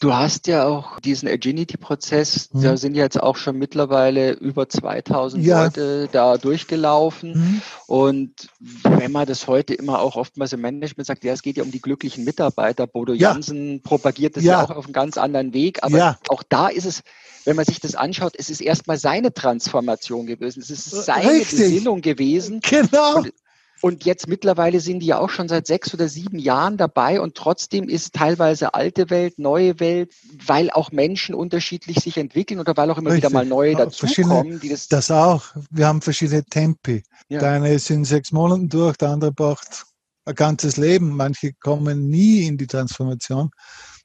Du 0.00 0.14
hast 0.14 0.46
ja 0.46 0.66
auch 0.66 1.00
diesen 1.00 1.28
Agility-Prozess, 1.28 2.50
mhm. 2.52 2.62
da 2.62 2.76
sind 2.76 2.94
jetzt 2.94 3.20
auch 3.20 3.36
schon 3.36 3.56
mittlerweile 3.56 4.32
über 4.32 4.68
2000 4.68 5.44
ja. 5.44 5.64
Leute 5.64 6.08
da 6.12 6.38
durchgelaufen. 6.38 7.32
Mhm. 7.32 7.62
Und 7.86 8.48
wenn 8.82 9.12
man 9.12 9.26
das 9.26 9.46
heute 9.46 9.74
immer 9.74 10.00
auch 10.00 10.16
oftmals 10.16 10.52
im 10.52 10.60
Management 10.60 11.06
sagt, 11.06 11.24
ja, 11.24 11.32
es 11.32 11.42
geht 11.42 11.56
ja 11.56 11.62
um 11.62 11.70
die 11.70 11.80
glücklichen 11.80 12.24
Mitarbeiter. 12.24 12.86
Bodo 12.86 13.12
ja. 13.12 13.32
Jansen 13.32 13.82
propagiert 13.82 14.36
das 14.36 14.44
ja. 14.44 14.52
ja. 14.52 14.64
auch 14.64 14.70
auf 14.70 14.84
einem 14.84 14.92
ganz 14.92 15.18
anderen 15.18 15.52
Weg. 15.52 15.82
Aber 15.82 16.18
auch 16.28 16.42
da 16.48 16.68
ist 16.68 16.84
es, 16.84 17.02
wenn 17.44 17.56
man 17.56 17.64
sich 17.64 17.80
das 17.80 17.94
anschaut, 17.94 18.34
es 18.36 18.50
ist 18.50 18.60
erstmal 18.60 18.98
seine 18.98 19.32
Transformation 19.32 20.26
gewesen. 20.26 20.60
Es 20.60 20.70
ist 20.70 20.90
seine 20.90 21.30
Richtig. 21.30 21.58
Besinnung 21.58 22.02
gewesen. 22.02 22.60
Genau. 22.60 23.18
Und 23.18 23.32
und 23.80 24.04
jetzt 24.04 24.28
mittlerweile 24.28 24.80
sind 24.80 25.00
die 25.00 25.06
ja 25.06 25.18
auch 25.18 25.30
schon 25.30 25.48
seit 25.48 25.66
sechs 25.66 25.94
oder 25.94 26.08
sieben 26.08 26.38
Jahren 26.38 26.76
dabei 26.76 27.20
und 27.20 27.34
trotzdem 27.34 27.88
ist 27.88 28.14
teilweise 28.14 28.74
alte 28.74 29.10
Welt, 29.10 29.38
neue 29.38 29.78
Welt, 29.80 30.12
weil 30.46 30.70
auch 30.70 30.90
Menschen 30.90 31.34
unterschiedlich 31.34 32.00
sich 32.00 32.16
entwickeln 32.16 32.60
oder 32.60 32.76
weil 32.76 32.90
auch 32.90 32.98
immer 32.98 33.10
Richtig. 33.10 33.30
wieder 33.30 33.38
mal 33.38 33.46
neue 33.46 33.74
dazukommen. 33.74 34.60
Die 34.60 34.68
das, 34.68 34.88
das 34.88 35.10
auch. 35.10 35.54
Wir 35.70 35.86
haben 35.86 36.02
verschiedene 36.02 36.44
Tempi. 36.44 37.02
Ja. 37.28 37.40
Der 37.40 37.50
eine 37.52 37.72
ist 37.72 37.90
in 37.90 38.04
sechs 38.04 38.32
Monaten 38.32 38.68
durch, 38.68 38.96
der 38.96 39.10
andere 39.10 39.32
braucht 39.32 39.84
ein 40.24 40.34
ganzes 40.34 40.76
Leben. 40.76 41.16
Manche 41.16 41.52
kommen 41.54 42.08
nie 42.08 42.46
in 42.46 42.56
die 42.58 42.66
Transformation. 42.66 43.50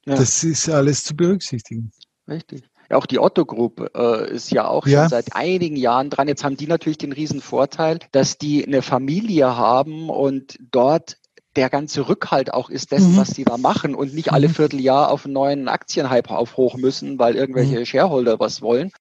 Ja. 0.06 0.16
Das 0.16 0.44
ist 0.44 0.68
alles 0.68 1.04
zu 1.04 1.16
berücksichtigen. 1.16 1.90
Richtig. 2.28 2.64
Auch 2.90 3.06
die 3.06 3.18
Otto 3.18 3.44
Group 3.44 3.90
äh, 3.94 4.30
ist 4.30 4.50
ja 4.50 4.66
auch 4.66 4.86
ja. 4.86 5.02
schon 5.02 5.08
seit 5.10 5.34
einigen 5.34 5.76
Jahren 5.76 6.10
dran. 6.10 6.28
Jetzt 6.28 6.44
haben 6.44 6.56
die 6.56 6.66
natürlich 6.66 6.98
den 6.98 7.12
riesen 7.12 7.40
Vorteil, 7.40 7.98
dass 8.12 8.38
die 8.38 8.64
eine 8.66 8.82
Familie 8.82 9.56
haben 9.56 10.10
und 10.10 10.58
dort 10.70 11.18
der 11.56 11.70
ganze 11.70 12.08
Rückhalt 12.08 12.52
auch 12.52 12.68
ist 12.68 12.92
dessen, 12.92 13.12
mhm. 13.12 13.16
was 13.16 13.30
die 13.30 13.44
da 13.44 13.56
machen 13.56 13.94
und 13.94 14.14
nicht 14.14 14.32
alle 14.32 14.48
mhm. 14.48 14.54
Vierteljahr 14.54 15.10
auf 15.10 15.24
einen 15.24 15.34
neuen 15.34 15.68
Aktienhype 15.68 16.30
aufhoch 16.30 16.76
müssen, 16.76 17.18
weil 17.18 17.36
irgendwelche 17.36 17.80
mhm. 17.80 17.86
Shareholder 17.86 18.40
was 18.40 18.60
wollen. 18.60 18.92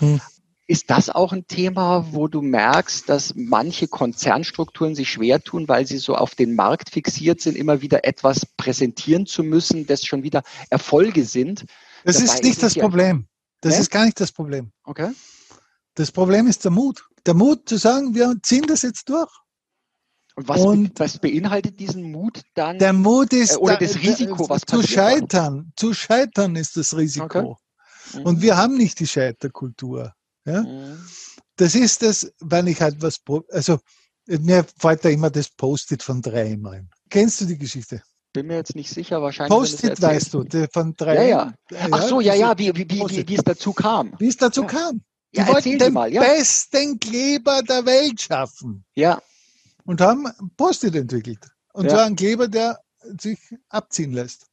Mhm. 0.00 0.20
Ist 0.66 0.88
das 0.88 1.10
auch 1.10 1.32
ein 1.32 1.48
Thema, 1.48 2.06
wo 2.12 2.28
du 2.28 2.42
merkst, 2.42 3.08
dass 3.08 3.34
manche 3.34 3.88
Konzernstrukturen 3.88 4.94
sich 4.94 5.10
schwer 5.10 5.42
tun, 5.42 5.66
weil 5.66 5.84
sie 5.84 5.98
so 5.98 6.14
auf 6.14 6.36
den 6.36 6.54
Markt 6.54 6.90
fixiert 6.90 7.40
sind, 7.40 7.56
immer 7.56 7.82
wieder 7.82 8.04
etwas 8.04 8.46
präsentieren 8.46 9.26
zu 9.26 9.42
müssen, 9.42 9.88
das 9.88 10.04
schon 10.04 10.22
wieder 10.22 10.42
Erfolge 10.68 11.24
sind? 11.24 11.64
Das 12.04 12.16
Dabei 12.16 12.24
ist 12.26 12.44
nicht 12.44 12.62
das 12.62 12.76
Problem. 12.76 13.26
Das 13.60 13.74
ne? 13.74 13.80
ist 13.80 13.90
gar 13.90 14.04
nicht 14.04 14.20
das 14.20 14.32
Problem. 14.32 14.72
Okay. 14.84 15.12
Das 15.94 16.10
Problem 16.10 16.46
ist 16.46 16.64
der 16.64 16.70
Mut. 16.70 17.04
Der 17.26 17.34
Mut 17.34 17.68
zu 17.68 17.76
sagen, 17.76 18.14
wir 18.14 18.34
ziehen 18.42 18.64
das 18.66 18.82
jetzt 18.82 19.08
durch. 19.08 19.30
Und 20.36 20.48
was, 20.48 20.60
und 20.60 20.98
was 20.98 21.18
beinhaltet 21.18 21.78
diesen 21.78 22.10
Mut 22.10 22.42
dann? 22.54 22.78
Der 22.78 22.92
Mut 22.92 23.32
ist 23.32 23.54
äh, 23.54 23.56
oder 23.56 23.76
das 23.76 23.96
Risiko, 23.96 24.48
was 24.48 24.62
zu 24.62 24.82
scheitern. 24.82 25.72
Zu 25.76 25.92
scheitern 25.92 26.56
ist 26.56 26.76
das 26.76 26.96
Risiko. 26.96 27.58
Okay. 28.12 28.18
Mhm. 28.18 28.26
Und 28.26 28.42
wir 28.42 28.56
haben 28.56 28.76
nicht 28.76 28.98
die 29.00 29.06
Scheiterkultur. 29.06 30.14
Ja? 30.44 30.62
Mhm. 30.62 31.04
Das 31.56 31.74
ist 31.74 32.02
das, 32.02 32.32
wenn 32.40 32.66
ich 32.68 32.80
halt 32.80 33.02
was, 33.02 33.20
also 33.50 33.80
mir 34.26 34.64
fällt 34.78 35.04
da 35.04 35.08
immer 35.10 35.30
das 35.30 35.50
Post-it 35.50 36.02
von 36.02 36.22
drei 36.22 36.52
ein. 36.52 36.90
Kennst 37.10 37.40
du 37.40 37.44
die 37.44 37.58
Geschichte? 37.58 38.02
Bin 38.32 38.46
mir 38.46 38.56
jetzt 38.56 38.74
nicht 38.74 38.90
sicher, 38.90 39.22
wahrscheinlich. 39.22 39.56
Post-it 39.56 40.00
weißt 40.00 40.34
du, 40.34 40.44
von 40.72 40.94
drei. 40.96 41.28
Ja, 41.28 41.52
ja. 41.70 41.88
Ach 41.90 42.02
so, 42.02 42.20
ja, 42.20 42.34
ja, 42.34 42.56
wie, 42.58 42.74
wie, 42.74 42.88
wie, 42.88 43.28
wie 43.28 43.34
es 43.34 43.44
dazu 43.44 43.72
kam. 43.72 44.12
Wie 44.18 44.28
es 44.28 44.36
dazu 44.36 44.62
ja. 44.62 44.66
kam. 44.68 45.02
Die 45.32 45.38
ja, 45.38 45.48
wollten 45.48 45.78
den 45.78 45.92
mal, 45.92 46.12
ja. 46.12 46.20
besten 46.22 46.98
Kleber 46.98 47.62
der 47.62 47.86
Welt 47.86 48.20
schaffen. 48.20 48.84
Ja. 48.94 49.20
Und 49.84 50.00
haben 50.00 50.26
Post-it 50.56 50.94
entwickelt. 50.96 51.38
Und 51.72 51.88
zwar 51.88 52.04
ein 52.04 52.16
Kleber, 52.16 52.48
der 52.48 52.80
sich 53.20 53.38
abziehen 53.68 54.12
lässt. 54.12 54.46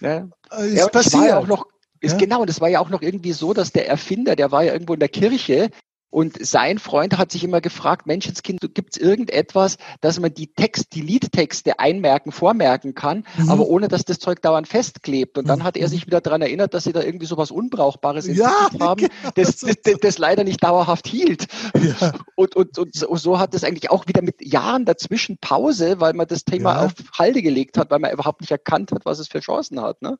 Ja. 0.00 0.28
Äh, 0.50 0.68
ist 0.68 0.76
ja, 0.76 0.88
passiert. 0.88 1.22
War 1.22 1.28
ja 1.28 1.38
auch 1.38 1.46
noch 1.46 1.66
Ist 2.00 2.12
ja? 2.12 2.18
Genau, 2.18 2.42
und 2.42 2.50
es 2.50 2.60
war 2.60 2.68
ja 2.68 2.80
auch 2.80 2.90
noch 2.90 3.00
irgendwie 3.00 3.32
so, 3.32 3.54
dass 3.54 3.72
der 3.72 3.88
Erfinder, 3.88 4.36
der 4.36 4.50
war 4.50 4.64
ja 4.64 4.72
irgendwo 4.72 4.94
in 4.94 5.00
der 5.00 5.08
Kirche 5.08 5.70
und 6.14 6.46
sein 6.46 6.78
Freund 6.78 7.18
hat 7.18 7.32
sich 7.32 7.42
immer 7.42 7.60
gefragt, 7.60 8.06
Menschenskind, 8.06 8.60
gibt 8.72 8.94
es 8.94 9.02
irgendetwas, 9.02 9.78
dass 10.00 10.20
man 10.20 10.32
die 10.32 10.46
Text, 10.46 10.94
die 10.94 11.00
Liedtexte 11.00 11.80
einmerken, 11.80 12.30
vormerken 12.30 12.94
kann, 12.94 13.24
mhm. 13.36 13.50
aber 13.50 13.66
ohne 13.66 13.88
dass 13.88 14.04
das 14.04 14.20
Zeug 14.20 14.40
dauernd 14.40 14.68
festklebt. 14.68 15.38
Und 15.38 15.48
dann 15.48 15.58
mhm. 15.58 15.64
hat 15.64 15.76
er 15.76 15.88
sich 15.88 16.06
wieder 16.06 16.20
daran 16.20 16.40
erinnert, 16.40 16.72
dass 16.72 16.84
sie 16.84 16.92
da 16.92 17.02
irgendwie 17.02 17.26
so 17.26 17.36
was 17.36 17.50
Unbrauchbares 17.50 18.28
ja, 18.28 18.68
haben, 18.80 19.00
genau. 19.00 19.10
das, 19.34 19.56
das, 19.56 19.74
das, 19.82 19.94
das, 20.00 20.18
leider 20.18 20.44
nicht 20.44 20.62
dauerhaft 20.62 21.08
hielt. 21.08 21.48
Ja. 21.74 22.12
Und, 22.36 22.54
und, 22.54 22.78
und 22.78 22.94
so 22.94 23.40
hat 23.40 23.52
es 23.52 23.64
eigentlich 23.64 23.90
auch 23.90 24.06
wieder 24.06 24.22
mit 24.22 24.36
Jahren 24.40 24.84
dazwischen 24.84 25.38
Pause, 25.38 25.98
weil 25.98 26.12
man 26.12 26.28
das 26.28 26.44
Thema 26.44 26.74
ja. 26.74 26.84
auf 26.84 26.92
Halde 27.18 27.42
gelegt 27.42 27.76
hat, 27.76 27.90
weil 27.90 27.98
man 27.98 28.12
überhaupt 28.12 28.40
nicht 28.40 28.52
erkannt 28.52 28.92
hat, 28.92 29.04
was 29.04 29.18
es 29.18 29.26
für 29.26 29.40
Chancen 29.40 29.80
hat. 29.80 30.00
Ne? 30.00 30.16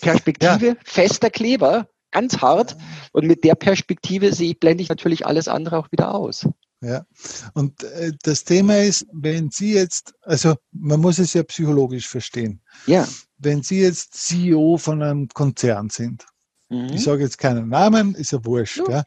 Perspektive, 0.00 0.76
fester 0.84 1.30
Kleber, 1.30 1.86
ganz 2.12 2.38
hart. 2.38 2.76
Und 3.12 3.26
mit 3.26 3.44
der 3.44 3.54
Perspektive 3.54 4.32
sehe, 4.32 4.54
blende 4.54 4.82
ich 4.82 4.88
natürlich 4.88 5.26
alles 5.26 5.48
andere 5.48 5.78
auch 5.78 5.90
wieder 5.90 6.14
aus. 6.14 6.46
Ja, 6.82 7.06
und 7.54 7.84
äh, 7.84 8.12
das 8.24 8.42
Thema 8.42 8.78
ist, 8.78 9.06
wenn 9.12 9.50
Sie 9.50 9.74
jetzt, 9.74 10.14
also 10.22 10.56
man 10.72 11.00
muss 11.00 11.20
es 11.20 11.32
ja 11.32 11.44
psychologisch 11.44 12.08
verstehen. 12.08 12.60
Ja. 12.86 13.06
Wenn 13.38 13.62
Sie 13.62 13.80
jetzt 13.80 14.14
CEO 14.14 14.78
von 14.78 15.00
einem 15.00 15.28
Konzern 15.28 15.90
sind, 15.90 16.26
mhm. 16.70 16.88
ich 16.92 17.04
sage 17.04 17.22
jetzt 17.22 17.38
keinen 17.38 17.68
Namen, 17.68 18.16
ist 18.16 18.32
ja 18.32 18.44
wurscht, 18.44 18.78
ja. 18.78 18.90
ja 18.90 19.04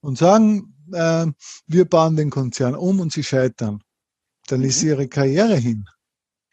und 0.00 0.18
sagen, 0.18 0.74
äh, 0.92 1.26
wir 1.66 1.86
bauen 1.86 2.16
den 2.16 2.28
Konzern 2.28 2.74
um 2.74 3.00
und 3.00 3.10
Sie 3.10 3.24
scheitern, 3.24 3.82
dann 4.48 4.60
mhm. 4.60 4.66
ist 4.66 4.82
Ihre 4.82 5.08
Karriere 5.08 5.56
hin. 5.56 5.86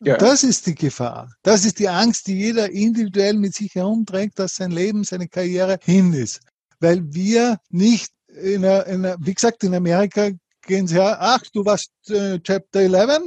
Ja. 0.03 0.17
Das 0.17 0.43
ist 0.43 0.65
die 0.65 0.73
Gefahr. 0.73 1.29
Das 1.43 1.63
ist 1.63 1.77
die 1.77 1.87
Angst, 1.87 2.25
die 2.25 2.33
jeder 2.33 2.71
individuell 2.71 3.35
mit 3.35 3.53
sich 3.53 3.75
herumträgt, 3.75 4.39
dass 4.39 4.55
sein 4.55 4.71
Leben, 4.71 5.03
seine 5.03 5.27
Karriere 5.27 5.77
hin 5.83 6.11
ist. 6.13 6.41
Weil 6.79 7.03
wir 7.13 7.59
nicht 7.69 8.11
in 8.27 8.65
einer, 8.65 8.85
in 8.87 9.05
einer 9.05 9.17
wie 9.19 9.33
gesagt, 9.35 9.63
in 9.63 9.75
Amerika 9.75 10.29
gehen 10.63 10.87
sie 10.87 10.95
her, 10.95 11.17
ach, 11.19 11.43
du 11.53 11.63
warst 11.65 11.91
äh, 12.09 12.39
Chapter 12.39 12.79
11 12.81 13.21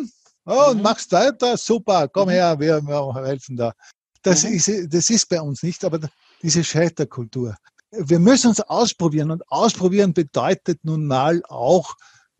oh, 0.47 0.71
und 0.71 0.79
mhm. 0.79 0.83
machst 0.83 1.13
weiter, 1.13 1.57
super, 1.57 2.09
komm 2.09 2.29
mhm. 2.29 2.33
her, 2.33 2.59
wir, 2.59 2.83
wir, 2.83 3.25
helfen 3.25 3.57
da. 3.57 3.73
Das, 4.23 4.43
mhm. 4.43 4.55
ist, 4.55 4.71
das 4.93 5.11
ist 5.11 5.29
bei 5.29 5.41
uns 5.41 5.63
nicht, 5.63 5.85
aber 5.85 6.01
diese 6.43 6.65
Scheiterkultur. 6.65 7.57
Wir 7.93 8.19
müssen 8.19 8.49
uns 8.49 8.61
ausprobieren 8.61 9.31
und 9.31 9.49
ausprobieren 9.49 10.13
bedeutet 10.13 10.81
nun 10.83 11.07
mal 11.07 11.41
auch 11.49 11.95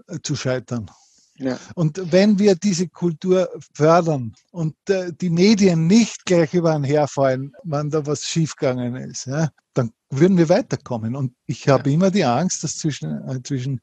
äh, 0.09 0.19
zu 0.21 0.35
scheitern. 0.35 0.91
Ja. 1.37 1.59
Und 1.75 2.01
wenn 2.13 2.39
wir 2.39 2.55
diese 2.55 2.89
Kultur 2.89 3.49
fördern 3.75 4.35
und 4.53 4.77
äh, 4.89 5.13
die 5.13 5.31
Medien 5.31 5.87
nicht 5.87 6.25
gleich 6.27 6.55
über 6.55 6.73
einen 6.73 6.85
herfallen, 6.85 7.53
wenn 7.65 7.91
da 7.91 8.07
was 8.07 8.25
schiefgegangen 8.25 8.95
ist, 8.97 9.27
ja, 9.27 9.51
dann 9.73 9.93
würden 10.11 10.37
wir 10.37 10.49
weiterkommen. 10.49 11.17
Und 11.17 11.35
ich 11.47 11.69
habe 11.69 11.91
ja. 11.91 11.95
immer 11.95 12.11
die 12.11 12.25
Angst, 12.25 12.63
dass 12.63 12.79
zwischen, 12.79 13.29
äh, 13.29 13.43
zwischen 13.43 13.81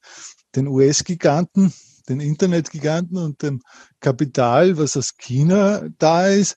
den 0.55 0.67
US-Giganten, 0.67 1.73
den 2.07 2.21
Internetgiganten 2.21 3.17
und 3.17 3.41
dem 3.41 3.61
Kapital, 3.99 4.77
was 4.77 4.95
aus 4.95 5.17
China 5.17 5.87
da 5.97 6.27
ist, 6.27 6.55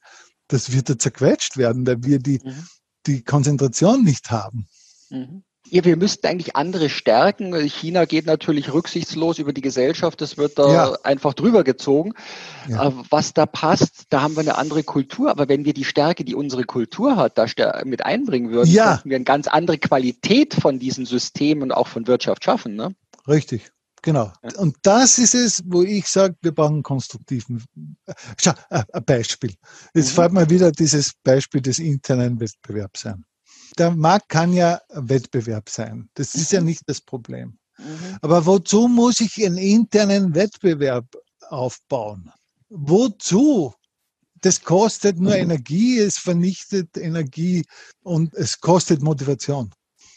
das 0.49 0.73
wird 0.73 0.91
da 0.91 0.99
zerquetscht 0.99 1.57
werden, 1.57 1.87
weil 1.87 2.03
wir 2.05 2.19
die, 2.21 2.41
mhm. 2.43 2.67
die 3.07 3.25
Konzentration 3.25 4.05
nicht 4.05 4.31
haben. 4.31 4.69
Mhm. 5.11 5.43
Ja, 5.75 5.85
wir 5.85 5.97
müssten 5.97 6.25
eigentlich 6.29 6.55
andere 6.55 6.89
stärken. 6.89 7.53
China 7.69 8.05
geht 8.05 8.27
natürlich 8.27 8.73
rücksichtslos 8.73 9.41
über 9.41 9.53
die 9.53 9.61
Gesellschaft. 9.61 10.21
Das 10.21 10.37
wird 10.37 10.57
da 10.57 10.73
ja. 10.73 10.93
einfach 11.03 11.35
drüber 11.35 11.65
gezogen. 11.65 12.13
Ja. 12.69 12.91
Äh, 12.91 12.93
was 13.11 13.35
da 13.35 13.45
passt, 13.45 14.05
da 14.11 14.23
haben 14.23 14.37
wir 14.37 14.43
eine 14.43 14.57
andere 14.57 14.85
Kultur. 14.85 15.31
Aber 15.31 15.49
wenn 15.49 15.65
wir 15.65 15.75
die 15.75 15.85
Stärke, 15.85 16.25
die 16.25 16.37
unsere 16.37 16.63
Kultur 16.63 17.17
hat, 17.17 17.39
da 17.39 17.47
mit 17.85 18.07
einbringen 18.07 18.53
würden, 18.53 18.71
ja. 18.71 18.93
könnten 18.93 19.11
wir 19.11 19.17
eine 19.17 19.25
ganz 19.25 19.49
andere 19.49 19.79
Qualität 19.79 20.55
von 20.55 20.79
diesen 20.79 21.07
Systemen 21.07 21.65
und 21.65 21.73
auch 21.73 21.89
von 21.89 22.07
Wirtschaft 22.07 22.45
schaffen. 22.45 22.77
Ne? 22.77 22.95
Richtig. 23.27 23.73
Genau. 24.01 24.33
Und 24.59 24.77
das 24.83 25.19
ist 25.19 25.35
es, 25.35 25.61
wo 25.67 25.83
ich 25.83 26.07
sage, 26.07 26.37
wir 26.41 26.53
brauchen 26.53 26.75
einen 26.75 26.83
konstruktiven. 26.85 27.65
Schau, 28.41 28.53
ein 28.71 29.05
Beispiel. 29.05 29.55
Jetzt 29.93 30.13
mhm. 30.13 30.15
fällt 30.15 30.33
mir 30.35 30.49
wieder 30.49 30.71
dieses 30.71 31.15
Beispiel 31.25 31.63
des 31.63 31.81
internen 31.81 32.39
Wettbewerbs 32.39 33.07
ein 33.07 33.25
der 33.79 33.91
Markt 33.91 34.29
kann 34.29 34.53
ja 34.53 34.81
Wettbewerb 34.89 35.69
sein. 35.69 36.09
Das 36.15 36.35
ist 36.35 36.53
ja 36.53 36.61
mhm. 36.61 36.67
nicht 36.67 36.83
das 36.87 37.01
Problem. 37.01 37.59
Mhm. 37.79 38.19
Aber 38.23 38.47
wozu 38.47 38.89
muss 38.89 39.21
ich 39.21 39.45
einen 39.45 39.59
internen 39.59 40.35
Wettbewerb 40.35 41.07
aufbauen? 41.49 42.31
Wozu? 42.69 43.75
Das 44.41 44.63
kostet 44.63 45.19
nur 45.19 45.33
mhm. 45.33 45.41
Energie, 45.41 45.99
es 45.99 46.19
vernichtet 46.19 46.97
Energie 46.97 47.65
und 48.03 48.35
es 48.35 48.61
kostet 48.61 49.03
Motivation. 49.03 49.71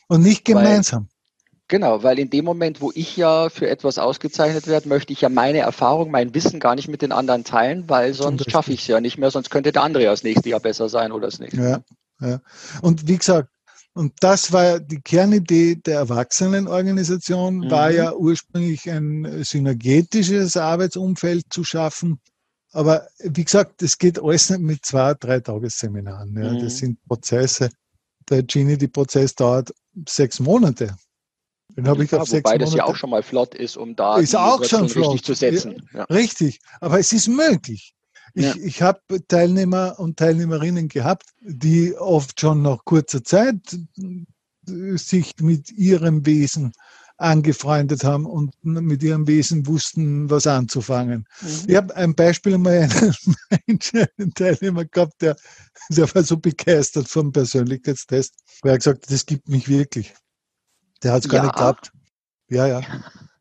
Und 0.10 0.22
nicht 0.22 0.44
gemeinsam. 0.46 1.04
Weil, 1.04 1.68
genau, 1.70 2.04
weil 2.04 2.20
in 2.20 2.30
dem 2.30 2.46
Moment, 2.46 2.82
wo 2.82 2.92
ich 2.94 3.16
ja 3.16 3.50
für 3.50 3.70
etwas 3.70 3.98
ausgezeichnet 3.98 4.68
werde, 4.68 4.90
möchte 4.90 5.14
ich 5.14 5.22
ja 5.22 5.30
meine 5.30 5.60
Erfahrung, 5.60 6.12
mein 6.12 6.34
Wissen 6.34 6.60
gar 6.60 6.76
nicht 6.76 6.88
mit 6.90 7.02
den 7.02 7.12
anderen 7.12 7.44
teilen, 7.44 7.90
weil 7.90 8.14
sonst 8.14 8.50
schaffe 8.52 8.74
ich 8.74 8.82
es 8.82 8.88
ja 8.88 9.00
nicht 9.00 9.18
mehr, 9.18 9.32
sonst 9.32 9.50
könnte 9.50 9.72
der 9.72 9.84
andere 9.84 10.04
ja 10.04 10.12
das 10.12 10.24
nächste 10.24 10.50
Jahr 10.50 10.60
besser 10.60 10.90
sein 10.90 11.12
oder 11.12 11.28
das 11.28 11.40
nächste. 11.40 11.62
Ja, 11.62 11.84
ja. 12.20 12.42
Und 12.82 13.08
wie 13.08 13.18
gesagt, 13.18 13.50
und 13.98 14.14
das 14.20 14.54
war 14.54 14.80
die 14.80 15.02
Kernidee 15.02 15.76
der 15.76 15.96
Erwachsenenorganisation, 15.96 17.58
mhm. 17.58 17.72
war 17.72 17.90
ja 17.90 18.14
ursprünglich 18.14 18.88
ein 18.92 19.44
synergetisches 19.44 20.56
Arbeitsumfeld 20.56 21.46
zu 21.50 21.64
schaffen. 21.64 22.20
Aber 22.74 23.08
wie 23.20 23.44
gesagt, 23.44 23.82
das 23.82 23.98
geht 23.98 24.22
alles 24.22 24.52
nicht 24.52 24.62
mit 24.62 24.86
zwei, 24.86 25.16
drei 25.16 25.40
Tagesseminaren. 25.40 26.32
Ja. 26.38 26.52
Mhm. 26.52 26.60
Das 26.60 26.78
sind 26.78 27.04
Prozesse. 27.08 27.70
Der 28.30 28.44
Genie-Prozess 28.44 29.34
dauert 29.34 29.74
sechs 30.08 30.40
Monate. 30.40 30.96
Den 31.76 31.88
habe 31.88 32.04
ich 32.04 32.12
ja, 32.12 32.20
auf 32.20 32.28
sechs 32.28 32.44
wobei 32.44 32.58
Monate. 32.58 32.72
das 32.72 32.78
ja 32.78 32.86
auch 32.86 32.96
schon 32.96 33.10
mal 33.10 33.24
flott 33.24 33.56
ist, 33.56 33.78
um 33.78 33.96
da 33.96 34.18
ist 34.18 34.36
auch 34.36 34.64
schon 34.64 34.90
flott. 34.90 35.14
richtig 35.14 35.26
zu 35.26 35.34
setzen. 35.34 35.90
Ja, 35.92 36.04
Richtig, 36.04 36.60
aber 36.82 37.00
es 37.00 37.14
ist 37.14 37.28
möglich. 37.28 37.96
Ich, 38.34 38.46
ja. 38.46 38.56
ich 38.62 38.82
habe 38.82 39.02
Teilnehmer 39.28 40.00
und 40.00 40.18
Teilnehmerinnen 40.18 40.90
gehabt, 40.90 41.28
die 41.42 41.96
oft 41.96 42.40
schon 42.40 42.62
nach 42.62 42.84
kurzer 42.86 43.24
Zeit 43.24 43.78
sich 44.66 45.34
mit 45.40 45.72
ihrem 45.72 46.26
Wesen 46.26 46.74
angefreundet 47.18 48.04
haben 48.04 48.26
und 48.26 48.54
mit 48.64 49.02
ihrem 49.02 49.28
Wesen 49.28 49.66
wussten, 49.66 50.30
was 50.30 50.46
anzufangen. 50.46 51.26
Mhm. 51.42 51.64
Ich 51.68 51.76
habe 51.76 51.96
ein 51.96 52.14
Beispiel 52.14 52.54
einmal 52.54 52.88
einen, 53.68 53.80
einen 54.18 54.34
Teilnehmer 54.34 54.86
gehabt, 54.86 55.22
der, 55.22 55.36
der 55.90 56.14
war 56.14 56.24
so 56.24 56.38
begeistert 56.38 57.08
vom 57.08 57.32
Persönlichkeitstest, 57.32 58.36
weil 58.62 58.74
er 58.74 58.78
gesagt 58.78 59.04
hat, 59.04 59.12
das 59.12 59.26
gibt 59.26 59.50
mich 59.50 59.68
wirklich. 59.68 60.14
Der 61.04 61.14
hat 61.14 61.24
es 61.24 61.30
gar 61.30 61.40
ja. 61.40 61.44
nicht 61.46 61.56
gehabt. 61.56 61.92
Ja, 62.50 62.68
ja. 62.68 62.82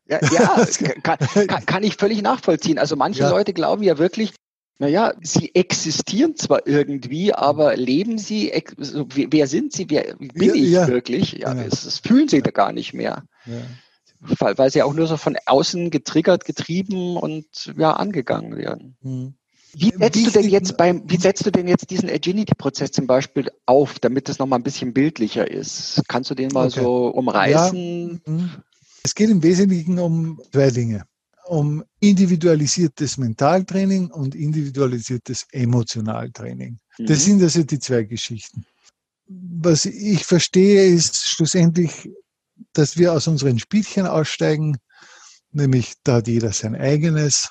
Ja, 0.09 0.19
ja 0.31 0.65
kann, 1.03 1.17
kann, 1.19 1.65
kann, 1.65 1.83
ich 1.83 1.97
völlig 1.97 2.21
nachvollziehen. 2.21 2.79
Also 2.79 2.95
manche 2.95 3.21
ja. 3.21 3.29
Leute 3.29 3.53
glauben 3.53 3.83
ja 3.83 3.97
wirklich, 3.97 4.33
naja, 4.79 5.13
sie 5.21 5.55
existieren 5.55 6.35
zwar 6.35 6.67
irgendwie, 6.67 7.33
aber 7.33 7.75
leben 7.75 8.19
sie, 8.19 8.51
wer 8.77 9.47
sind 9.47 9.73
sie, 9.73 9.89
wer 9.89 10.15
bin 10.17 10.49
ja, 10.49 10.53
ich 10.53 10.69
ja. 10.69 10.87
wirklich? 10.87 11.31
Ja, 11.33 11.55
ja. 11.55 11.63
Das, 11.63 11.83
das, 11.83 11.99
fühlen 11.99 12.27
sie 12.27 12.41
da 12.41 12.51
gar 12.51 12.71
nicht 12.71 12.93
mehr. 12.93 13.23
Weil, 14.19 14.57
weil 14.57 14.71
sie 14.71 14.83
auch 14.83 14.93
nur 14.93 15.07
so 15.07 15.17
von 15.17 15.37
außen 15.45 15.89
getriggert, 15.89 16.45
getrieben 16.45 17.17
und 17.17 17.73
ja, 17.77 17.93
angegangen 17.93 18.57
werden. 18.57 18.97
Hm. 19.01 19.33
Wie 19.73 19.93
setzt 19.95 20.25
du 20.25 20.31
denn 20.31 20.49
jetzt 20.49 20.77
beim, 20.77 21.03
wie 21.07 21.17
setzt 21.17 21.45
du 21.45 21.51
denn 21.51 21.67
jetzt 21.67 21.89
diesen 21.91 22.09
Agility-Prozess 22.09 22.91
zum 22.91 23.05
Beispiel 23.05 23.51
auf, 23.65 23.99
damit 23.99 24.27
es 24.29 24.39
nochmal 24.39 24.59
ein 24.59 24.63
bisschen 24.63 24.93
bildlicher 24.93 25.49
ist? 25.49 26.01
Kannst 26.07 26.31
du 26.31 26.35
den 26.35 26.51
mal 26.51 26.67
okay. 26.67 26.81
so 26.81 27.07
umreißen? 27.07 28.21
Hm. 28.25 28.49
Es 29.03 29.13
geht 29.13 29.29
im 29.29 29.43
Wesentlichen 29.43 29.99
um 29.99 30.41
zwei 30.51 30.69
Dinge 30.69 31.05
um 31.47 31.83
individualisiertes 31.99 33.17
Mentaltraining 33.17 34.11
und 34.11 34.35
individualisiertes 34.35 35.45
Emotionaltraining. 35.51 36.77
Mhm. 36.97 37.05
Das 37.05 37.25
sind 37.25 37.41
also 37.41 37.63
die 37.63 37.79
zwei 37.79 38.03
Geschichten. 38.03 38.65
Was 39.27 39.85
ich 39.85 40.25
verstehe, 40.25 40.85
ist 40.85 41.17
schlussendlich, 41.27 42.09
dass 42.73 42.97
wir 42.97 43.13
aus 43.13 43.27
unseren 43.27 43.59
Spielchen 43.59 44.07
aussteigen, 44.07 44.77
nämlich 45.51 45.93
da 46.03 46.15
hat 46.15 46.27
jeder 46.27 46.53
sein 46.53 46.75
eigenes. 46.75 47.49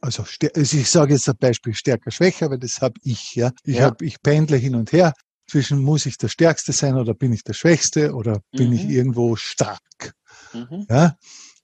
Also, 0.00 0.24
also 0.54 0.76
ich 0.76 0.90
sage 0.90 1.14
jetzt 1.14 1.28
ein 1.28 1.36
Beispiel 1.38 1.74
stärker, 1.74 2.10
schwächer, 2.10 2.50
weil 2.50 2.58
das 2.58 2.80
habe 2.80 2.94
ich. 3.02 3.34
Ja, 3.34 3.50
ich 3.64 3.76
ja. 3.76 3.84
habe, 3.84 4.04
ich 4.04 4.22
pendle 4.22 4.56
hin 4.56 4.74
und 4.74 4.92
her 4.92 5.12
zwischen 5.48 5.78
muss 5.82 6.06
ich 6.06 6.18
der 6.18 6.28
Stärkste 6.28 6.72
sein 6.72 6.96
oder 6.96 7.14
bin 7.14 7.32
ich 7.32 7.44
der 7.44 7.54
Schwächste 7.54 8.14
oder 8.14 8.40
bin 8.52 8.68
mhm. 8.68 8.74
ich 8.74 8.84
irgendwo 8.88 9.36
stark. 9.36 10.12
Mhm. 10.52 10.86
Ja, 10.88 11.16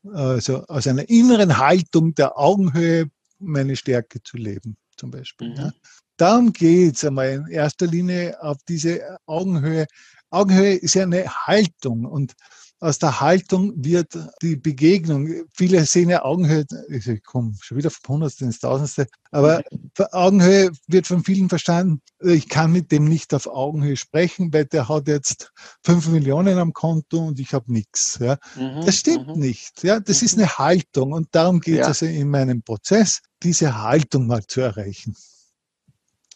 also 0.04 0.64
aus 0.66 0.86
einer 0.86 1.08
inneren 1.08 1.58
Haltung 1.58 2.14
der 2.14 2.38
Augenhöhe 2.38 3.10
meine 3.38 3.76
Stärke 3.76 4.22
zu 4.22 4.36
leben, 4.36 4.76
zum 4.96 5.10
Beispiel. 5.10 5.50
Mhm. 5.50 5.56
Ja. 5.56 5.72
darum 6.16 6.52
geht 6.52 6.96
es 6.96 7.04
einmal 7.04 7.30
in 7.30 7.46
erster 7.48 7.86
Linie 7.86 8.40
auf 8.42 8.58
diese 8.68 9.18
Augenhöhe. 9.26 9.86
Augenhöhe 10.30 10.74
ist 10.74 10.94
ja 10.94 11.02
eine 11.02 11.26
Haltung 11.46 12.04
und 12.04 12.34
aus 12.82 12.98
der 12.98 13.20
Haltung 13.20 13.72
wird 13.76 14.18
die 14.42 14.56
Begegnung. 14.56 15.28
Viele 15.54 15.86
sehen 15.86 16.10
ja 16.10 16.24
Augenhöhe, 16.24 16.66
ich 16.88 17.22
komme 17.22 17.54
schon 17.60 17.78
wieder 17.78 17.90
vom 17.90 18.14
Hundertste 18.14 18.44
ins 18.44 18.58
Tausendste, 18.58 19.06
aber 19.30 19.62
Augenhöhe 20.10 20.72
wird 20.88 21.06
von 21.06 21.22
vielen 21.22 21.48
verstanden, 21.48 22.02
ich 22.20 22.48
kann 22.48 22.72
mit 22.72 22.90
dem 22.90 23.04
nicht 23.04 23.34
auf 23.34 23.46
Augenhöhe 23.46 23.96
sprechen, 23.96 24.52
weil 24.52 24.64
der 24.64 24.88
hat 24.88 25.06
jetzt 25.06 25.52
fünf 25.84 26.08
Millionen 26.08 26.58
am 26.58 26.72
Konto 26.72 27.18
und 27.18 27.38
ich 27.38 27.54
habe 27.54 27.72
nichts. 27.72 28.18
Ja. 28.20 28.36
Mhm, 28.56 28.84
das 28.84 28.96
stimmt 28.96 29.28
mhm. 29.28 29.40
nicht. 29.40 29.84
Ja. 29.84 30.00
Das 30.00 30.20
mhm. 30.20 30.26
ist 30.26 30.38
eine 30.38 30.58
Haltung 30.58 31.12
und 31.12 31.28
darum 31.30 31.60
geht 31.60 31.74
es 31.74 31.80
ja. 31.80 31.86
also 31.86 32.06
in 32.06 32.28
meinem 32.28 32.62
Prozess, 32.62 33.20
diese 33.44 33.80
Haltung 33.80 34.26
mal 34.26 34.44
zu 34.44 34.60
erreichen. 34.60 35.14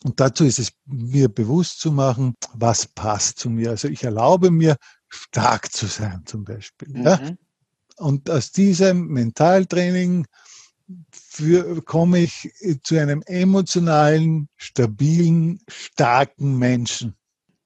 Und 0.05 0.21
dazu 0.21 0.45
ist 0.45 0.61
es 0.61 0.71
mir 0.85 1.29
bewusst 1.29 1.81
zu 1.81 1.91
machen, 1.91 2.35
was 2.55 2.87
passt 2.87 3.41
zu 3.41 3.51
mir. 3.51 3.71
Also 3.71 3.89
ich 3.89 4.05
erlaube 4.05 4.53
mir, 4.53 4.77
stark 5.09 5.73
zu 5.73 5.87
sein 5.87 6.23
zum 6.27 6.45
Beispiel. 6.45 6.89
Mhm. 6.89 7.03
Ja? 7.03 7.21
Und 7.99 8.29
aus 8.31 8.53
diesem 8.53 9.07
Mentaltraining 9.07 10.27
für, 11.11 11.83
komme 11.83 12.21
ich 12.21 12.51
zu 12.83 13.01
einem 13.01 13.23
emotionalen, 13.23 14.49
stabilen, 14.57 15.61
starken 15.69 16.59
Menschen, 16.59 17.17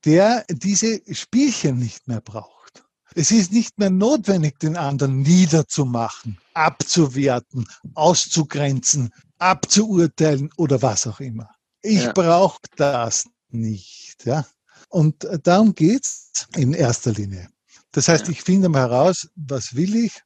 der 0.05 0.45
diese 0.49 1.01
Spielchen 1.13 1.79
nicht 1.79 2.09
mehr 2.09 2.21
braucht. 2.21 2.85
Es 3.15 3.33
ist 3.33 3.53
nicht 3.53 3.79
mehr 3.79 3.91
notwendig, 3.91 4.59
den 4.61 4.77
anderen 4.77 5.23
niederzumachen, 5.23 6.39
abzuwerten, 6.55 7.67
auszugrenzen, 7.95 9.11
abzuurteilen 9.39 10.51
oder 10.57 10.81
was 10.81 11.07
auch 11.07 11.19
immer. 11.19 11.51
Ich 11.83 12.05
ja. 12.05 12.13
brauche 12.13 12.61
das 12.77 13.27
nicht. 13.49 14.25
Ja? 14.25 14.47
Und 14.91 15.27
darum 15.45 15.75
geht's 15.75 16.49
in 16.57 16.75
erster 16.75 17.13
Linie. 17.13 17.49
Das 17.93 18.09
heißt, 18.09 18.29
ich 18.29 18.43
finde 18.43 18.69
mal 18.69 18.81
heraus, 18.81 19.29
was 19.37 19.75
will 19.75 19.97
ich? 19.97 20.21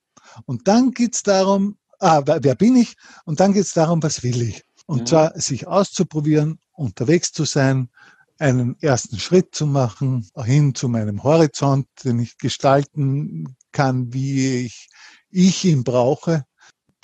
Und 0.46 0.66
dann 0.68 0.90
geht's 0.90 1.22
darum, 1.22 1.76
ah, 2.00 2.22
wer 2.24 2.54
bin 2.54 2.76
ich? 2.76 2.96
Und 3.24 3.40
dann 3.40 3.52
geht's 3.52 3.74
darum, 3.74 4.02
was 4.02 4.22
will 4.22 4.42
ich? 4.42 4.64
Und 4.86 5.00
ja. 5.00 5.06
zwar 5.06 5.40
sich 5.40 5.66
auszuprobieren, 5.66 6.58
unterwegs 6.72 7.32
zu 7.32 7.44
sein, 7.44 7.90
einen 8.38 8.76
ersten 8.80 9.18
Schritt 9.18 9.54
zu 9.54 9.66
machen, 9.66 10.28
hin 10.44 10.74
zu 10.74 10.88
meinem 10.88 11.22
Horizont, 11.22 11.86
den 12.02 12.18
ich 12.18 12.36
gestalten 12.38 13.56
kann, 13.70 14.12
wie 14.12 14.64
ich, 14.64 14.88
ich 15.30 15.64
ihn 15.64 15.84
brauche 15.84 16.44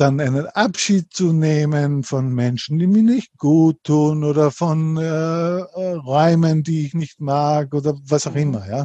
dann 0.01 0.21
einen 0.21 0.47
Abschied 0.47 1.13
zu 1.13 1.33
nehmen 1.33 2.03
von 2.05 2.33
Menschen, 2.33 2.79
die 2.79 2.87
mir 2.87 3.03
nicht 3.03 3.37
gut 3.37 3.77
tun 3.85 4.25
oder 4.25 4.51
von 4.51 4.97
äh, 4.97 5.03
äh 5.03 5.93
Räumen, 5.95 6.63
die 6.63 6.87
ich 6.87 6.95
nicht 6.95 7.21
mag 7.21 7.75
oder 7.75 7.95
was 8.09 8.27
auch 8.27 8.33
mhm. 8.33 8.39
immer, 8.39 8.69
ja. 8.69 8.85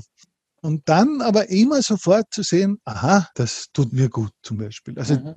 Und 0.66 0.90
dann 0.90 1.22
aber 1.22 1.50
immer 1.50 1.84
sofort 1.84 2.34
zu 2.34 2.42
sehen, 2.42 2.80
aha, 2.86 3.30
das 3.36 3.68
tut 3.72 3.94
mir 3.94 4.10
gut 4.10 4.32
zum 4.42 4.58
Beispiel. 4.58 4.98
Also 4.98 5.14
mhm. 5.14 5.36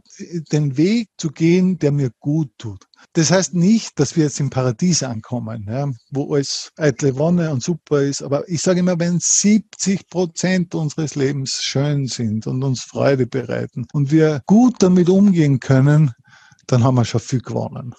den 0.51 0.79
Weg 0.79 1.11
zu 1.18 1.31
gehen, 1.31 1.79
der 1.79 1.93
mir 1.93 2.11
gut 2.18 2.51
tut. 2.57 2.87
Das 3.12 3.31
heißt 3.31 3.53
nicht, 3.53 4.01
dass 4.01 4.16
wir 4.16 4.24
jetzt 4.24 4.41
im 4.41 4.49
Paradies 4.49 5.03
ankommen, 5.03 5.66
ja, 5.68 5.87
wo 6.11 6.35
alles 6.35 6.70
eitle 6.79 7.18
Wonne 7.18 7.51
und 7.51 7.62
super 7.62 8.01
ist. 8.01 8.22
Aber 8.22 8.49
ich 8.49 8.62
sage 8.62 8.81
immer, 8.81 8.99
wenn 8.99 9.18
70 9.20 10.09
Prozent 10.09 10.74
unseres 10.74 11.14
Lebens 11.14 11.62
schön 11.62 12.07
sind 12.07 12.47
und 12.47 12.64
uns 12.64 12.81
Freude 12.81 13.26
bereiten 13.26 13.87
und 13.93 14.11
wir 14.11 14.41
gut 14.47 14.76
damit 14.79 15.11
umgehen 15.11 15.61
können, 15.61 16.12
dann 16.66 16.85
haben 16.85 16.95
wir 16.95 17.05
schon 17.05 17.20
viel 17.20 17.43
gewonnen. 17.43 17.95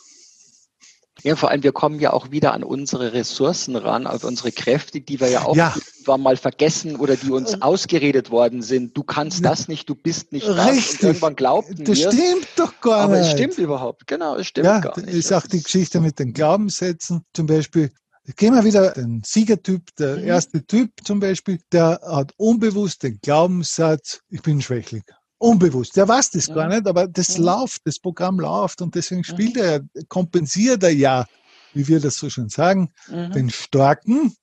Ja, 1.24 1.36
vor 1.36 1.50
allem, 1.50 1.64
wir 1.64 1.72
kommen 1.72 2.00
ja 2.00 2.14
auch 2.14 2.32
wieder 2.32 2.54
an 2.54 2.64
unsere 2.64 3.14
Ressourcen 3.14 3.76
ran, 3.76 4.08
auf 4.08 4.24
unsere 4.24 4.52
Kräfte, 4.52 5.02
die 5.02 5.20
wir 5.20 5.30
ja 5.30 5.46
auch 5.46 5.56
ja. 5.56 5.74
irgendwann 5.76 6.22
mal 6.22 6.38
vergessen 6.38 6.96
oder 6.96 7.16
die 7.16 7.32
uns 7.32 7.54
ähm. 7.54 7.62
ausgeredet 7.62 8.32
worden 8.32 8.62
sind. 8.62 8.96
Du 8.96 9.04
kannst 9.04 9.44
das 9.44 9.68
nicht, 9.68 9.90
du 9.90 9.96
bist 9.96 10.32
nicht 10.32 10.48
das. 10.48 10.72
Richtig. 10.72 11.02
Und 11.02 11.08
irgendwann 11.08 11.36
glaubten 11.36 11.84
das 11.84 11.98
wir. 11.98 12.06
Das 12.06 12.16
stimmt 12.16 12.48
doch 12.56 12.80
gar 12.82 13.02
aber 13.02 13.14
nicht. 13.14 13.22
Aber 13.22 13.28
es 13.28 13.32
stimmt 13.32 13.58
überhaupt, 13.58 14.08
genau, 14.08 14.36
es 14.36 14.48
stimmt 14.48 14.66
ja, 14.66 14.80
gar 14.80 15.00
nicht. 15.00 15.14
Ist 15.14 15.34
auch 15.34 15.46
die 15.48 15.62
Geschichte 15.62 16.00
mit 16.00 16.20
den 16.20 16.34
Glaubenssätzen. 16.34 17.24
Zum 17.34 17.46
Beispiel, 17.46 17.92
gehen 18.36 18.54
wir 18.54 18.64
wieder 18.64 18.92
den 18.92 19.22
Siegertyp, 19.26 19.96
der 19.98 20.18
mhm. 20.18 20.24
erste 20.26 20.66
Typ 20.66 20.92
zum 21.04 21.20
Beispiel, 21.20 21.60
der 21.72 22.00
hat 22.06 22.34
unbewusst 22.38 23.04
den 23.04 23.20
Glaubenssatz, 23.22 24.22
ich 24.30 24.42
bin 24.42 24.62
schwächlich 24.62 25.04
unbewusst. 25.40 25.96
Der 25.96 26.08
weiß 26.08 26.32
das 26.32 26.48
ja. 26.48 26.56
gar 26.56 26.68
nicht, 26.68 26.86
aber 26.86 27.08
das 27.08 27.38
ja. 27.38 27.44
läuft, 27.44 27.82
das 27.86 28.00
Programm 28.00 28.40
läuft 28.40 28.82
und 28.82 28.94
deswegen 28.94 29.24
spielt 29.24 29.56
ja. 29.56 29.64
er, 29.64 29.82
kompensiert 30.08 30.84
er 30.84 30.94
ja, 30.94 31.26
wie 31.74 31.88
wir 31.88 32.00
das 32.00 32.16
so 32.16 32.30
schön 32.30 32.50
sagen, 32.50 32.92
mhm. 33.08 33.32
den 33.32 33.50
Starken, 33.50 34.36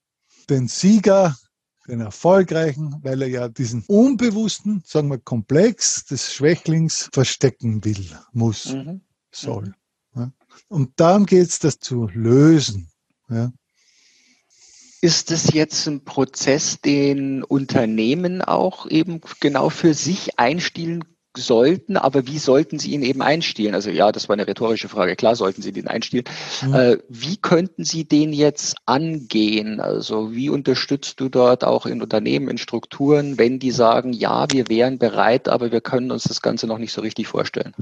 den 0.51 0.69
Sieger, 0.69 1.37
den 1.87 2.01
Erfolgreichen, 2.01 2.97
weil 3.03 3.23
er 3.23 3.29
ja 3.29 3.49
diesen 3.49 3.85
unbewussten, 3.87 4.83
sagen 4.85 5.09
wir 5.09 5.19
Komplex 5.19 6.05
des 6.07 6.33
Schwächlings 6.33 7.09
verstecken 7.13 7.85
will, 7.85 8.11
muss, 8.33 8.73
mhm. 8.73 9.03
soll. 9.31 9.75
Mhm. 10.15 10.33
Und 10.69 10.99
darum 10.99 11.27
geht 11.27 11.49
es, 11.49 11.59
das 11.59 11.79
zu 11.79 12.09
lösen. 12.13 12.91
Ja. 13.29 13.53
Ist 15.07 15.31
es 15.31 15.53
jetzt 15.53 15.87
ein 15.87 16.03
Prozess, 16.03 16.81
den 16.81 17.45
Unternehmen 17.45 18.43
auch 18.43 18.91
eben 18.91 19.21
genau 19.39 19.69
für 19.69 19.95
sich 19.95 20.37
einstielen 20.37 21.05
sollten, 21.37 21.97
aber 21.97 22.27
wie 22.27 22.41
sollten 22.41 22.81
sie 22.81 22.91
ihn 22.91 23.05
eben 23.05 23.23
einstielen? 23.23 23.77
Also 23.77 23.91
ja, 23.91 24.11
das 24.11 24.29
war 24.29 24.35
eine 24.35 24.49
rhetorische 24.49 24.89
Frage. 24.89 25.15
Klar 25.15 25.37
sollten 25.37 25.63
sie 25.63 25.71
den 25.71 25.87
einstielen. 25.87 26.25
Mhm. 26.61 26.75
Äh, 26.75 26.99
wie 27.09 27.37
könnten 27.37 27.85
sie 27.85 28.03
den 28.03 28.33
jetzt 28.33 28.79
angehen? 28.85 29.79
Also 29.79 30.33
wie 30.33 30.51
unterstützt 30.51 31.21
du 31.21 31.29
dort 31.29 31.63
auch 31.63 31.87
in 31.87 32.03
Unternehmen, 32.03 32.49
in 32.49 32.59
Strukturen, 32.59 33.39
wenn 33.39 33.61
die 33.61 33.71
sagen, 33.71 34.13
ja, 34.13 34.47
wir 34.51 34.67
wären 34.69 34.99
bereit, 34.99 35.49
aber 35.49 35.71
wir 35.71 35.83
können 35.83 36.11
uns 36.11 36.25
das 36.25 36.43
Ganze 36.43 36.67
noch 36.67 36.79
nicht 36.79 36.93
so 36.93 37.01
richtig 37.01 37.29
vorstellen? 37.29 37.77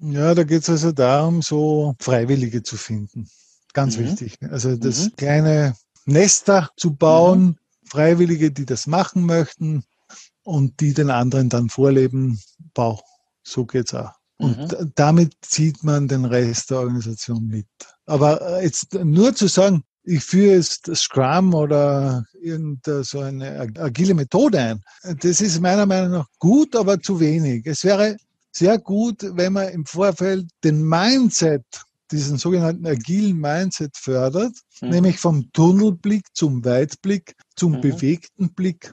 Ja, 0.00 0.36
da 0.36 0.44
geht 0.44 0.62
es 0.62 0.70
also 0.70 0.92
darum, 0.92 1.42
so 1.42 1.96
Freiwillige 1.98 2.62
zu 2.62 2.76
finden. 2.76 3.28
Ganz 3.74 3.98
mhm. 3.98 4.04
wichtig. 4.04 4.38
Also 4.50 4.76
das 4.76 5.06
mhm. 5.06 5.16
kleine 5.16 5.76
Nester 6.06 6.70
zu 6.76 6.94
bauen, 6.94 7.44
mhm. 7.44 7.56
Freiwillige, 7.84 8.50
die 8.50 8.64
das 8.64 8.86
machen 8.86 9.26
möchten 9.26 9.84
und 10.42 10.80
die 10.80 10.94
den 10.94 11.10
anderen 11.10 11.50
dann 11.50 11.68
vorleben, 11.68 12.40
wow, 12.74 13.02
so 13.42 13.66
geht's 13.66 13.92
auch. 13.92 14.12
Und 14.38 14.72
mhm. 14.72 14.92
damit 14.94 15.34
zieht 15.42 15.84
man 15.84 16.08
den 16.08 16.24
Rest 16.24 16.70
der 16.70 16.78
Organisation 16.78 17.46
mit. 17.46 17.66
Aber 18.06 18.40
äh, 18.40 18.64
jetzt 18.64 18.94
nur 18.94 19.34
zu 19.34 19.46
sagen, 19.46 19.84
ich 20.02 20.22
führe 20.22 20.56
jetzt 20.56 20.94
Scrum 20.94 21.54
oder 21.54 22.24
irgendeine 22.40 23.04
so 23.04 23.20
eine 23.20 23.72
agile 23.78 24.14
Methode 24.14 24.58
ein, 24.58 24.84
das 25.20 25.40
ist 25.40 25.60
meiner 25.60 25.86
Meinung 25.86 26.10
nach 26.10 26.26
gut, 26.38 26.76
aber 26.76 27.00
zu 27.00 27.18
wenig. 27.20 27.64
Es 27.64 27.84
wäre 27.84 28.16
sehr 28.52 28.78
gut, 28.78 29.24
wenn 29.36 29.54
man 29.54 29.68
im 29.70 29.86
Vorfeld 29.86 30.46
den 30.62 30.82
Mindset 30.82 31.64
diesen 32.10 32.38
sogenannten 32.38 32.86
agilen 32.86 33.38
Mindset 33.38 33.96
fördert, 33.96 34.56
mhm. 34.80 34.90
nämlich 34.90 35.18
vom 35.18 35.50
Tunnelblick 35.52 36.26
zum 36.32 36.64
Weitblick, 36.64 37.34
zum 37.56 37.72
mhm. 37.72 37.80
bewegten 37.80 38.54
Blick. 38.54 38.92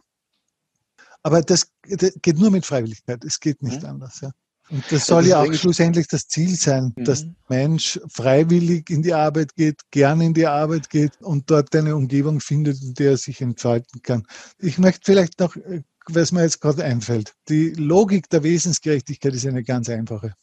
Aber 1.23 1.41
das, 1.41 1.67
das, 1.87 2.13
geht 2.21 2.39
nur 2.39 2.51
mit 2.51 2.65
Freiwilligkeit, 2.65 3.23
es 3.23 3.39
geht 3.39 3.61
nicht 3.61 3.83
mhm. 3.83 3.89
anders. 3.89 4.21
Ja. 4.21 4.31
Und 4.71 4.83
das 4.89 5.05
soll 5.05 5.27
ja, 5.27 5.41
auch 5.41 5.53
schlussendlich 5.53 6.07
das 6.07 6.27
Ziel 6.27 6.55
sein, 6.55 6.93
mhm. 6.95 7.03
dass 7.03 7.23
der 7.23 7.33
Mensch 7.49 7.99
freiwillig 8.09 8.89
in 8.89 9.01
die 9.01 9.13
Arbeit 9.13 9.53
geht, 9.55 9.81
gern 9.91 10.21
in 10.21 10.33
die 10.33 10.47
Arbeit 10.47 10.89
geht 10.89 11.21
und 11.21 11.49
dort 11.51 11.75
eine 11.75 11.95
Umgebung 11.95 12.39
findet, 12.39 12.81
in 12.81 12.93
der 12.93 13.11
er 13.11 13.17
sich 13.17 13.41
entfalten 13.41 14.01
kann. 14.01 14.25
Ich 14.59 14.77
möchte 14.77 15.01
vielleicht 15.03 15.39
noch, 15.39 15.55
äh, 15.57 15.83
was 16.07 16.31
mir 16.31 16.43
jetzt 16.43 16.61
gerade 16.61 16.83
einfällt, 16.83 17.33
die 17.49 17.71
Logik 17.71 18.29
der 18.29 18.43
Wesensgerechtigkeit 18.43 19.33
ist 19.33 19.45
eine 19.45 19.63
ganz 19.63 19.89
einfache. 19.89 20.33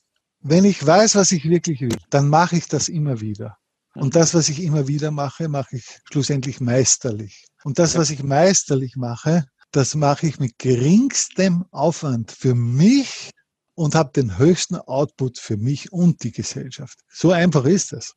Wenn 0.41 0.65
ich 0.65 0.85
weiß, 0.85 1.17
was 1.17 1.33
ich 1.33 1.49
wirklich 1.49 1.81
will, 1.81 1.99
dann 2.11 2.29
mache 2.29 2.57
ich 2.57 2.69
das 2.69 2.89
immer 2.89 3.21
wieder. 3.21 3.57
Und 3.95 4.15
das, 4.15 4.35
was 4.35 4.49
ich 4.49 4.63
immer 4.63 4.87
wieder 4.87 5.11
mache, 5.11 5.49
mache 5.49 5.77
ich 5.77 5.85
schlussendlich 6.11 6.61
meisterlich. 6.61 7.47
Und 7.65 7.79
das, 7.79 7.97
was 7.97 8.11
ich 8.11 8.23
meisterlich 8.23 8.95
mache, 8.97 9.47
das 9.73 9.95
mache 9.95 10.29
ich 10.29 10.39
mit 10.39 10.59
geringstem 10.59 11.65
Aufwand 11.73 12.31
für 12.31 12.55
mich 12.55 13.31
und 13.75 13.95
habe 13.95 14.13
den 14.13 14.39
höchsten 14.39 14.77
Output 14.77 15.39
für 15.39 15.57
mich 15.57 15.93
und 15.93 16.23
die 16.23 16.33
Gesellschaft. 16.33 16.99
So 17.09 17.33
einfach 17.33 17.65
ist 17.65 17.93
das. 17.93 18.15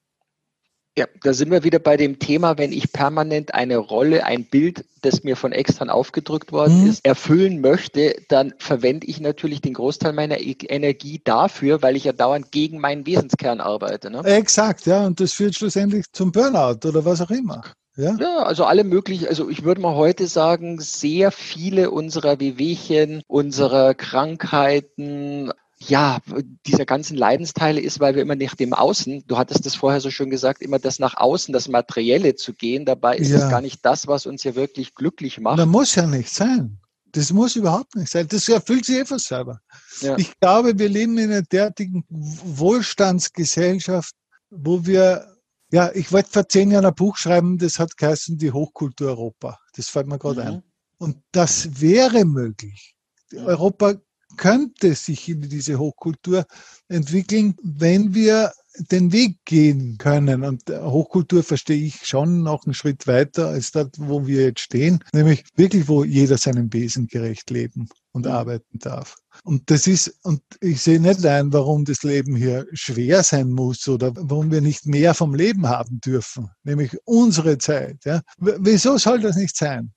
Ja, 0.97 1.05
da 1.23 1.33
sind 1.33 1.51
wir 1.51 1.63
wieder 1.63 1.79
bei 1.79 1.95
dem 1.95 2.19
Thema, 2.19 2.57
wenn 2.57 2.73
ich 2.73 2.91
permanent 2.91 3.53
eine 3.53 3.77
Rolle, 3.77 4.25
ein 4.25 4.43
Bild, 4.43 4.83
das 5.01 5.23
mir 5.23 5.37
von 5.37 5.53
extern 5.53 5.89
aufgedrückt 5.89 6.51
worden 6.51 6.83
mhm. 6.83 6.89
ist, 6.89 7.05
erfüllen 7.05 7.61
möchte, 7.61 8.15
dann 8.27 8.53
verwende 8.57 9.07
ich 9.07 9.21
natürlich 9.21 9.61
den 9.61 9.73
Großteil 9.73 10.11
meiner 10.11 10.39
e 10.41 10.55
Energie 10.67 11.21
dafür, 11.23 11.81
weil 11.81 11.95
ich 11.95 12.03
ja 12.03 12.11
dauernd 12.11 12.51
gegen 12.51 12.79
meinen 12.79 13.05
Wesenskern 13.05 13.61
arbeite. 13.61 14.11
Ne? 14.11 14.21
Exakt, 14.25 14.85
ja, 14.85 15.05
und 15.05 15.21
das 15.21 15.31
führt 15.31 15.55
schlussendlich 15.55 16.11
zum 16.11 16.33
Burnout 16.33 16.85
oder 16.85 17.05
was 17.05 17.21
auch 17.21 17.31
immer. 17.31 17.63
Ja? 17.95 18.15
ja, 18.19 18.43
also 18.43 18.65
alle 18.65 18.83
möglichen, 18.83 19.27
also 19.27 19.49
ich 19.49 19.63
würde 19.63 19.81
mal 19.81 19.95
heute 19.95 20.27
sagen, 20.27 20.79
sehr 20.79 21.31
viele 21.31 21.91
unserer 21.91 22.39
Wehwehchen, 22.39 23.21
unserer 23.27 23.93
Krankheiten, 23.93 25.51
ja, 25.87 26.19
dieser 26.67 26.85
ganzen 26.85 27.17
Leidensteile 27.17 27.81
ist, 27.81 27.99
weil 27.99 28.15
wir 28.15 28.21
immer 28.21 28.35
nach 28.35 28.55
dem 28.55 28.73
Außen, 28.73 29.23
du 29.25 29.37
hattest 29.37 29.65
es 29.65 29.75
vorher 29.75 29.99
so 29.99 30.11
schön 30.11 30.29
gesagt, 30.29 30.61
immer 30.61 30.79
das 30.79 30.99
nach 30.99 31.17
außen, 31.17 31.53
das 31.53 31.67
Materielle 31.67 32.35
zu 32.35 32.53
gehen. 32.53 32.85
Dabei 32.85 33.17
ist 33.17 33.31
es 33.31 33.49
gar 33.49 33.61
nicht 33.61 33.83
das, 33.83 34.07
was 34.07 34.25
uns 34.25 34.43
ja 34.43 34.55
wirklich 34.55 34.93
glücklich 34.93 35.39
macht. 35.39 35.59
Das 35.59 35.67
muss 35.67 35.95
ja 35.95 36.05
nicht 36.05 36.29
sein. 36.29 36.77
Das 37.13 37.33
muss 37.33 37.55
überhaupt 37.55 37.95
nicht 37.95 38.11
sein. 38.11 38.27
Das 38.27 38.47
erfüllt 38.47 38.85
sich 38.85 38.99
einfach 38.99 39.19
selber. 39.19 39.59
Ja. 40.01 40.17
Ich 40.17 40.39
glaube, 40.39 40.77
wir 40.77 40.87
leben 40.87 41.17
in 41.17 41.31
einer 41.31 41.41
derartigen 41.41 42.05
Wohlstandsgesellschaft, 42.09 44.15
wo 44.49 44.85
wir, 44.85 45.35
ja, 45.71 45.91
ich 45.93 46.11
wollte 46.11 46.29
vor 46.29 46.47
zehn 46.47 46.71
Jahren 46.71 46.85
ein 46.85 46.95
Buch 46.95 47.17
schreiben, 47.17 47.57
das 47.57 47.79
hat 47.79 47.97
geheißen 47.97 48.37
Die 48.37 48.51
Hochkultur 48.51 49.09
Europa. 49.09 49.59
Das 49.75 49.89
fällt 49.89 50.07
mir 50.07 50.19
gerade 50.19 50.41
mhm. 50.41 50.47
ein. 50.47 50.63
Und 50.99 51.17
das 51.31 51.81
wäre 51.81 52.23
möglich. 52.23 52.95
Europa 53.33 53.95
könnte 54.41 54.95
sich 54.95 55.29
in 55.29 55.41
diese 55.41 55.77
Hochkultur 55.77 56.47
entwickeln, 56.87 57.55
wenn 57.61 58.15
wir 58.15 58.51
den 58.89 59.11
Weg 59.11 59.37
gehen 59.45 59.99
können. 59.99 60.43
Und 60.43 60.63
Hochkultur 60.67 61.43
verstehe 61.43 61.85
ich 61.85 62.07
schon 62.07 62.41
noch 62.41 62.65
einen 62.65 62.73
Schritt 62.73 63.05
weiter 63.05 63.49
als 63.49 63.71
dort, 63.71 63.97
wo 63.99 64.25
wir 64.25 64.45
jetzt 64.45 64.61
stehen, 64.61 65.03
nämlich 65.13 65.43
wirklich, 65.55 65.87
wo 65.87 66.03
jeder 66.03 66.39
seinem 66.39 66.73
Wesen 66.73 67.05
gerecht 67.05 67.51
leben 67.51 67.87
und 68.13 68.25
mhm. 68.25 68.31
arbeiten 68.31 68.79
darf. 68.79 69.15
Und 69.43 69.69
das 69.69 69.85
ist, 69.85 70.11
und 70.23 70.41
ich 70.59 70.81
sehe 70.81 70.99
nicht 70.99 71.23
ein, 71.23 71.53
warum 71.53 71.85
das 71.85 72.01
Leben 72.01 72.35
hier 72.35 72.65
schwer 72.73 73.21
sein 73.21 73.51
muss 73.51 73.87
oder 73.87 74.11
warum 74.15 74.49
wir 74.49 74.61
nicht 74.61 74.87
mehr 74.87 75.13
vom 75.13 75.35
Leben 75.35 75.69
haben 75.69 76.01
dürfen, 76.01 76.49
nämlich 76.63 76.97
unsere 77.05 77.59
Zeit. 77.59 77.99
Ja. 78.05 78.21
Wieso 78.39 78.97
soll 78.97 79.19
das 79.19 79.35
nicht 79.35 79.55
sein? 79.55 79.93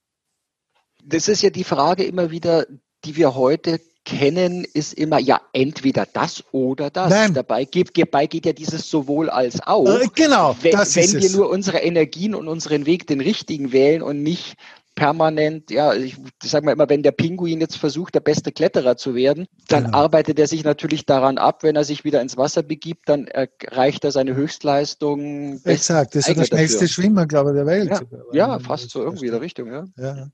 Das 1.03 1.29
ist 1.29 1.41
ja 1.41 1.49
die 1.49 1.65
Frage 1.65 2.05
immer 2.05 2.31
wieder, 2.31 2.67
die 3.05 3.17
wir 3.17 3.35
heute 3.35 3.81
kennen, 4.05 4.65
ist 4.75 4.95
immer 4.95 5.19
ja 5.19 5.41
entweder 5.53 6.07
das 6.07 6.45
oder 6.53 6.91
das. 6.91 7.11
Nein. 7.11 7.35
Dabei, 7.35 7.65
geht, 7.65 7.97
dabei 7.97 8.27
geht 8.27 8.47
ja 8.47 8.53
dieses 8.53 8.89
sowohl 8.91 9.31
als 9.31 9.61
auch. 9.67 9.87
Äh, 9.87 10.09
genau. 10.15 10.57
Wenn, 10.61 10.73
wenn 10.75 11.13
wir 11.13 11.25
es. 11.25 11.35
nur 11.35 11.51
unsere 11.51 11.79
Energien 11.79 12.35
und 12.35 12.49
unseren 12.49 12.87
Weg 12.87 13.07
den 13.07 13.21
richtigen 13.21 13.73
wählen 13.73 14.03
und 14.03 14.23
nicht 14.23 14.57
permanent, 14.95 15.71
ja, 15.71 15.93
ich 15.95 16.17
sage 16.43 16.67
mal 16.67 16.73
immer, 16.73 16.89
wenn 16.89 17.03
der 17.03 17.11
Pinguin 17.11 17.61
jetzt 17.61 17.77
versucht, 17.77 18.15
der 18.15 18.21
beste 18.21 18.53
Kletterer 18.53 18.97
zu 18.97 19.15
werden, 19.15 19.47
dann 19.69 19.87
genau. 19.87 19.99
arbeitet 19.99 20.39
er 20.39 20.47
sich 20.47 20.63
natürlich 20.63 21.05
daran 21.05 21.37
ab, 21.37 21.63
wenn 21.63 21.75
er 21.75 21.85
sich 21.85 22.05
wieder 22.05 22.21
ins 22.21 22.37
Wasser 22.37 22.63
begibt, 22.63 23.09
dann 23.09 23.27
erreicht 23.27 24.05
er 24.05 24.13
seine 24.13 24.37
Höchstleistung. 24.37 25.61
Exakt, 25.65 26.15
das 26.15 26.29
ist 26.29 26.39
der 26.39 26.45
schnellste 26.45 26.79
dafür. 26.81 26.89
Schwimmer, 26.89 27.27
glaube 27.27 27.51
ich, 27.51 27.57
der 27.57 27.67
Welt. 27.67 27.91
Ja, 27.91 28.01
ja 28.33 28.59
fast 28.61 28.91
so 28.91 29.03
irgendwie 29.03 29.27
in 29.27 29.33
der 29.33 29.41
Richtung, 29.41 29.73
ja. 29.73 29.85
ja. 29.97 30.29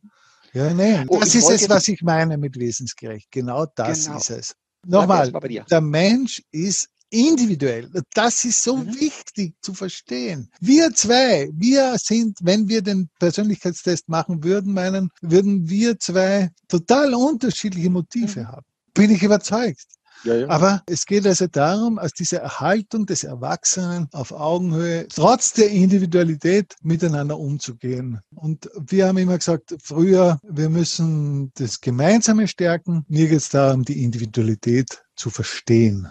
Ja, 0.52 0.74
nein, 0.74 1.06
oh, 1.08 1.20
das 1.20 1.34
ist 1.34 1.48
es, 1.48 1.68
was 1.68 1.88
ich 1.88 2.02
meine 2.02 2.36
mit 2.36 2.58
wesensgerecht. 2.58 3.30
Genau 3.30 3.66
das 3.74 4.06
genau. 4.06 4.18
ist 4.18 4.30
es. 4.30 4.54
Nochmal, 4.86 5.30
der 5.70 5.80
Mensch 5.80 6.42
ist 6.50 6.88
individuell. 7.10 7.90
Das 8.14 8.44
ist 8.44 8.62
so 8.62 8.76
mhm. 8.76 8.94
wichtig 8.98 9.54
zu 9.60 9.74
verstehen. 9.74 10.50
Wir 10.60 10.92
zwei, 10.94 11.50
wir 11.52 11.96
sind, 11.98 12.38
wenn 12.42 12.68
wir 12.68 12.82
den 12.82 13.10
Persönlichkeitstest 13.18 14.08
machen 14.08 14.42
würden, 14.42 14.72
meinen, 14.72 15.10
würden 15.20 15.68
wir 15.68 15.98
zwei 15.98 16.50
total 16.68 17.14
unterschiedliche 17.14 17.90
Motive 17.90 18.40
mhm. 18.40 18.48
haben. 18.48 18.66
Bin 18.94 19.10
ich 19.10 19.22
überzeugt. 19.22 19.86
Ja, 20.24 20.34
ja. 20.34 20.48
Aber 20.48 20.82
es 20.86 21.06
geht 21.06 21.26
also 21.26 21.46
darum, 21.46 21.98
aus 21.98 22.12
dieser 22.12 22.38
Erhaltung 22.38 23.06
des 23.06 23.24
Erwachsenen 23.24 24.08
auf 24.12 24.32
Augenhöhe, 24.32 25.06
trotz 25.08 25.52
der 25.52 25.70
Individualität 25.70 26.74
miteinander 26.82 27.38
umzugehen. 27.38 28.20
Und 28.34 28.68
wir 28.78 29.06
haben 29.06 29.18
immer 29.18 29.38
gesagt, 29.38 29.74
früher, 29.82 30.38
wir 30.42 30.68
müssen 30.68 31.52
das 31.54 31.80
Gemeinsame 31.80 32.48
stärken. 32.48 33.04
Mir 33.08 33.28
geht 33.28 33.38
es 33.38 33.48
darum, 33.48 33.84
die 33.84 34.02
Individualität 34.02 35.02
zu 35.16 35.30
verstehen. 35.30 36.08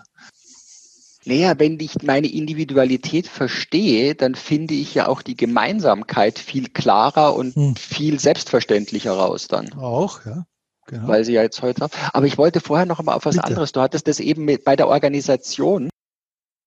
Naja, 1.25 1.59
wenn 1.59 1.79
ich 1.79 2.01
meine 2.01 2.27
Individualität 2.27 3.27
verstehe, 3.27 4.15
dann 4.15 4.35
finde 4.35 4.73
ich 4.73 4.95
ja 4.95 5.07
auch 5.07 5.21
die 5.21 5.35
Gemeinsamkeit 5.35 6.39
viel 6.39 6.69
klarer 6.69 7.35
und 7.35 7.55
hm. 7.55 7.75
viel 7.75 8.19
selbstverständlicher 8.19 9.11
raus 9.11 9.47
dann. 9.47 9.73
Auch, 9.73 10.25
ja. 10.25 10.45
Genau. 10.89 11.07
Weil 11.07 11.23
sie 11.23 11.33
ja 11.33 11.43
jetzt 11.43 11.61
heute 11.61 11.81
haben. 11.81 11.93
Aber 12.13 12.25
ich 12.25 12.37
wollte 12.37 12.59
vorher 12.61 12.87
noch 12.87 13.01
mal 13.03 13.13
auf 13.13 13.25
was 13.25 13.35
Bitte. 13.35 13.47
anderes. 13.47 13.71
Du 13.71 13.81
hattest 13.81 14.07
das 14.07 14.19
eben 14.19 14.43
mit, 14.45 14.63
bei 14.63 14.75
der 14.75 14.87
Organisation 14.87 15.89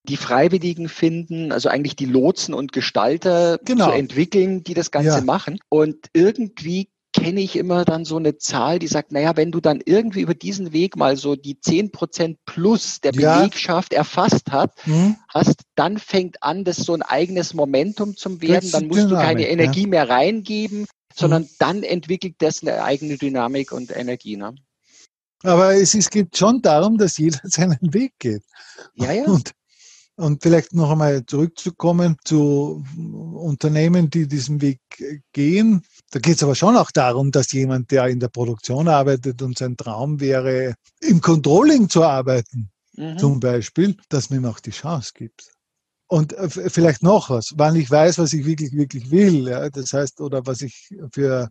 die 0.08 0.16
Freiwilligen 0.16 0.88
finden, 0.88 1.52
also 1.52 1.68
eigentlich 1.68 1.96
die 1.96 2.06
Lotsen 2.06 2.54
und 2.54 2.72
Gestalter 2.72 3.58
genau. 3.64 3.86
zu 3.86 3.92
entwickeln, 3.92 4.64
die 4.64 4.74
das 4.74 4.90
Ganze 4.90 5.18
ja. 5.18 5.20
machen. 5.20 5.58
Und 5.68 6.08
irgendwie 6.12 6.88
kenne 7.12 7.40
ich 7.40 7.56
immer 7.56 7.84
dann 7.84 8.04
so 8.04 8.16
eine 8.16 8.38
Zahl, 8.38 8.78
die 8.78 8.86
sagt, 8.86 9.12
naja, 9.12 9.36
wenn 9.36 9.52
du 9.52 9.60
dann 9.60 9.80
irgendwie 9.84 10.22
über 10.22 10.34
diesen 10.34 10.72
Weg 10.72 10.96
mal 10.96 11.16
so 11.16 11.36
die 11.36 11.60
zehn 11.60 11.92
Prozent 11.92 12.38
plus 12.46 13.00
der 13.00 13.12
ja. 13.12 13.36
Belegschaft 13.36 13.92
erfasst 13.92 14.50
hat, 14.50 14.74
mhm. 14.86 15.16
hast, 15.28 15.62
dann 15.74 15.98
fängt 15.98 16.42
an, 16.42 16.64
das 16.64 16.78
so 16.78 16.94
ein 16.94 17.02
eigenes 17.02 17.54
Momentum 17.54 18.16
zu 18.16 18.40
werden, 18.40 18.70
dann 18.70 18.86
musst 18.86 19.00
Dynamik, 19.00 19.18
du 19.18 19.26
keine 19.26 19.48
Energie 19.48 19.82
ja. 19.82 19.88
mehr 19.88 20.08
reingeben, 20.08 20.86
sondern 21.14 21.42
mhm. 21.42 21.48
dann 21.58 21.82
entwickelt 21.82 22.36
das 22.38 22.62
eine 22.62 22.82
eigene 22.82 23.16
Dynamik 23.16 23.72
und 23.72 23.94
Energie. 23.94 24.36
Ne? 24.36 24.54
Aber 25.42 25.74
es, 25.74 25.94
es 25.94 26.10
geht 26.10 26.36
schon 26.36 26.62
darum, 26.62 26.98
dass 26.98 27.18
jeder 27.18 27.40
seinen 27.44 27.92
Weg 27.92 28.14
geht. 28.18 28.42
Ja, 28.94 29.12
ja. 29.12 29.24
Und, 29.24 29.52
und 30.16 30.42
vielleicht 30.42 30.72
noch 30.72 30.90
einmal 30.90 31.24
zurückzukommen 31.26 32.16
zu 32.24 32.84
Unternehmen, 32.96 34.10
die 34.10 34.28
diesen 34.28 34.60
Weg 34.60 34.80
gehen. 35.32 35.82
Da 36.10 36.20
geht 36.20 36.36
es 36.36 36.42
aber 36.42 36.54
schon 36.54 36.76
auch 36.76 36.90
darum, 36.90 37.32
dass 37.32 37.52
jemand, 37.52 37.90
der 37.90 38.06
in 38.06 38.20
der 38.20 38.28
Produktion 38.28 38.88
arbeitet 38.88 39.42
und 39.42 39.58
sein 39.58 39.76
Traum 39.76 40.20
wäre, 40.20 40.74
im 41.00 41.20
Controlling 41.20 41.88
zu 41.88 42.04
arbeiten, 42.04 42.70
mhm. 42.96 43.18
zum 43.18 43.40
Beispiel, 43.40 43.96
dass 44.08 44.30
man 44.30 44.40
ihm 44.40 44.46
auch 44.46 44.60
die 44.60 44.70
Chance 44.70 45.12
gibt. 45.14 45.50
Und 46.12 46.34
äh, 46.34 46.50
vielleicht 46.50 47.02
noch 47.02 47.30
was, 47.30 47.54
wann 47.56 47.74
ich 47.74 47.90
weiß, 47.90 48.18
was 48.18 48.34
ich 48.34 48.44
wirklich, 48.44 48.74
wirklich 48.74 49.10
will. 49.10 49.48
Ja, 49.48 49.70
das 49.70 49.94
heißt, 49.94 50.20
oder 50.20 50.46
was 50.46 50.60
ich 50.60 50.90
für 51.10 51.48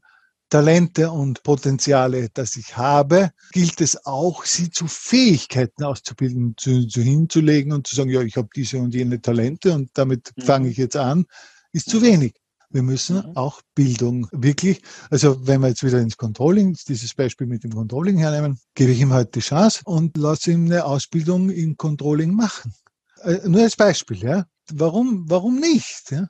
Talente 0.52 1.10
und 1.10 1.42
Potenziale, 1.42 2.30
das 2.32 2.56
ich 2.58 2.78
habe, 2.78 3.32
gilt 3.54 3.82
es 3.82 4.06
auch, 4.06 4.46
sie 4.46 4.70
zu 4.70 4.86
Fähigkeiten 4.86 5.84
auszubilden, 5.84 6.54
zu, 6.58 6.86
zu 6.88 7.02
hinzulegen 7.02 7.74
und 7.74 7.88
zu 7.88 7.96
sagen, 7.96 8.12
ja, 8.12 8.22
ich 8.22 8.38
habe 8.38 8.50
diese 8.56 8.78
und 8.78 8.94
jene 8.94 9.20
Talente 9.20 9.74
und 9.74 9.90
damit 9.96 10.30
mhm. 10.36 10.44
fange 10.44 10.70
ich 10.70 10.78
jetzt 10.78 10.96
an, 10.96 11.26
ist 11.72 11.90
zu 11.90 12.04
wenig. 12.04 12.36
Wir 12.70 12.84
müssen 12.84 13.16
mhm. 13.16 13.38
auch 13.38 13.64
Bildung 13.74 14.28
wirklich, 14.32 14.84
also 15.10 15.48
wenn 15.48 15.62
wir 15.62 15.70
jetzt 15.70 15.84
wieder 15.84 16.00
ins 16.00 16.18
Controlling, 16.18 16.78
dieses 16.88 17.16
Beispiel 17.16 17.48
mit 17.48 17.64
dem 17.64 17.74
Controlling 17.74 18.20
hernehmen, 18.20 18.60
gebe 18.76 18.92
ich 18.92 19.02
ihm 19.02 19.12
halt 19.12 19.34
die 19.34 19.40
Chance 19.40 19.82
und 19.86 20.16
lasse 20.18 20.52
ihm 20.52 20.66
eine 20.66 20.86
Ausbildung 20.86 21.50
im 21.50 21.78
Controlling 21.78 22.36
machen. 22.36 22.76
Äh, 23.24 23.48
nur 23.48 23.62
als 23.62 23.76
Beispiel, 23.76 24.18
ja. 24.18 24.46
Warum, 24.74 25.30
warum 25.30 25.60
nicht? 25.60 26.12
Ja? 26.12 26.28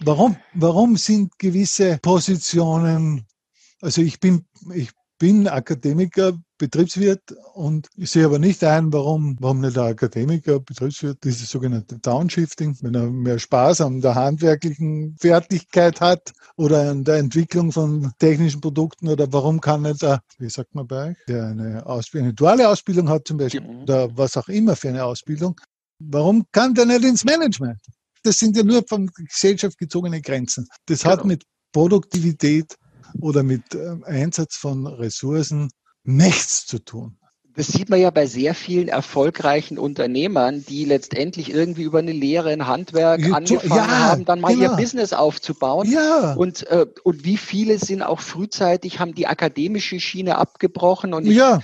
Warum, 0.00 0.36
warum 0.54 0.96
sind 0.96 1.38
gewisse 1.38 1.98
Positionen, 2.02 3.26
also 3.80 4.02
ich 4.02 4.20
bin, 4.20 4.44
ich 4.74 4.90
bin 5.18 5.48
Akademiker, 5.48 6.38
Betriebswirt 6.58 7.34
und 7.54 7.88
ich 7.96 8.10
sehe 8.10 8.24
aber 8.24 8.38
nicht 8.38 8.64
ein, 8.64 8.92
warum, 8.92 9.36
warum 9.40 9.60
nicht 9.60 9.76
der 9.76 9.84
Akademiker, 9.84 10.60
Betriebswirt, 10.60 11.22
dieses 11.24 11.50
sogenannte 11.50 11.98
Downshifting, 11.98 12.76
wenn 12.80 12.94
er 12.94 13.10
mehr 13.10 13.38
Spaß 13.38 13.82
an 13.82 14.00
der 14.00 14.14
handwerklichen 14.14 15.16
Fertigkeit 15.18 16.00
hat 16.00 16.32
oder 16.56 16.90
an 16.90 17.04
der 17.04 17.16
Entwicklung 17.16 17.72
von 17.72 18.12
technischen 18.18 18.60
Produkten 18.60 19.08
oder 19.08 19.30
warum 19.32 19.60
kann 19.60 19.82
nicht 19.82 20.02
der, 20.02 20.22
wie 20.38 20.48
sagt 20.48 20.74
man 20.74 20.86
bei 20.86 21.10
euch, 21.10 21.16
der 21.28 21.46
eine, 21.46 21.84
Ausbildung, 21.84 22.28
eine 22.28 22.34
duale 22.34 22.68
Ausbildung 22.68 23.08
hat 23.08 23.28
zum 23.28 23.36
Beispiel 23.36 23.66
oder 23.82 24.16
was 24.16 24.36
auch 24.36 24.48
immer 24.48 24.76
für 24.76 24.88
eine 24.88 25.04
Ausbildung, 25.04 25.60
Warum 25.98 26.44
kann 26.52 26.74
der 26.74 26.86
nicht 26.86 27.04
ins 27.04 27.24
Management? 27.24 27.78
Das 28.22 28.38
sind 28.38 28.56
ja 28.56 28.62
nur 28.62 28.84
von 28.86 29.06
Gesellschaft 29.06 29.78
gezogene 29.78 30.20
Grenzen. 30.20 30.66
Das 30.86 31.02
genau. 31.02 31.12
hat 31.12 31.24
mit 31.24 31.44
Produktivität 31.72 32.76
oder 33.20 33.42
mit 33.42 33.74
äh, 33.74 33.96
Einsatz 34.04 34.56
von 34.56 34.86
Ressourcen 34.86 35.70
nichts 36.04 36.66
zu 36.66 36.78
tun. 36.78 37.16
Das 37.56 37.68
sieht 37.68 37.88
man 37.88 37.98
ja 37.98 38.10
bei 38.10 38.26
sehr 38.26 38.54
vielen 38.54 38.88
erfolgreichen 38.88 39.78
Unternehmern, 39.78 40.62
die 40.68 40.84
letztendlich 40.84 41.50
irgendwie 41.50 41.84
über 41.84 42.00
eine 42.00 42.12
Lehre 42.12 42.52
in 42.52 42.66
Handwerk 42.66 43.32
angefangen 43.32 43.70
ja, 43.70 43.88
haben, 43.88 44.24
dann 44.26 44.40
mal 44.40 44.54
genau. 44.54 44.72
ihr 44.72 44.76
Business 44.76 45.14
aufzubauen. 45.14 45.90
Ja. 45.90 46.34
Und, 46.34 46.66
äh, 46.66 46.84
und 47.02 47.24
wie 47.24 47.38
viele 47.38 47.78
sind 47.78 48.02
auch 48.02 48.20
frühzeitig, 48.20 49.00
haben 49.00 49.14
die 49.14 49.26
akademische 49.26 50.00
Schiene 50.00 50.36
abgebrochen. 50.36 51.14
Und 51.14 51.26
ich, 51.26 51.36
ja. 51.36 51.60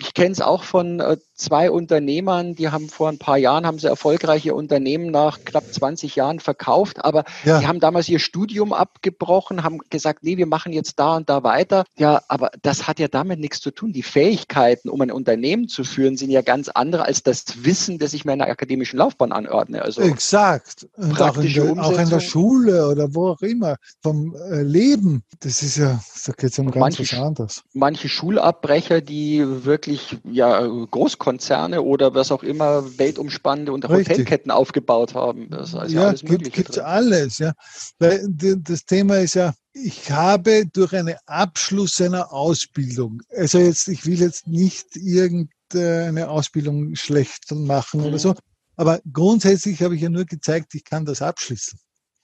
Ich 0.00 0.14
kenne 0.14 0.32
es 0.32 0.40
auch 0.40 0.64
von 0.64 1.00
äh, 1.00 1.16
zwei 1.34 1.70
Unternehmern, 1.70 2.54
die 2.54 2.68
haben 2.68 2.88
vor 2.88 3.08
ein 3.08 3.18
paar 3.18 3.38
Jahren, 3.38 3.66
haben 3.66 3.78
sie 3.78 3.86
erfolgreiche 3.86 4.54
Unternehmen 4.54 5.10
nach 5.10 5.44
knapp 5.44 5.64
20 5.72 6.16
Jahren 6.16 6.38
verkauft, 6.38 7.02
aber 7.04 7.24
ja. 7.44 7.60
die 7.60 7.66
haben 7.66 7.80
damals 7.80 8.08
ihr 8.08 8.18
Studium 8.18 8.72
abgebrochen, 8.72 9.64
haben 9.64 9.78
gesagt, 9.88 10.22
nee, 10.22 10.36
wir 10.36 10.46
machen 10.46 10.72
jetzt 10.72 10.98
da 10.98 11.16
und 11.16 11.30
da 11.30 11.42
weiter. 11.42 11.84
Ja, 11.96 12.22
aber 12.28 12.50
das 12.62 12.86
hat 12.86 12.98
ja 12.98 13.08
damit 13.08 13.40
nichts 13.40 13.60
zu 13.60 13.70
tun. 13.70 13.92
Die 13.92 14.02
Fähigkeiten, 14.02 14.90
um 14.90 15.00
ein 15.00 15.10
Unternehmen 15.10 15.68
zu 15.68 15.84
führen, 15.84 16.16
sind 16.16 16.30
ja 16.30 16.42
ganz 16.42 16.68
andere 16.68 17.04
als 17.04 17.22
das 17.22 17.64
Wissen, 17.64 17.98
das 17.98 18.12
ich 18.12 18.24
meiner 18.24 18.46
akademischen 18.46 18.98
Laufbahn 18.98 19.32
anordne. 19.32 19.82
Also 19.82 20.02
Exakt. 20.02 20.86
Und 20.96 21.20
auch 21.20 21.38
in, 21.38 21.52
der, 21.52 21.82
auch 21.82 21.98
in, 21.98 22.08
der, 22.08 22.20
Schule 22.20 22.86
oder 22.86 23.14
wo 23.14 23.28
auch 23.28 23.40
immer, 23.40 23.76
vom 24.02 24.34
äh, 24.34 24.62
Leben. 24.62 25.22
Das 25.40 25.62
ist 25.62 25.78
ja, 25.78 26.00
da 26.26 26.32
geht 26.32 26.52
es 26.52 26.58
um 26.58 26.70
ganz 26.70 26.98
manche, 26.98 27.02
was 27.02 27.14
anderes. 27.14 27.62
Manche 27.72 28.08
Schulabbrecher, 28.08 29.00
die 29.00 29.42
wirklich 29.70 30.18
ja, 30.24 30.66
Großkonzerne 30.66 31.80
oder 31.80 32.12
was 32.12 32.32
auch 32.32 32.42
immer 32.42 32.84
weltumspannende 32.98 33.72
und 33.72 33.88
Hotelketten 33.88 34.50
aufgebaut 34.50 35.14
haben. 35.14 35.48
Das 35.48 35.72
heißt 35.72 35.92
ja, 35.92 36.02
ja 36.02 36.08
alles 36.08 36.22
gibt, 36.22 36.52
gibt's 36.52 36.78
alles, 36.78 37.38
ja. 37.38 37.52
Weil 38.00 38.26
das 38.28 38.84
Thema 38.84 39.18
ist 39.18 39.34
ja, 39.34 39.54
ich 39.72 40.10
habe 40.10 40.66
durch 40.66 40.92
einen 40.92 41.14
Abschluss 41.26 42.00
einer 42.00 42.32
Ausbildung, 42.32 43.22
also 43.34 43.58
jetzt, 43.58 43.86
ich 43.88 44.04
will 44.04 44.20
jetzt 44.20 44.48
nicht 44.48 44.96
irgendeine 44.96 46.28
Ausbildung 46.28 46.96
schlecht 46.96 47.50
machen 47.52 48.00
mhm. 48.00 48.06
oder 48.06 48.18
so, 48.18 48.34
aber 48.76 49.00
grundsätzlich 49.12 49.80
habe 49.82 49.94
ich 49.94 50.02
ja 50.02 50.08
nur 50.08 50.24
gezeigt, 50.24 50.74
ich 50.74 50.84
kann 50.84 51.04
das 51.04 51.22
abschließen. 51.22 51.78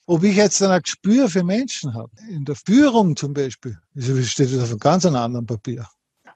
Ob 0.09 0.23
ich 0.25 0.37
jetzt 0.37 0.61
dann 0.61 0.71
ein 0.71 0.83
Gespür 0.83 1.29
für 1.29 1.45
Menschen 1.45 1.95
habe, 1.95 2.11
in 2.29 2.45
der 2.45 2.57
Führung 2.57 3.17
zum 3.17 3.33
Beispiel, 3.33 3.79
das 3.95 4.29
steht 4.29 4.53
auf 4.59 4.71
einem 4.71 4.79
ganz 4.79 5.05
anderen 5.05 5.47
Papier. 5.47 5.87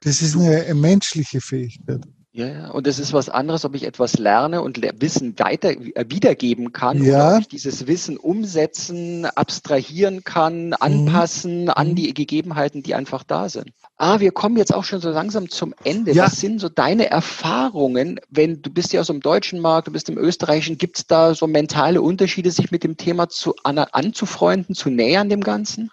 Das 0.01 0.21
ist 0.21 0.35
eine 0.35 0.73
menschliche 0.73 1.41
Fähigkeit. 1.41 2.01
Ja, 2.33 2.47
ja, 2.47 2.71
und 2.71 2.87
es 2.87 2.97
ist 2.97 3.11
was 3.11 3.27
anderes, 3.27 3.65
ob 3.65 3.75
ich 3.75 3.83
etwas 3.83 4.17
lerne 4.17 4.61
und 4.61 4.81
Wissen 5.01 5.37
weiter 5.37 5.71
äh, 5.71 6.05
wiedergeben 6.07 6.71
kann 6.71 7.03
ja. 7.03 7.27
oder 7.27 7.35
ob 7.35 7.41
ich 7.41 7.49
dieses 7.49 7.87
Wissen 7.87 8.15
umsetzen, 8.15 9.25
abstrahieren 9.25 10.23
kann, 10.23 10.67
mhm. 10.67 10.75
anpassen 10.79 11.63
mhm. 11.63 11.71
an 11.71 11.95
die 11.95 12.13
Gegebenheiten, 12.13 12.83
die 12.83 12.95
einfach 12.95 13.23
da 13.23 13.49
sind. 13.49 13.71
Ah, 13.97 14.21
wir 14.21 14.31
kommen 14.31 14.55
jetzt 14.55 14.73
auch 14.73 14.85
schon 14.85 15.01
so 15.01 15.09
langsam 15.09 15.49
zum 15.49 15.75
Ende. 15.83 16.13
Ja. 16.13 16.23
Was 16.23 16.39
sind 16.39 16.61
so 16.61 16.69
deine 16.69 17.09
Erfahrungen, 17.09 18.21
wenn 18.29 18.61
du 18.61 18.69
bist 18.69 18.93
ja 18.93 19.01
aus 19.01 19.07
dem 19.07 19.19
deutschen 19.19 19.59
Markt, 19.59 19.89
du 19.89 19.91
bist 19.91 20.07
im 20.07 20.17
österreichischen, 20.17 20.77
gibt 20.77 20.99
es 20.99 21.07
da 21.07 21.35
so 21.35 21.47
mentale 21.47 22.01
Unterschiede, 22.01 22.49
sich 22.49 22.71
mit 22.71 22.85
dem 22.85 22.95
Thema 22.95 23.27
zu, 23.27 23.55
an, 23.63 23.77
anzufreunden, 23.77 24.73
zu 24.73 24.89
nähern 24.89 25.27
dem 25.27 25.41
Ganzen? 25.41 25.91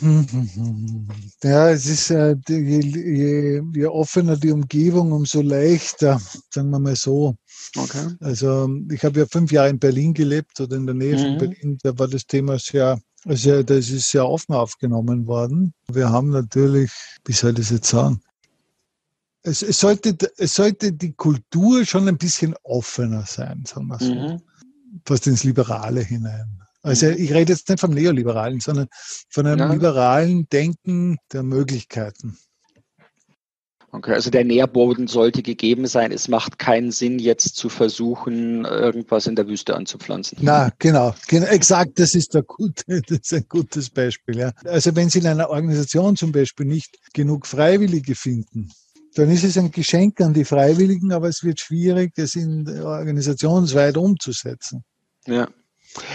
Ja, 1.42 1.70
es 1.70 1.86
ist, 1.86 2.10
äh, 2.10 2.36
je, 2.48 2.80
je, 2.80 3.62
je, 3.74 3.86
offener 3.86 4.36
die 4.36 4.50
Umgebung, 4.50 5.12
umso 5.12 5.40
leichter, 5.40 6.20
sagen 6.50 6.70
wir 6.70 6.78
mal 6.78 6.96
so. 6.96 7.36
Okay. 7.76 8.08
Also 8.20 8.68
ich 8.90 9.04
habe 9.04 9.20
ja 9.20 9.26
fünf 9.26 9.52
Jahre 9.52 9.70
in 9.70 9.78
Berlin 9.78 10.14
gelebt 10.14 10.60
oder 10.60 10.76
in 10.76 10.86
der 10.86 10.94
Nähe 10.94 11.16
mhm. 11.16 11.20
von 11.20 11.38
Berlin. 11.38 11.78
Da 11.82 11.98
war 11.98 12.08
das 12.08 12.26
Thema 12.26 12.58
sehr, 12.58 13.00
also 13.24 13.62
das 13.62 13.90
ist 13.90 14.10
sehr 14.10 14.26
offen 14.26 14.54
aufgenommen 14.54 15.26
worden. 15.26 15.74
Wir 15.88 16.10
haben 16.10 16.30
natürlich, 16.30 16.90
wie 17.24 17.32
soll 17.32 17.50
ich 17.50 17.58
das 17.58 17.70
jetzt 17.70 17.88
sagen? 17.88 18.20
Es, 19.42 19.62
es, 19.62 19.78
sollte, 19.78 20.16
es 20.36 20.54
sollte 20.54 20.92
die 20.92 21.12
Kultur 21.12 21.84
schon 21.84 22.08
ein 22.08 22.18
bisschen 22.18 22.54
offener 22.64 23.24
sein, 23.26 23.64
sagen 23.66 23.86
wir 23.86 23.98
so. 23.98 24.14
Mhm. 24.14 24.42
Fast 25.04 25.26
ins 25.26 25.44
Liberale 25.44 26.00
hinein. 26.00 26.58
Also 26.88 27.08
ich 27.08 27.32
rede 27.32 27.52
jetzt 27.52 27.68
nicht 27.68 27.80
vom 27.80 27.92
Neoliberalen, 27.92 28.60
sondern 28.60 28.88
von 29.28 29.46
einem 29.46 29.58
ja. 29.58 29.72
liberalen 29.72 30.48
Denken 30.48 31.18
der 31.32 31.42
Möglichkeiten. 31.42 32.38
Okay, 33.90 34.12
also 34.12 34.28
der 34.28 34.44
Nährboden 34.44 35.06
sollte 35.06 35.42
gegeben 35.42 35.86
sein. 35.86 36.12
Es 36.12 36.28
macht 36.28 36.58
keinen 36.58 36.90
Sinn, 36.90 37.18
jetzt 37.18 37.56
zu 37.56 37.70
versuchen, 37.70 38.66
irgendwas 38.66 39.26
in 39.26 39.34
der 39.34 39.48
Wüste 39.48 39.74
anzupflanzen. 39.74 40.38
Na, 40.42 40.70
genau, 40.78 41.14
genau 41.26 41.46
exakt, 41.46 41.98
das 41.98 42.14
ist, 42.14 42.36
gute, 42.46 42.84
das 43.08 43.18
ist 43.22 43.32
ein 43.32 43.46
gutes 43.48 43.88
Beispiel. 43.88 44.38
Ja. 44.38 44.52
Also 44.64 44.94
wenn 44.94 45.08
Sie 45.08 45.20
in 45.20 45.26
einer 45.26 45.48
Organisation 45.48 46.16
zum 46.16 46.32
Beispiel 46.32 46.66
nicht 46.66 46.98
genug 47.14 47.46
Freiwillige 47.46 48.14
finden, 48.14 48.70
dann 49.14 49.30
ist 49.30 49.42
es 49.42 49.56
ein 49.56 49.70
Geschenk 49.70 50.20
an 50.20 50.34
die 50.34 50.44
Freiwilligen, 50.44 51.12
aber 51.12 51.28
es 51.28 51.42
wird 51.42 51.58
schwierig, 51.58 52.12
es 52.16 52.34
in 52.36 52.68
organisationsweit 52.68 53.96
umzusetzen. 53.96 54.84
Ja. 55.26 55.48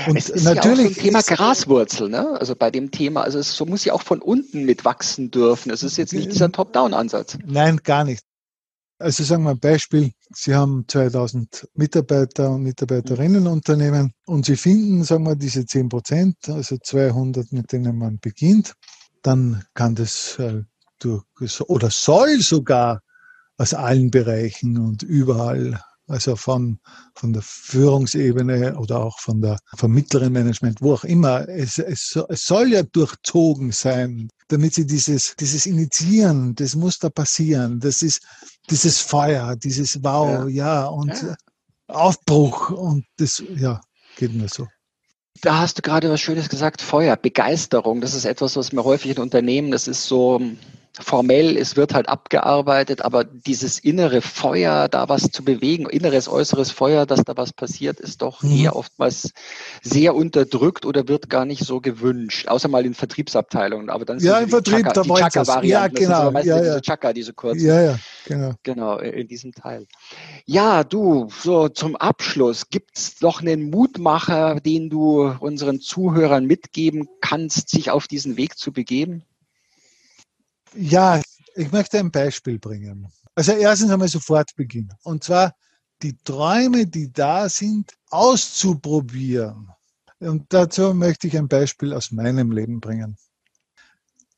Und 0.08 0.18
es 0.18 0.30
ist 0.30 0.44
natürlich 0.44 0.64
ja 0.64 0.72
auch 0.72 0.78
so 0.78 1.00
ein 1.00 1.04
Thema 1.04 1.22
Graswurzel, 1.22 2.10
ne? 2.10 2.38
Also 2.40 2.56
bei 2.56 2.72
dem 2.72 2.92
Thema, 2.92 3.22
also 3.22 3.40
es 3.40 3.56
so 3.56 3.66
muss 3.66 3.86
ja 3.86 3.94
auch 3.94 4.02
von 4.02 4.22
unten 4.22 4.66
mitwachsen 4.66 5.32
dürfen. 5.32 5.72
Es 5.72 5.84
ist 5.84 5.98
jetzt 5.98 6.14
nicht 6.14 6.32
dieser 6.32 6.52
Top-Down-Ansatz. 6.52 7.38
Nein, 7.46 7.78
gar 7.84 8.04
nicht. 8.04 8.24
Also 9.00 9.24
sagen 9.24 9.44
wir 9.44 9.52
ein 9.52 9.60
Beispiel. 9.60 10.12
Sie 10.34 10.56
haben 10.56 10.86
2000 10.88 11.68
Mitarbeiter 11.74 12.52
und 12.52 12.64
Mitarbeiterinnen 12.64 13.48
Unternehmen 13.48 14.14
und 14.26 14.46
Sie 14.46 14.56
finden, 14.56 15.04
sagen 15.04 15.26
wir, 15.26 15.36
diese 15.36 15.66
10 15.66 15.90
Prozent, 15.90 16.38
also 16.48 16.78
200, 16.78 17.52
mit 17.52 17.72
denen 17.72 17.98
man 17.98 18.20
beginnt. 18.20 18.74
Dann 19.22 19.64
kann 19.74 19.96
das 19.96 20.38
äh, 20.40 20.62
durch, 21.00 21.24
oder 21.68 21.90
soll 21.90 22.40
sogar 22.40 23.02
aus 23.58 23.74
allen 23.74 24.10
Bereichen 24.10 24.78
und 24.78 25.04
überall 25.04 25.82
also 26.08 26.36
von, 26.36 26.80
von 27.16 27.34
der 27.34 27.42
Führungsebene 27.42 28.78
oder 28.78 29.00
auch 29.00 29.20
von 29.20 29.42
der, 29.42 29.58
vom 29.76 29.92
mittleren 29.92 30.34
Management, 30.34 30.82
wo 30.82 30.94
auch 30.94 31.04
immer. 31.04 31.48
Es, 31.48 31.78
es, 31.78 32.18
es 32.30 32.46
soll 32.46 32.74
ja 32.74 32.84
durchzogen 32.84 33.72
sein, 33.72 34.30
damit 34.50 34.74
sie 34.74 34.86
dieses, 34.86 35.36
dieses 35.40 35.66
Initiieren, 35.66 36.56
das 36.56 36.76
muss 36.76 37.00
da 37.00 37.10
passieren. 37.10 37.80
Das 37.80 38.02
ist 38.02 38.22
dieses 38.70 39.00
Feuer, 39.00 39.56
dieses 39.56 40.04
Wow, 40.04 40.50
ja, 40.50 40.84
ja 40.84 40.86
und 40.86 41.22
ja. 41.22 41.36
Aufbruch 41.88 42.70
und 42.70 43.06
das, 43.18 43.44
ja, 43.56 43.82
geht 44.18 44.34
mir 44.34 44.50
so. 44.50 44.68
Da 45.42 45.60
hast 45.60 45.78
du 45.78 45.82
gerade 45.82 46.10
was 46.10 46.22
Schönes 46.22 46.48
gesagt, 46.48 46.82
Feuer, 46.82 47.18
Begeisterung. 47.18 48.02
Das 48.02 48.14
ist 48.14 48.26
etwas, 48.26 48.56
was 48.56 48.72
mir 48.72 48.84
häufig 48.84 49.12
in 49.12 49.22
Unternehmen, 49.22 49.72
das 49.72 49.88
ist 49.88 50.06
so, 50.06 50.42
formell, 51.00 51.58
es 51.58 51.76
wird 51.76 51.94
halt 51.94 52.08
abgearbeitet, 52.08 53.02
aber 53.02 53.24
dieses 53.24 53.80
innere 53.80 54.22
Feuer, 54.22 54.88
da 54.88 55.10
was 55.10 55.32
zu 55.32 55.44
bewegen, 55.44 55.90
inneres, 55.90 56.28
äußeres 56.28 56.70
Feuer, 56.70 57.08
dass 57.08 57.24
da 57.24 57.36
was 57.36 57.52
passiert, 57.52 58.00
ist 58.00 58.22
doch 58.22 58.44
mhm. 58.44 58.52
eher 58.52 58.76
oftmals 58.76 59.34
sehr 59.82 60.14
unterdrückt 60.14 60.86
oder 60.86 61.08
wird 61.08 61.30
gar 61.30 61.46
nicht 61.46 61.66
so 61.66 61.82
gewünscht, 61.82 62.48
außer 62.48 62.68
mal 62.68 62.86
in 62.86 62.94
Vertriebsabteilungen. 62.94 63.90
Aber 63.90 64.06
dann 64.06 64.20
ja, 64.20 64.38
im 64.38 64.50
Vertrieb, 64.50 64.86
Chaka, 64.86 64.94
da 64.94 65.02
die 65.02 65.10
Chaka-Varianten. 65.10 65.68
Ja, 65.68 65.88
genau. 65.88 66.32
Das 66.32 66.46
ja, 66.46 66.58
ja. 66.58 66.64
diese 66.64 66.82
Chaka, 66.82 67.14
diese 67.14 67.34
kurzen. 67.34 67.66
Ja, 67.66 67.82
ja, 67.82 68.00
genau. 68.26 68.54
Genau, 68.62 68.98
in 69.00 69.28
diesem 69.28 69.54
Teil. 69.54 69.88
Ja, 70.46 70.84
du, 70.84 71.28
so 71.42 71.70
zum 71.70 71.96
Abschluss, 71.96 72.70
gibt's 72.70 73.18
doch 73.18 73.42
einen 73.42 73.72
Mutmacher, 73.72 74.60
den 74.60 74.92
du 74.92 75.34
unseren 75.40 75.80
Zuhörern 75.80 76.46
mitgeben 76.46 77.08
kannst, 77.20 77.70
sich 77.70 77.90
auf 77.90 78.08
diesen 78.08 78.38
Weg 78.38 78.58
zu 78.60 78.72
begeben? 78.72 79.24
Ja, 80.76 81.22
ich 81.56 81.72
möchte 81.72 82.00
ein 82.00 82.12
Beispiel 82.12 82.60
bringen. 82.60 83.08
Also 83.36 83.54
erstens 83.54 83.92
einmal 83.92 84.08
sofort 84.08 84.56
beginnen. 84.56 84.94
Und 85.04 85.24
zwar 85.24 85.54
die 86.02 86.18
Träume, 86.24 86.86
die 86.86 87.12
da 87.12 87.50
sind, 87.50 87.94
auszuprobieren. 88.10 89.70
Und 90.20 90.46
dazu 90.50 90.94
möchte 90.94 91.28
ich 91.28 91.38
ein 91.38 91.48
Beispiel 91.48 91.94
aus 91.94 92.12
meinem 92.12 92.52
Leben 92.52 92.80
bringen. 92.80 93.18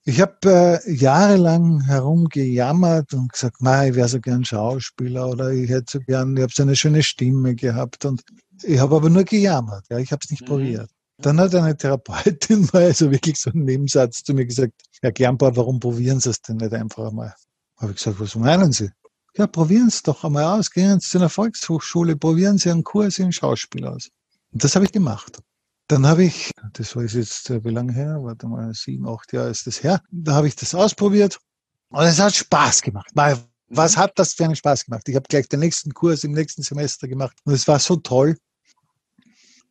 Ich 0.07 0.21
habe 0.21 0.81
äh, 0.85 0.91
jahrelang 0.91 1.81
herumgejammert 1.81 3.13
und 3.15 3.31
gesagt, 3.31 3.57
ich 3.59 3.95
wäre 3.95 4.07
so 4.07 4.19
gern 4.19 4.45
Schauspieler 4.45 5.29
oder 5.29 5.51
ich 5.51 5.69
hätte 5.69 5.93
so 5.93 5.99
gern, 5.99 6.37
ich 6.37 6.43
habe 6.43 6.53
so 6.53 6.61
eine 6.61 6.75
schöne 6.75 7.01
Stimme 7.01 7.55
gehabt 7.55 8.05
und 8.05 8.23
ich 8.61 8.79
habe 8.79 8.95
aber 8.95 9.09
nur 9.09 9.23
gejammert, 9.23 9.85
ja, 9.89 9.97
ich 9.97 10.11
habe 10.11 10.21
es 10.23 10.29
nicht 10.29 10.43
mhm. 10.43 10.45
probiert. 10.45 10.89
Dann 11.17 11.39
hat 11.39 11.55
eine 11.55 11.77
Therapeutin 11.77 12.69
mal 12.73 12.93
so 12.93 13.11
wirklich 13.11 13.39
so 13.39 13.51
einen 13.51 13.63
Nebensatz 13.63 14.23
zu 14.23 14.33
mir 14.33 14.45
gesagt, 14.45 14.73
Herr 15.01 15.11
Gernbauer, 15.11 15.55
warum 15.55 15.79
probieren 15.79 16.19
Sie 16.19 16.29
es 16.29 16.41
denn 16.41 16.57
nicht 16.57 16.73
einfach 16.73 17.09
einmal? 17.09 17.33
Habe 17.77 17.91
ich 17.91 17.97
gesagt, 17.97 18.19
was 18.19 18.35
meinen 18.35 18.71
Sie? 18.71 18.89
Ja, 19.37 19.47
probieren 19.47 19.89
Sie 19.89 19.97
es 19.97 20.03
doch 20.03 20.23
einmal 20.23 20.43
aus. 20.43 20.71
Gehen 20.71 20.99
Sie 20.99 21.09
zu 21.09 21.17
einer 21.17 21.29
Volkshochschule, 21.29 22.15
probieren 22.15 22.57
Sie 22.57 22.69
einen 22.69 22.83
Kurs 22.83 23.19
in 23.19 23.31
Schauspiel 23.31 23.85
aus. 23.85 24.09
Und 24.51 24.63
das 24.63 24.75
habe 24.75 24.85
ich 24.85 24.91
gemacht. 24.91 25.39
Dann 25.87 26.07
habe 26.07 26.23
ich, 26.23 26.51
das 26.73 26.95
war 26.95 27.03
jetzt, 27.03 27.49
äh, 27.49 27.63
wie 27.63 27.69
lange 27.69 27.93
her? 27.93 28.17
Warte 28.21 28.47
mal, 28.47 28.73
sieben, 28.73 29.07
acht 29.07 29.31
Jahre 29.33 29.49
ist 29.49 29.67
das 29.67 29.83
her. 29.83 30.01
Da 30.09 30.33
habe 30.33 30.47
ich 30.47 30.55
das 30.55 30.73
ausprobiert 30.73 31.39
und 31.89 32.03
es 32.03 32.19
hat 32.19 32.33
Spaß 32.33 32.81
gemacht. 32.81 33.11
Was 33.67 33.97
hat 33.97 34.17
das 34.17 34.33
für 34.33 34.45
einen 34.45 34.55
Spaß 34.55 34.85
gemacht? 34.85 35.07
Ich 35.07 35.15
habe 35.15 35.27
gleich 35.27 35.47
den 35.47 35.59
nächsten 35.59 35.93
Kurs 35.93 36.23
im 36.23 36.31
nächsten 36.31 36.63
Semester 36.63 37.07
gemacht 37.07 37.37
und 37.43 37.53
es 37.53 37.67
war 37.67 37.79
so 37.79 37.97
toll. 37.97 38.37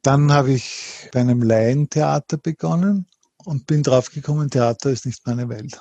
Dann 0.05 0.31
habe 0.31 0.53
ich 0.53 1.09
bei 1.13 1.21
einem 1.21 1.41
Laientheater 1.41 2.37
begonnen 2.37 3.07
und 3.39 3.67
bin 3.67 3.83
draufgekommen, 3.83 4.51
Theater 4.51 4.91
ist 4.91 5.07
nicht 5.07 5.27
meine 5.27 5.49
Welt. 5.49 5.81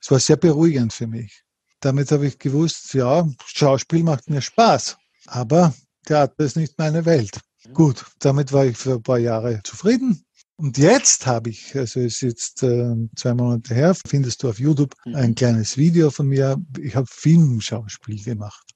Es 0.00 0.12
war 0.12 0.20
sehr 0.20 0.36
beruhigend 0.36 0.92
für 0.92 1.08
mich. 1.08 1.42
Damit 1.80 2.12
habe 2.12 2.28
ich 2.28 2.38
gewusst, 2.38 2.94
ja, 2.94 3.28
Schauspiel 3.44 4.04
macht 4.04 4.30
mir 4.30 4.40
Spaß, 4.40 4.96
aber 5.26 5.74
Theater 6.06 6.44
ist 6.44 6.56
nicht 6.56 6.78
meine 6.78 7.04
Welt. 7.04 7.40
Gut, 7.72 8.06
damit 8.20 8.52
war 8.52 8.64
ich 8.64 8.76
für 8.76 8.92
ein 8.92 9.02
paar 9.02 9.18
Jahre 9.18 9.60
zufrieden. 9.64 10.24
Und 10.54 10.78
jetzt 10.78 11.26
habe 11.26 11.50
ich, 11.50 11.76
also 11.76 11.98
es 11.98 12.14
ist 12.14 12.20
jetzt 12.20 12.62
äh, 12.62 12.94
zwei 13.16 13.34
Monate 13.34 13.74
her, 13.74 13.96
findest 14.06 14.44
du 14.44 14.50
auf 14.50 14.60
YouTube 14.60 14.94
mhm. 15.04 15.16
ein 15.16 15.34
kleines 15.34 15.76
Video 15.76 16.10
von 16.10 16.28
mir. 16.28 16.62
Ich 16.78 16.94
habe 16.94 17.08
Filmschauspiel 17.10 18.22
gemacht. 18.22 18.70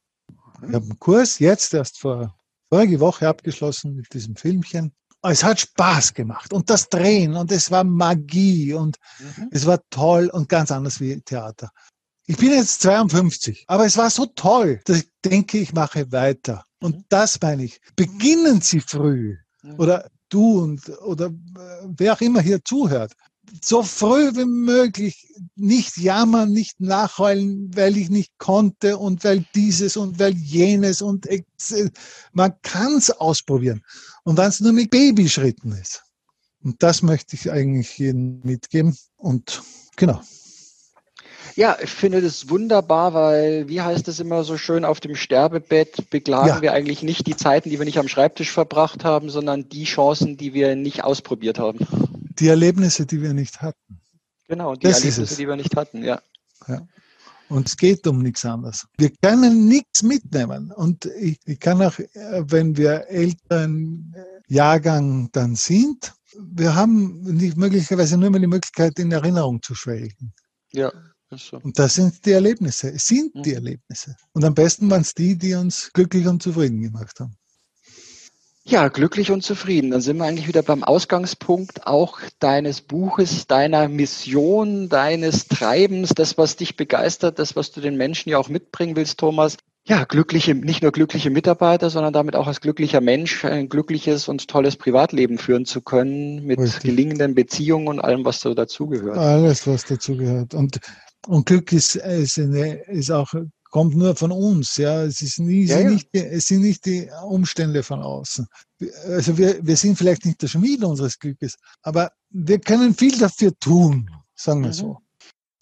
Ich 0.67 0.75
habe 0.75 0.87
einen 0.87 0.99
Kurs 0.99 1.39
jetzt 1.39 1.73
erst 1.73 2.01
vor 2.01 2.35
vorige 2.69 3.01
Woche 3.01 3.29
abgeschlossen 3.29 3.95
mit 3.95 4.13
diesem 4.13 4.37
Filmchen. 4.37 4.93
Es 5.23 5.43
hat 5.43 5.61
Spaß 5.61 6.15
gemacht 6.15 6.53
und 6.53 6.71
das 6.71 6.89
Drehen 6.89 7.35
und 7.35 7.51
es 7.51 7.71
war 7.71 7.83
Magie 7.83 8.73
und 8.73 8.97
mhm. 9.19 9.49
es 9.51 9.67
war 9.67 9.81
toll 9.91 10.31
und 10.33 10.49
ganz 10.49 10.71
anders 10.71 11.01
wie 11.01 11.21
Theater. 11.21 11.71
Ich 12.27 12.37
bin 12.37 12.51
jetzt 12.51 12.83
52, 12.83 13.65
aber 13.67 13.87
es 13.87 13.97
war 13.97 14.11
so 14.11 14.27
toll, 14.27 14.81
dass 14.85 14.99
ich 14.99 15.09
denke, 15.25 15.59
ich 15.59 15.73
mache 15.73 16.13
weiter. 16.13 16.65
Und 16.81 16.97
mhm. 16.97 17.05
das 17.09 17.41
meine 17.41 17.65
ich. 17.65 17.81
Beginnen 17.97 18.61
Sie 18.61 18.81
früh 18.81 19.37
mhm. 19.63 19.75
oder 19.79 20.09
du 20.29 20.63
und 20.63 20.89
oder 21.01 21.27
äh, 21.27 21.87
wer 21.97 22.13
auch 22.13 22.21
immer 22.21 22.41
hier 22.41 22.63
zuhört. 22.65 23.15
So 23.63 23.83
früh 23.83 24.35
wie 24.35 24.45
möglich 24.45 25.27
nicht 25.57 25.97
jammern, 25.97 26.53
nicht 26.53 26.81
nachheulen, 26.81 27.71
weil 27.75 27.97
ich 27.97 28.11
nicht 28.11 28.39
konnte 28.39 28.99
und 28.99 29.25
weil 29.25 29.45
dieses 29.55 29.97
und 29.97 30.19
weil 30.19 30.35
jenes 30.35 31.03
und 31.03 31.27
man 32.33 32.53
kann 32.63 32.97
es 32.97 33.11
ausprobieren. 33.11 33.83
Und 34.25 34.37
wenn 34.37 34.49
es 34.49 34.61
nur 34.61 34.73
mit 34.73 34.91
Babyschritten 34.91 35.73
ist. 35.73 36.03
Und 36.63 36.83
das 36.83 37.03
möchte 37.03 37.37
ich 37.37 37.51
eigentlich 37.51 37.97
jedem 37.99 38.41
mitgeben. 38.43 38.97
Und 39.17 39.63
genau. 39.97 40.21
Ja, 41.57 41.77
ich 41.83 41.91
finde 41.91 42.23
das 42.23 42.51
wunderbar, 42.51 43.15
weil, 43.15 43.69
wie 43.69 43.81
heißt 43.81 44.07
es 44.07 44.21
immer 44.21 44.45
so 44.45 44.57
schön, 44.57 44.85
auf 44.85 45.01
dem 45.01 45.17
Sterbebett 45.17 46.09
beklagen 46.09 46.49
ja. 46.49 46.63
wir 46.63 46.73
eigentlich 46.73 47.03
nicht 47.03 47.27
die 47.27 47.35
Zeiten, 47.35 47.69
die 47.69 47.79
wir 47.79 47.85
nicht 47.85 47.99
am 47.99 48.07
Schreibtisch 48.07 48.53
verbracht 48.53 49.05
haben, 49.05 49.29
sondern 49.29 49.69
die 49.69 49.85
Chancen, 49.85 50.37
die 50.37 50.55
wir 50.55 50.77
nicht 50.77 51.03
ausprobiert 51.03 51.59
haben. 51.59 51.79
Die 52.39 52.49
Erlebnisse, 52.49 53.07
die 53.07 53.21
wir 53.21 53.35
nicht 53.35 53.61
hatten. 53.61 54.01
Genau, 54.47 54.75
die 54.75 54.87
das 54.87 55.01
Erlebnisse, 55.01 55.37
die 55.37 55.47
wir 55.47 55.57
nicht 55.57 55.77
hatten, 55.77 56.03
ja. 56.03 56.21
ja. 56.67 56.87
Und 57.49 57.69
es 57.69 57.77
geht 57.77 58.07
um 58.07 58.23
nichts 58.23 58.45
anderes. 58.45 58.87
Wir 58.99 59.11
können 59.23 59.67
nichts 59.69 60.03
mitnehmen. 60.03 60.71
Und 60.73 61.07
ich, 61.07 61.39
ich 61.47 61.59
kann 61.59 61.81
auch, 61.81 61.99
wenn 61.99 62.77
wir 62.77 63.07
älteren 63.09 64.15
Jahrgang 64.49 65.31
dann 65.33 65.55
sind, 65.55 66.13
wir 66.39 66.75
haben 66.75 67.21
nicht 67.23 67.57
möglicherweise 67.57 68.19
nur 68.19 68.31
mehr 68.31 68.41
die 68.41 68.47
Möglichkeit, 68.47 68.99
in 68.99 69.11
Erinnerung 69.13 69.63
zu 69.63 69.75
schwelgen. 69.75 70.35
Ja. 70.73 70.93
So. 71.31 71.59
Und 71.59 71.79
das 71.79 71.95
sind 71.95 72.25
die 72.25 72.33
Erlebnisse. 72.33 72.91
Es 72.91 73.07
sind 73.07 73.35
mhm. 73.35 73.43
die 73.43 73.55
Erlebnisse. 73.55 74.17
Und 74.33 74.45
am 74.45 74.55
besten 74.55 74.91
waren 74.91 75.03
es 75.03 75.15
die, 75.15 75.37
die 75.37 75.55
uns 75.55 75.91
glücklich 75.93 76.27
und 76.27 76.43
zufrieden 76.43 76.81
gemacht 76.81 77.21
haben. 77.21 77.37
Ja, 78.69 78.89
glücklich 78.89 79.31
und 79.31 79.43
zufrieden. 79.43 79.91
Dann 79.93 80.03
sind 80.03 80.19
wir 80.19 80.25
eigentlich 80.25 80.47
wieder 80.47 80.63
beim 80.63 80.85
Ausgangspunkt 80.85 81.87
auch 81.87 82.21
deines 82.39 82.83
Buches, 82.83 83.47
deiner 83.47 83.89
Mission, 83.89 84.91
deines 84.91 85.49
Treibens, 85.49 86.11
das, 86.11 86.37
was 86.37 86.57
dich 86.57 86.77
begeistert, 86.77 87.39
das, 87.39 87.57
was 87.57 87.73
du 87.73 87.81
den 87.81 87.97
Menschen 87.97 88.29
ja 88.29 88.37
auch 88.37 88.51
mitbringen 88.51 88.95
willst, 88.95 89.19
Thomas 89.21 89.57
ja, 89.87 90.05
glückliche, 90.05 90.55
nicht 90.55 90.83
nur 90.83 90.93
glückliche 90.93 91.31
Mitarbeiter, 91.31 91.89
sondern 91.89 92.13
damit 92.13 92.37
auch 92.37 92.47
als 92.47 92.61
glücklicher 92.61 93.01
Mensch 93.01 93.47
ein 93.47 93.71
glückliches 93.71 94.29
und 94.29 94.47
tolles 94.47 94.77
Privatleben 94.77 95.39
führen 95.39 95.65
zu 95.65 95.81
können 95.81 96.45
mit 96.45 96.59
Richtig. 96.59 96.83
gelingenden 96.83 97.35
Beziehungen 97.35 97.89
und 97.89 97.99
allem, 97.99 98.27
was 98.27 98.43
so 98.43 98.53
dazugehört. 98.53 99.17
Alles, 99.17 99.67
was 99.67 99.87
dazugehört. 99.87 100.53
Und, 100.53 100.79
und 101.27 101.47
Glück 101.47 101.73
ist, 101.73 101.97
ist, 101.97 102.39
eine, 102.39 102.83
ist 102.89 103.11
auch, 103.11 103.33
kommt 103.79 103.95
nur 103.95 104.17
von 104.17 104.33
uns, 104.33 104.77
ja. 104.77 105.05
Es 105.05 105.23
ist 105.23 105.39
nie, 105.39 105.67
ja, 105.67 105.79
ja. 105.79 105.91
Nicht, 105.91 106.09
es 106.13 106.49
sind 106.49 106.63
nicht 106.63 106.85
die 106.85 107.09
Umstände 107.23 107.85
von 107.85 108.03
außen. 108.03 108.45
Also 109.07 109.39
wir, 109.39 109.65
wir 109.65 109.77
sind 109.77 109.97
vielleicht 109.97 110.27
nicht 110.27 110.43
der 110.43 110.49
Schmied 110.49 110.83
unseres 110.83 111.17
Glückes, 111.17 111.55
aber 111.83 112.11
wir 112.29 112.59
können 112.59 112.93
viel 112.93 113.17
dafür 113.17 113.57
tun, 113.61 114.11
sagen 114.35 114.63
wir 114.63 114.71
mhm. 114.71 114.73
so. 114.73 114.99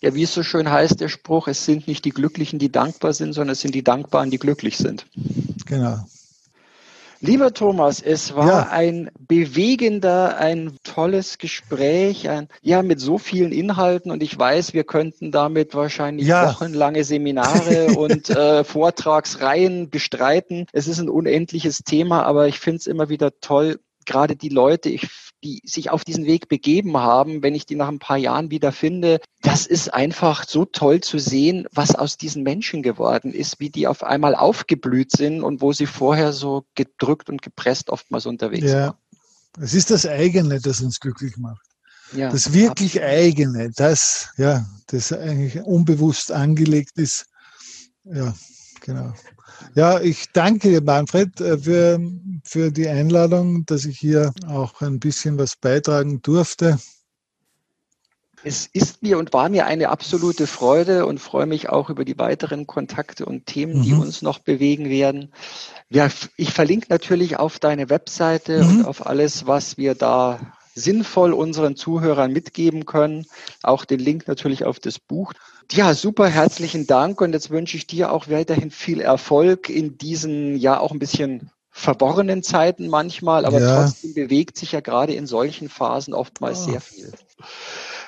Ja, 0.00 0.14
wie 0.14 0.22
es 0.22 0.32
so 0.32 0.42
schön 0.42 0.70
heißt, 0.70 0.98
der 0.98 1.10
Spruch, 1.10 1.46
es 1.46 1.66
sind 1.66 1.88
nicht 1.88 2.06
die 2.06 2.10
Glücklichen, 2.10 2.58
die 2.58 2.72
dankbar 2.72 3.12
sind, 3.12 3.34
sondern 3.34 3.52
es 3.52 3.60
sind 3.60 3.74
die 3.74 3.84
Dankbaren, 3.84 4.30
die 4.30 4.38
glücklich 4.38 4.78
sind. 4.78 5.06
Genau. 5.66 6.06
Lieber 7.26 7.52
Thomas, 7.52 8.00
es 8.00 8.34
war 8.34 8.46
ja. 8.46 8.68
ein 8.70 9.10
bewegender, 9.18 10.38
ein 10.38 10.76
tolles 10.84 11.38
Gespräch, 11.38 12.28
ein, 12.28 12.48
ja, 12.62 12.82
mit 12.82 13.00
so 13.00 13.18
vielen 13.18 13.52
Inhalten 13.52 14.10
und 14.10 14.22
ich 14.22 14.38
weiß, 14.38 14.74
wir 14.74 14.84
könnten 14.84 15.32
damit 15.32 15.74
wahrscheinlich 15.74 16.26
ja. 16.26 16.48
wochenlange 16.48 17.04
Seminare 17.04 17.86
und 17.98 18.30
äh, 18.30 18.64
Vortragsreihen 18.64 19.90
bestreiten. 19.90 20.66
Es 20.72 20.88
ist 20.88 20.98
ein 20.98 21.08
unendliches 21.08 21.78
Thema, 21.84 22.22
aber 22.22 22.48
ich 22.48 22.60
finde 22.60 22.78
es 22.78 22.86
immer 22.86 23.08
wieder 23.08 23.40
toll, 23.40 23.78
gerade 24.06 24.36
die 24.36 24.48
Leute, 24.48 24.88
ich, 24.88 25.08
die 25.46 25.62
sich 25.64 25.90
auf 25.90 26.04
diesen 26.04 26.26
Weg 26.26 26.48
begeben 26.48 26.96
haben, 26.96 27.42
wenn 27.42 27.54
ich 27.54 27.66
die 27.66 27.76
nach 27.76 27.86
ein 27.86 28.00
paar 28.00 28.16
Jahren 28.16 28.50
wieder 28.50 28.72
finde, 28.72 29.20
das 29.42 29.64
ist 29.64 29.94
einfach 29.94 30.44
so 30.46 30.64
toll 30.64 31.00
zu 31.00 31.18
sehen, 31.18 31.68
was 31.72 31.94
aus 31.94 32.16
diesen 32.16 32.42
Menschen 32.42 32.82
geworden 32.82 33.32
ist, 33.32 33.60
wie 33.60 33.70
die 33.70 33.86
auf 33.86 34.02
einmal 34.02 34.34
aufgeblüht 34.34 35.12
sind 35.12 35.42
und 35.42 35.60
wo 35.60 35.72
sie 35.72 35.86
vorher 35.86 36.32
so 36.32 36.64
gedrückt 36.74 37.30
und 37.30 37.42
gepresst 37.42 37.90
oftmals 37.90 38.26
unterwegs 38.26 38.72
ja. 38.72 38.86
waren. 38.86 38.94
Es 39.60 39.72
ist 39.72 39.90
das 39.90 40.04
eigene, 40.04 40.60
das 40.60 40.80
uns 40.80 40.98
glücklich 40.98 41.36
macht. 41.36 41.62
Ja, 42.12 42.30
das 42.30 42.52
wirklich 42.52 43.00
absolut. 43.02 43.18
eigene, 43.18 43.70
das, 43.74 44.30
ja, 44.36 44.66
das 44.88 45.12
eigentlich 45.12 45.62
unbewusst 45.62 46.32
angelegt 46.32 46.98
ist. 46.98 47.26
Ja, 48.04 48.34
genau. 48.86 49.12
Ja, 49.74 50.00
ich 50.00 50.32
danke 50.32 50.68
dir, 50.68 50.82
Manfred, 50.82 51.40
äh, 51.40 51.58
für, 51.58 52.00
für 52.44 52.70
die 52.70 52.88
Einladung, 52.88 53.66
dass 53.66 53.84
ich 53.84 53.98
hier 53.98 54.32
auch 54.48 54.80
ein 54.80 55.00
bisschen 55.00 55.38
was 55.38 55.56
beitragen 55.56 56.22
durfte. 56.22 56.78
Es 58.44 58.66
ist 58.66 59.02
mir 59.02 59.18
und 59.18 59.32
war 59.32 59.48
mir 59.48 59.66
eine 59.66 59.88
absolute 59.88 60.46
Freude 60.46 61.04
und 61.06 61.18
freue 61.18 61.46
mich 61.46 61.68
auch 61.68 61.90
über 61.90 62.04
die 62.04 62.18
weiteren 62.18 62.66
Kontakte 62.66 63.26
und 63.26 63.46
Themen, 63.46 63.82
die 63.82 63.92
mhm. 63.92 64.00
uns 64.00 64.22
noch 64.22 64.38
bewegen 64.38 64.88
werden. 64.88 65.32
Ja, 65.88 66.08
ich 66.36 66.52
verlinke 66.52 66.86
natürlich 66.90 67.38
auf 67.38 67.58
deine 67.58 67.90
Webseite 67.90 68.62
mhm. 68.62 68.68
und 68.68 68.84
auf 68.84 69.06
alles, 69.06 69.46
was 69.48 69.78
wir 69.78 69.96
da 69.96 70.55
sinnvoll 70.76 71.32
unseren 71.32 71.74
Zuhörern 71.74 72.32
mitgeben 72.32 72.86
können. 72.86 73.26
Auch 73.62 73.84
den 73.84 73.98
Link 73.98 74.28
natürlich 74.28 74.64
auf 74.64 74.78
das 74.78 75.00
Buch. 75.00 75.32
Ja, 75.72 75.94
super 75.94 76.28
herzlichen 76.28 76.86
Dank 76.86 77.20
und 77.20 77.32
jetzt 77.32 77.50
wünsche 77.50 77.76
ich 77.76 77.88
dir 77.88 78.12
auch 78.12 78.28
weiterhin 78.28 78.70
viel 78.70 79.00
Erfolg 79.00 79.68
in 79.68 79.98
diesen 79.98 80.56
ja 80.56 80.78
auch 80.78 80.92
ein 80.92 81.00
bisschen 81.00 81.50
verworrenen 81.70 82.42
Zeiten 82.42 82.88
manchmal, 82.88 83.44
aber 83.44 83.60
ja. 83.60 83.82
trotzdem 83.82 84.14
bewegt 84.14 84.56
sich 84.56 84.72
ja 84.72 84.80
gerade 84.80 85.14
in 85.14 85.26
solchen 85.26 85.68
Phasen 85.68 86.14
oftmals 86.14 86.62
oh. 86.62 86.70
sehr 86.70 86.80
viel. 86.80 87.12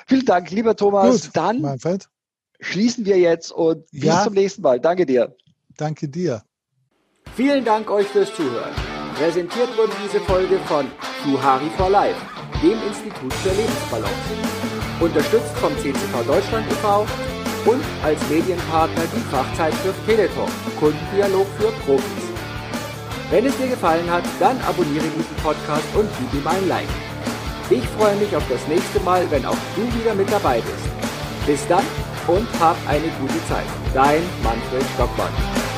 Vielen 0.07 0.25
Dank, 0.25 0.49
lieber 0.51 0.75
Thomas. 0.75 1.25
Gut, 1.25 1.31
Dann 1.33 1.61
Manfred. 1.61 2.07
schließen 2.59 3.05
wir 3.05 3.19
jetzt 3.19 3.51
und 3.51 3.85
ja. 3.91 4.15
bis 4.15 4.23
zum 4.23 4.33
nächsten 4.33 4.61
Mal. 4.61 4.79
Danke 4.79 5.05
dir. 5.05 5.35
Danke 5.77 6.07
dir. 6.07 6.43
Vielen 7.35 7.63
Dank 7.63 7.91
euch 7.91 8.07
fürs 8.07 8.33
Zuhören. 8.33 8.73
Präsentiert 9.15 9.77
wurde 9.77 9.91
diese 10.03 10.19
Folge 10.21 10.59
von 10.59 10.87
Suhari 11.23 11.69
for 11.77 11.89
Life, 11.89 12.19
dem 12.61 12.77
Institut 12.87 13.33
für 13.33 13.49
Lebensbalance. 13.49 14.31
Unterstützt 14.99 15.57
vom 15.61 15.75
CCV 15.77 16.23
Deutschland 16.27 16.65
e.V 16.71 17.05
und 17.65 17.83
als 18.03 18.19
Medienpartner 18.29 19.03
die 19.15 19.21
Fachzeitschrift 19.31 20.05
Teletalk, 20.05 20.49
Kundendialog 20.79 21.47
für 21.57 21.71
Profis. 21.85 22.25
Wenn 23.29 23.45
es 23.45 23.55
dir 23.57 23.67
gefallen 23.67 24.09
hat, 24.09 24.23
dann 24.39 24.59
abonniere 24.61 25.05
diesen 25.15 25.35
Podcast 25.43 25.87
und 25.95 26.09
gib 26.19 26.41
ihm 26.41 26.47
ein 26.47 26.67
Like. 26.67 26.89
Ich 27.69 27.87
freue 27.89 28.15
mich 28.15 28.35
auf 28.35 28.43
das 28.49 28.67
nächste 28.67 28.99
Mal, 29.01 29.29
wenn 29.29 29.45
auch 29.45 29.57
du 29.75 29.83
wieder 29.99 30.15
mit 30.15 30.31
dabei 30.31 30.61
bist. 30.61 31.45
Bis 31.45 31.67
dann 31.67 31.83
und 32.27 32.47
hab 32.59 32.75
eine 32.87 33.07
gute 33.19 33.47
Zeit. 33.47 33.67
Dein 33.93 34.23
Manfred 34.43 34.85
Stockmann. 34.95 35.68